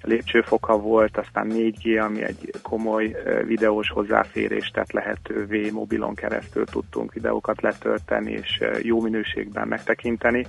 lépcsőfoka 0.02 0.78
volt, 0.78 1.18
aztán 1.18 1.52
4G, 1.54 2.06
ami 2.06 2.24
egy 2.24 2.54
komoly 2.62 3.16
videós 3.46 3.90
hozzáférést 3.90 4.74
tett 4.74 4.92
lehetővé, 4.92 5.70
mobilon 5.70 6.16
keresztül 6.16 6.66
tudtunk 6.66 7.14
videókat 7.14 7.62
letölteni 7.62 8.32
és 8.32 8.64
jó 8.82 9.02
minőségben 9.02 9.68
megtekinteni. 9.68 10.46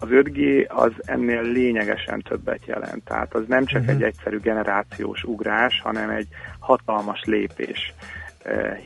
Az 0.00 0.08
5G 0.10 0.66
az 0.68 0.92
ennél 0.98 1.42
lényegesen 1.42 2.22
többet 2.22 2.66
jelent, 2.66 3.04
tehát 3.04 3.34
az 3.34 3.44
nem 3.46 3.64
csak 3.64 3.88
egy 3.88 4.02
egyszerű 4.02 4.38
generációs 4.38 5.24
ugrás, 5.24 5.80
hanem 5.80 6.10
egy 6.10 6.28
hatalmas 6.58 7.22
lépés 7.24 7.94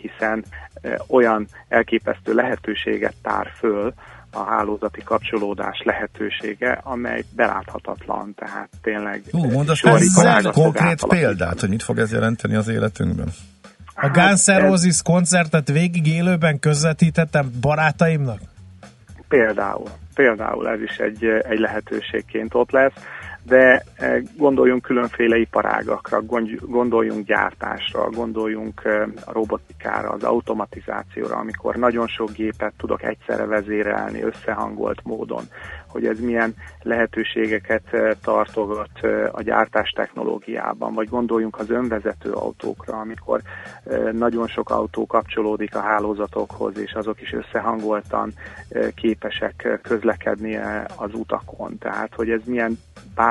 hiszen 0.01 0.45
olyan 1.09 1.47
elképesztő 1.69 2.35
lehetőséget 2.35 3.15
tár 3.23 3.51
föl, 3.55 3.95
a 4.37 4.45
hálózati 4.45 5.03
kapcsolódás 5.03 5.82
lehetősége, 5.84 6.80
amely 6.82 7.24
beláthatatlan, 7.37 8.34
tehát 8.34 8.68
tényleg... 8.82 9.22
Hú, 9.30 9.51
mondasz 9.51 9.82
egy 9.82 10.51
konkrét 10.53 11.07
példát, 11.09 11.61
hogy 11.61 11.68
mit 11.68 11.82
fog 11.82 11.99
ez 11.99 12.12
jelenteni 12.12 12.55
az 12.55 12.68
életünkben? 12.68 13.28
A 13.95 14.09
Guns 14.09 14.45
N' 14.45 14.61
Roses 14.61 15.03
koncertet 15.03 15.68
végig 15.70 16.07
élőben 16.07 16.59
közvetítettem 16.59 17.51
barátaimnak? 17.61 18.41
Például. 19.28 19.89
Például 20.14 20.68
ez 20.68 20.80
is 20.80 20.97
egy, 20.97 21.24
egy 21.24 21.59
lehetőségként 21.59 22.55
ott 22.55 22.70
lesz 22.70 22.93
de 23.47 23.83
eh, 23.95 24.23
gondoljunk 24.37 24.83
különféle 24.83 25.37
iparágakra, 25.37 26.23
gondoljunk 26.61 27.27
gyártásra, 27.27 28.11
gondoljunk 28.11 28.83
eh, 28.85 29.03
a 29.25 29.33
robotikára, 29.33 30.09
az 30.09 30.23
automatizációra, 30.23 31.37
amikor 31.37 31.77
nagyon 31.77 32.07
sok 32.07 32.31
gépet 32.31 32.73
tudok 32.77 33.03
egyszerre 33.03 33.45
vezérelni 33.45 34.23
összehangolt 34.23 35.01
módon, 35.05 35.45
hogy 35.87 36.07
ez 36.07 36.21
milyen 36.21 36.55
lehetőségeket 36.83 37.83
eh, 37.91 38.11
tartogat 38.23 38.91
a 39.33 39.43
gyártás 39.43 39.91
technológiában, 39.91 40.95
vagy 40.95 41.09
gondoljunk 41.09 41.59
az 41.59 41.71
önvezető 41.71 42.33
autókra, 42.33 42.99
amikor 42.99 43.41
nagyon 44.13 44.47
sok 44.47 44.71
autó 44.71 45.07
kapcsolódik 45.07 45.75
a 45.75 45.81
hálózatokhoz, 45.81 46.79
és 46.79 46.93
azok 46.93 47.21
is 47.21 47.33
összehangoltan 47.33 48.33
képesek 48.95 49.79
közlekedni 49.83 50.57
az 50.97 51.15
utakon. 51.15 51.79
Tehát, 51.79 52.15
hogy 52.15 52.31
ez 52.31 52.41
milyen 52.45 52.79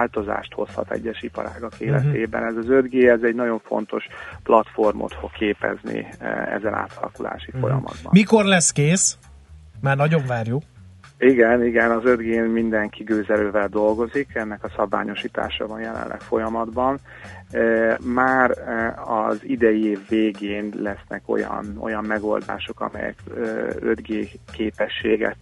változást 0.05 0.53
hozhat 0.53 0.91
egyes 0.91 1.21
iparágak 1.21 1.73
mhm. 1.79 1.87
életében. 1.87 2.43
Ez 2.43 2.55
az 2.55 2.65
5G, 2.69 3.09
ez 3.09 3.21
egy 3.23 3.35
nagyon 3.35 3.59
fontos 3.59 4.07
platformot 4.43 5.13
fog 5.13 5.31
képezni 5.31 6.07
ezen 6.55 6.73
átalakulási 6.73 7.45
uh-huh. 7.47 7.61
folyamatban. 7.61 8.11
Mikor 8.11 8.45
lesz 8.45 8.71
kész? 8.71 9.17
Már 9.81 9.97
nagyon 9.97 10.25
várjuk. 10.27 10.63
Igen, 11.17 11.63
igen, 11.65 11.91
az 11.91 12.01
5G 12.05 12.51
mindenki 12.51 13.03
gőzerővel 13.03 13.67
dolgozik, 13.67 14.29
ennek 14.33 14.63
a 14.63 14.71
szabványosítása 14.75 15.67
van 15.67 15.81
jelenleg 15.81 16.21
folyamatban. 16.21 16.99
Már 17.99 18.51
az 19.05 19.39
idei 19.41 19.89
év 19.89 19.99
végén 20.09 20.73
lesznek 20.77 21.21
olyan, 21.25 21.77
olyan 21.79 22.05
megoldások, 22.05 22.79
amelyek 22.79 23.15
5G 23.79 24.29
képességet 24.51 25.37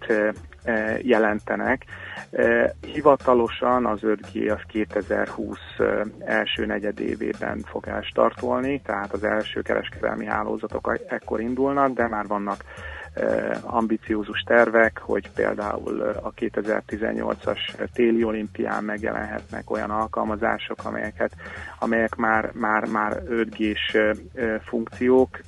jelentenek. 1.01 1.85
Hivatalosan 2.81 3.85
az 3.85 3.99
5G 4.01 4.53
az 4.53 4.61
2020 4.67 5.57
első 6.25 6.65
negyedévében 6.65 7.59
fog 7.65 7.87
elstartolni, 7.87 8.81
tehát 8.81 9.13
az 9.13 9.23
első 9.23 9.61
kereskedelmi 9.61 10.25
hálózatok 10.25 10.99
ekkor 11.07 11.41
indulnak, 11.41 11.93
de 11.93 12.07
már 12.07 12.27
vannak 12.27 12.63
ambiciózus 13.61 14.39
tervek, 14.39 14.97
hogy 14.97 15.31
például 15.31 16.01
a 16.01 16.33
2018-as 16.33 17.87
téli 17.93 18.23
olimpián 18.23 18.83
megjelenhetnek 18.83 19.71
olyan 19.71 19.89
alkalmazások, 19.89 20.85
amelyeket, 20.85 21.35
amelyek 21.79 22.15
már, 22.15 22.51
már, 22.53 22.85
már 22.85 23.21
5G-s 23.29 23.97
funkciók, 24.65 25.39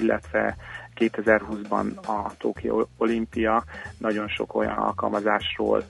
illetve 0.00 0.56
2020-ban 0.96 2.06
a 2.06 2.36
Tokió 2.38 2.88
olimpia 2.98 3.64
nagyon 3.98 4.28
sok 4.28 4.54
olyan 4.54 4.76
alkalmazásról 4.76 5.82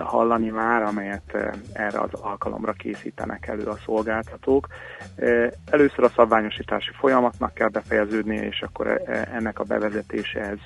hallani 0.00 0.48
már, 0.48 0.82
amelyet 0.82 1.36
erre 1.72 2.00
az 2.00 2.12
alkalomra 2.12 2.72
készítenek 2.72 3.46
elő 3.46 3.64
a 3.64 3.78
szolgáltatók. 3.84 4.66
Először 5.70 6.04
a 6.04 6.08
szabványosítási 6.08 6.90
folyamatnak 6.98 7.54
kell 7.54 7.68
befejeződni, 7.68 8.36
és 8.36 8.62
akkor 8.62 9.02
ennek 9.32 9.58
a 9.58 9.64
bevezetése 9.64 10.40
ez 10.40 10.58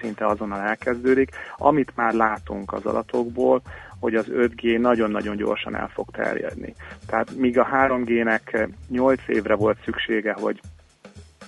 szinte 0.00 0.26
azonnal 0.26 0.60
elkezdődik. 0.60 1.30
Amit 1.56 1.96
már 1.96 2.12
látunk 2.12 2.72
az 2.72 2.84
adatokból, 2.84 3.62
hogy 4.00 4.14
az 4.14 4.26
5G 4.30 4.80
nagyon-nagyon 4.80 5.36
gyorsan 5.36 5.76
el 5.76 5.88
fog 5.88 6.10
terjedni. 6.10 6.74
Tehát 7.06 7.34
míg 7.36 7.58
a 7.58 7.68
3G-nek 7.72 8.68
8 8.88 9.20
évre 9.26 9.54
volt 9.54 9.78
szüksége, 9.84 10.32
hogy 10.32 10.60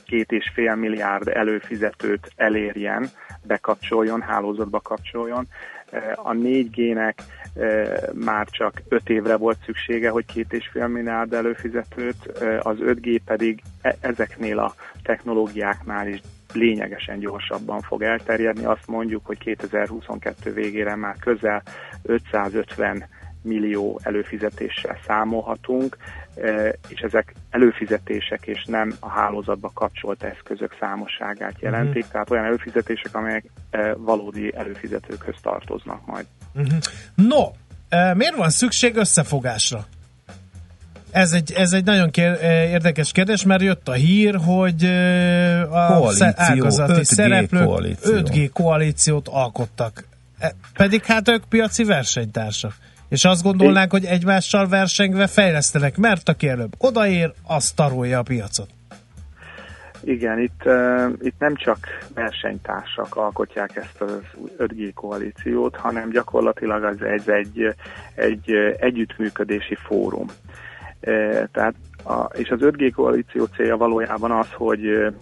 két 0.04 0.32
és 0.32 0.50
fél 0.54 0.74
milliárd 0.74 1.28
előfizetőt 1.28 2.32
elérjen, 2.36 3.10
bekapcsoljon, 3.42 4.20
hálózatba 4.20 4.80
kapcsoljon. 4.80 5.46
A 6.14 6.32
4G-nek 6.32 7.14
már 8.12 8.46
csak 8.46 8.82
5 8.88 9.08
évre 9.08 9.36
volt 9.36 9.58
szüksége, 9.64 10.10
hogy 10.10 10.24
két 10.24 10.52
és 10.52 10.68
fél 10.72 10.86
milliárd 10.86 11.32
előfizetőt, 11.32 12.26
az 12.62 12.76
5G 12.80 13.20
pedig 13.24 13.62
e, 13.82 13.96
ezeknél 14.00 14.58
a 14.58 14.74
technológiáknál 15.02 16.08
is 16.08 16.20
lényegesen 16.52 17.18
gyorsabban 17.18 17.80
fog 17.80 18.02
elterjedni. 18.02 18.64
Azt 18.64 18.86
mondjuk, 18.86 19.26
hogy 19.26 19.38
2022 19.38 20.52
végére 20.52 20.94
már 20.94 21.16
közel 21.18 21.62
550 22.02 23.06
millió 23.44 24.00
előfizetéssel 24.02 24.98
számolhatunk, 25.06 25.96
e, 26.36 26.74
és 26.88 27.00
ezek 27.00 27.34
előfizetések 27.50 28.46
és 28.46 28.64
nem 28.64 28.96
a 29.00 29.08
hálózatba 29.08 29.70
kapcsolt 29.74 30.22
eszközök 30.22 30.76
számosságát 30.80 31.54
jelentik, 31.60 31.96
uh-huh. 31.96 32.12
tehát 32.12 32.30
olyan 32.30 32.44
előfizetések, 32.44 33.14
amelyek 33.14 33.44
e, 33.70 33.94
valódi 33.94 34.54
előfizetőkhöz 34.56 35.36
tartoznak 35.42 36.06
majd. 36.06 36.26
Uh-huh. 36.54 36.78
No, 37.14 37.50
e, 37.88 38.14
miért 38.14 38.36
van 38.36 38.50
szükség 38.50 38.96
összefogásra? 38.96 39.86
Ez 41.10 41.32
egy, 41.32 41.52
ez 41.52 41.72
egy 41.72 41.84
nagyon 41.84 42.10
kér, 42.10 42.38
érdekes 42.42 43.12
kérdés, 43.12 43.44
mert 43.44 43.62
jött 43.62 43.88
a 43.88 43.92
hír, 43.92 44.36
hogy 44.44 44.84
a 45.70 45.86
koalíció, 45.86 46.32
ágazati 46.36 46.92
5G 46.92 47.02
szereplők 47.02 47.64
koalíció. 47.64 48.12
5G 48.14 48.50
koalíciót 48.52 49.28
alkottak. 49.28 50.04
Pedig 50.72 51.04
hát 51.04 51.28
ők 51.28 51.44
piaci 51.48 51.84
versenytársak. 51.84 52.74
És 53.14 53.24
azt 53.24 53.42
gondolnánk, 53.42 53.90
hogy 53.90 54.04
egymással 54.04 54.68
versengve 54.68 55.26
fejlesztenek, 55.26 55.96
mert 55.96 56.28
aki 56.28 56.48
előbb 56.48 56.72
odaér, 56.78 57.32
az 57.46 57.70
tarolja 57.70 58.18
a 58.18 58.22
piacot. 58.22 58.68
igen, 60.04 60.38
itt, 60.38 60.62
uh, 60.64 61.12
itt 61.20 61.38
nem 61.38 61.54
csak 61.54 61.78
versenytársak 62.14 63.16
alkotják 63.16 63.76
ezt 63.76 64.00
az 64.00 64.20
5G 64.58 64.90
koalíciót, 64.94 65.76
hanem 65.76 66.10
gyakorlatilag 66.10 66.84
az 66.84 67.02
egy, 67.02 67.30
egy, 67.30 67.74
egy 68.14 68.50
együttműködési 68.78 69.74
fórum. 69.74 70.26
Uh, 71.06 71.44
tehát 71.52 71.74
a, 72.04 72.24
és 72.32 72.48
az 72.48 72.58
5G 72.60 72.92
koalíció 72.94 73.44
célja 73.44 73.76
valójában 73.76 74.30
az, 74.30 74.48
hogy 74.52 75.12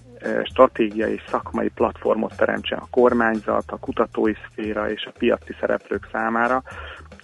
stratégiai 0.44 1.20
szakmai 1.30 1.68
platformot 1.68 2.36
teremtsen 2.36 2.78
a 2.78 2.86
kormányzat, 2.90 3.64
a 3.66 3.76
kutatói 3.76 4.32
szféra 4.48 4.90
és 4.90 5.04
a 5.04 5.12
piaci 5.18 5.54
szereplők 5.60 6.08
számára 6.12 6.62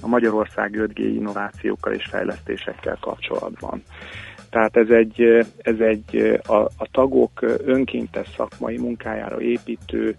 a 0.01 0.07
Magyarország 0.07 0.75
5G 0.77 0.99
innovációkkal 0.99 1.93
és 1.93 2.05
fejlesztésekkel 2.11 2.99
kapcsolatban. 3.01 3.83
Tehát 4.51 4.77
ez 4.77 4.89
egy, 4.89 5.23
ez 5.59 5.79
egy 5.79 6.41
a, 6.47 6.57
a 6.57 6.89
tagok 6.91 7.43
önkéntes 7.65 8.29
szakmai 8.37 8.79
munkájára 8.79 9.41
építő 9.41 10.17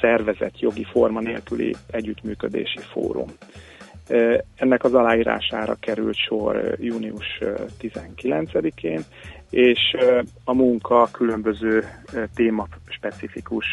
szervezet 0.00 0.60
jogi 0.60 0.84
forma 0.84 1.20
nélküli 1.20 1.74
együttműködési 1.90 2.78
fórum. 2.92 3.28
Ennek 4.56 4.84
az 4.84 4.94
aláírására 4.94 5.74
került 5.80 6.16
sor 6.16 6.76
június 6.78 7.40
19-én, 7.80 9.00
és 9.50 9.96
a 10.44 10.54
munka 10.54 11.08
különböző 11.12 11.84
téma 12.34 12.66
specifikus 12.88 13.66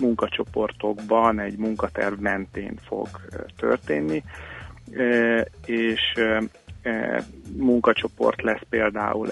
munkacsoportokban 0.00 1.40
egy 1.40 1.56
munkaterv 1.56 2.20
mentén 2.20 2.78
fog 2.86 3.08
történni, 3.56 4.22
és 5.66 6.20
munkacsoport 7.56 8.42
lesz 8.42 8.62
például 8.68 9.28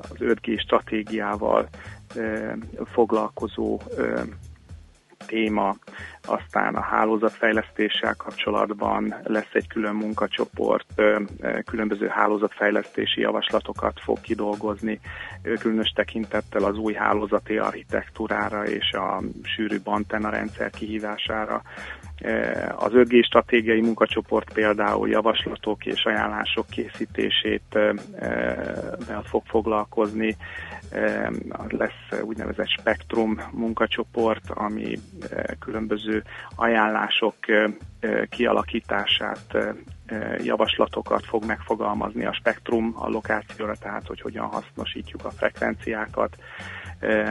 az 0.00 0.16
5G 0.18 0.60
stratégiával 0.60 1.68
foglalkozó 2.84 3.80
téma, 5.26 5.76
aztán 6.22 6.74
a 6.74 6.80
hálózatfejlesztéssel 6.80 8.14
kapcsolatban 8.14 9.14
lesz 9.22 9.50
egy 9.52 9.66
külön 9.68 9.94
munkacsoport, 9.94 11.02
különböző 11.64 12.06
hálózatfejlesztési 12.06 13.20
javaslatokat 13.20 14.00
fog 14.00 14.20
kidolgozni, 14.20 15.00
különös 15.58 15.92
tekintettel 15.94 16.64
az 16.64 16.76
új 16.76 16.92
hálózati 16.92 17.58
architektúrára 17.58 18.66
és 18.66 18.92
a 18.92 19.22
sűrű 19.42 19.76
antenna 19.84 20.30
rendszer 20.30 20.70
kihívására. 20.70 21.62
Az 22.76 22.92
5G 22.94 23.24
stratégiai 23.24 23.80
munkacsoport 23.80 24.52
például 24.52 25.08
javaslatok 25.08 25.86
és 25.86 26.04
ajánlások 26.04 26.66
készítését 26.66 27.78
fog 29.22 29.42
foglalkozni. 29.46 30.36
Lesz 31.68 32.20
úgynevezett 32.22 32.68
spektrum 32.68 33.40
munkacsoport, 33.52 34.50
ami 34.50 34.98
különböző 35.58 36.22
ajánlások 36.56 37.34
kialakítását, 38.28 39.56
javaslatokat 40.42 41.24
fog 41.24 41.44
megfogalmazni 41.44 42.24
a 42.24 42.32
spektrum 42.32 42.92
allokációra, 42.96 43.74
tehát 43.74 44.06
hogy 44.06 44.20
hogyan 44.20 44.46
hasznosítjuk 44.46 45.24
a 45.24 45.30
frekvenciákat, 45.30 46.36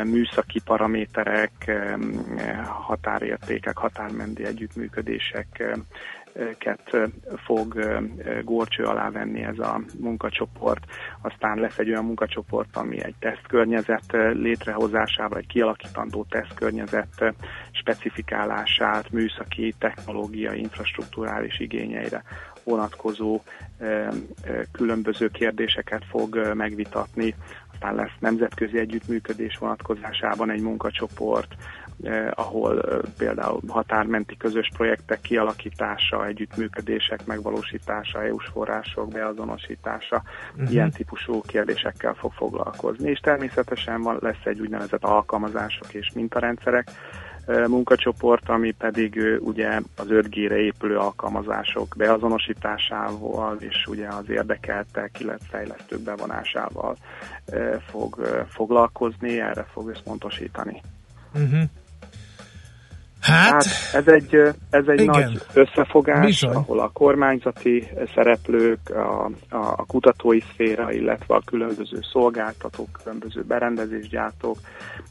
műszaki 0.06 0.60
paraméterek, 0.66 1.72
határértékek, 2.66 3.78
határmendi 3.78 4.46
együttműködések 4.46 5.78
fog 7.46 7.80
górcső 8.44 8.84
alá 8.84 9.10
venni 9.10 9.44
ez 9.44 9.60
a 9.60 9.82
munkacsoport. 10.00 10.86
Aztán 11.22 11.58
lesz 11.58 11.78
egy 11.78 11.90
olyan 11.90 12.06
munkacsoport, 12.06 12.76
ami 12.76 13.04
egy 13.04 13.16
tesztkörnyezet 13.20 14.12
létrehozásával, 14.34 15.38
egy 15.38 15.48
kialakítandó 15.48 16.26
tesztkörnyezet 16.30 17.34
specifikálását, 17.72 19.12
műszaki, 19.12 19.74
technológiai, 19.80 20.60
infrastruktúrális 20.60 21.60
igényeire 21.60 22.24
vonatkozó 22.64 23.42
különböző 24.72 25.28
kérdéseket 25.28 26.06
fog 26.10 26.52
megvitatni. 26.54 27.36
Aztán 27.82 27.96
lesz 27.96 28.16
nemzetközi 28.20 28.78
együttműködés 28.78 29.58
vonatkozásában 29.58 30.50
egy 30.50 30.62
munkacsoport, 30.62 31.56
eh, 32.04 32.28
ahol 32.36 32.82
eh, 32.82 32.98
például 33.18 33.62
határmenti 33.68 34.38
közös 34.38 34.70
projektek 34.74 35.22
kialakítása, 35.22 36.26
együttműködések 36.26 37.26
megvalósítása, 37.26 38.24
EU-s 38.24 38.48
források 38.54 39.08
beazonosítása, 39.08 40.24
uh-huh. 40.54 40.72
ilyen 40.72 40.92
típusú 40.92 41.42
kérdésekkel 41.42 42.14
fog 42.14 42.34
foglalkozni. 42.34 43.10
És 43.10 43.20
természetesen 43.20 44.02
van, 44.02 44.18
lesz 44.22 44.46
egy 44.46 44.60
úgynevezett 44.60 45.04
alkalmazások 45.04 45.94
és 45.94 46.12
mintarendszerek, 46.14 46.92
munkacsoport, 47.68 48.50
ami 48.50 48.72
pedig 48.72 49.40
ugye 49.40 49.82
az 49.96 50.06
5G-re 50.10 50.58
épülő 50.58 50.98
alkalmazások 50.98 51.96
beazonosításával 51.98 53.58
és 53.60 53.86
ugye 53.88 54.08
az 54.08 54.30
érdekeltek, 54.30 55.20
illetve 55.20 55.48
fejlesztők 55.50 56.00
bevonásával 56.00 56.96
fog 57.90 58.46
foglalkozni, 58.50 59.40
erre 59.40 59.66
fog 59.74 59.90
összpontosítani. 59.90 60.82
Uh-huh. 61.34 61.62
Hát, 63.22 63.52
hát 63.52 63.66
ez 63.94 64.08
egy, 64.08 64.36
ez 64.70 64.88
egy 64.88 65.06
nagy 65.06 65.42
összefogás, 65.54 66.26
Bizony. 66.26 66.56
ahol 66.56 66.80
a 66.80 66.90
kormányzati 66.94 67.88
szereplők, 68.14 68.80
a, 68.90 69.26
a, 69.26 69.32
a 69.50 69.86
kutatói 69.86 70.40
szféra, 70.40 70.92
illetve 70.92 71.36
a 71.36 71.42
különböző 71.46 72.00
szolgáltatók, 72.12 73.00
különböző 73.04 73.44
berendezésgyártók 73.44 74.58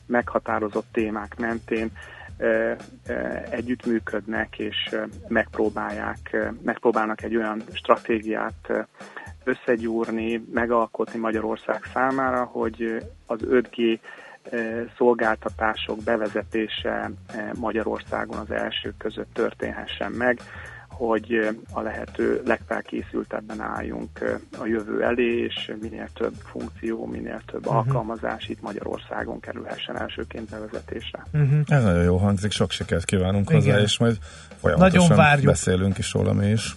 meghatározott 0.06 0.86
témák 0.92 1.34
mentén 1.38 1.90
együttműködnek 3.50 4.58
és 4.58 4.96
megpróbálják, 5.28 6.36
megpróbálnak 6.62 7.22
egy 7.22 7.36
olyan 7.36 7.62
stratégiát 7.72 8.86
összegyúrni, 9.44 10.44
megalkotni 10.52 11.18
Magyarország 11.18 11.82
számára, 11.92 12.44
hogy 12.44 13.04
az 13.26 13.38
5G 13.42 13.98
szolgáltatások 14.96 16.02
bevezetése 16.02 17.10
Magyarországon 17.54 18.38
az 18.38 18.50
elsők 18.50 18.96
között 18.96 19.34
történhessen 19.34 20.12
meg, 20.12 20.40
hogy 20.98 21.48
a 21.72 21.80
lehető 21.80 22.42
legfelkészültebben 22.44 23.60
álljunk 23.60 24.40
a 24.58 24.66
jövő 24.66 25.02
elé, 25.02 25.44
és 25.44 25.72
minél 25.80 26.08
több 26.14 26.34
funkció, 26.34 27.06
minél 27.06 27.40
több 27.46 27.66
uh-huh. 27.66 27.76
alkalmazás 27.76 28.48
itt 28.48 28.60
Magyarországon 28.60 29.40
kerülhessen 29.40 30.00
elsőként 30.00 30.50
bevezetésre. 30.50 31.26
Uh-huh. 31.32 31.58
Ez 31.66 31.82
nagyon 31.82 32.02
jó 32.02 32.16
hangzik, 32.16 32.50
sok 32.50 32.70
sikert 32.70 33.04
kívánunk 33.04 33.50
Igen. 33.50 33.62
hozzá, 33.62 33.78
és 33.78 33.98
majd 33.98 34.18
folyamatosan 34.60 35.00
nagyon 35.00 35.16
várjuk. 35.16 35.46
beszélünk 35.46 35.98
is 35.98 36.12
róla 36.12 36.32
mi 36.32 36.46
is. 36.46 36.76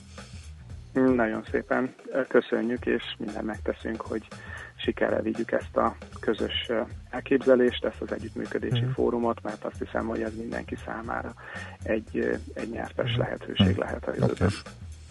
Nagyon 0.93 1.43
szépen 1.51 1.95
köszönjük, 2.27 2.85
és 2.85 3.03
mindent 3.17 3.45
megteszünk, 3.45 4.01
hogy 4.01 4.27
sikerrel 4.83 5.21
vigyük 5.21 5.51
ezt 5.51 5.77
a 5.77 5.95
közös 6.19 6.69
elképzelést, 7.09 7.85
ezt 7.85 8.01
az 8.01 8.11
együttműködési 8.11 8.85
mm. 8.85 8.91
fórumot, 8.91 9.41
mert 9.43 9.63
azt 9.63 9.79
hiszem, 9.79 10.05
hogy 10.05 10.21
ez 10.21 10.35
mindenki 10.35 10.77
számára 10.85 11.33
egy, 11.83 12.39
egy 12.53 12.69
nyertes 12.69 13.15
mm. 13.15 13.19
lehetőség 13.19 13.75
mm. 13.75 13.79
lehet 13.79 14.07
a 14.07 14.11
jövőben. 14.13 14.49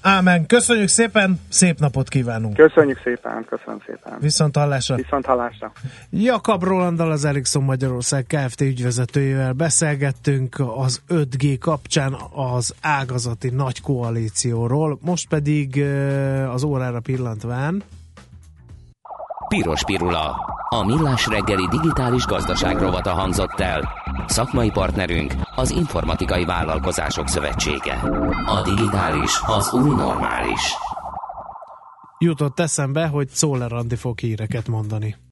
Ámen. 0.03 0.47
Köszönjük 0.47 0.89
szépen, 0.89 1.41
szép 1.49 1.79
napot 1.79 2.09
kívánunk. 2.09 2.55
Köszönjük 2.55 3.01
szépen, 3.05 3.45
köszönöm 3.45 3.81
szépen. 3.87 4.19
Viszont 4.21 4.57
hallásra. 4.57 4.95
Viszont 4.97 5.27
hallásra. 5.27 5.73
Jakab 6.11 6.63
Rolandal 6.63 7.11
az 7.11 7.25
Ericsson 7.25 7.63
Magyarország 7.63 8.25
Kft. 8.27 8.61
ügyvezetőjével 8.61 9.53
beszélgettünk 9.53 10.57
az 10.77 11.03
5G 11.09 11.57
kapcsán 11.61 12.17
az 12.35 12.75
ágazati 12.83 13.51
nagy 13.51 13.81
koalícióról. 13.81 14.99
Most 15.01 15.29
pedig 15.29 15.85
az 16.53 16.65
órára 16.65 17.01
pillantván 17.01 17.83
Piros 19.57 19.85
Pirula. 19.85 20.37
A 20.69 20.85
millás 20.85 21.27
reggeli 21.27 21.67
digitális 21.67 22.25
gazdaság 22.25 22.79
rovata 22.79 23.11
hangzott 23.11 23.61
el. 23.61 23.93
Szakmai 24.27 24.71
partnerünk 24.71 25.35
az 25.55 25.71
Informatikai 25.71 26.45
Vállalkozások 26.45 27.29
Szövetsége. 27.29 27.95
A 28.47 28.63
digitális 28.65 29.41
az 29.47 29.73
új 29.73 29.95
normális. 29.95 30.75
Jutott 32.19 32.61
eszembe, 32.61 33.07
hogy 33.07 33.29
Szóler 33.29 33.73
Andi 33.73 33.97
fog 33.97 34.19
híreket 34.19 34.69
mondani. 34.69 35.17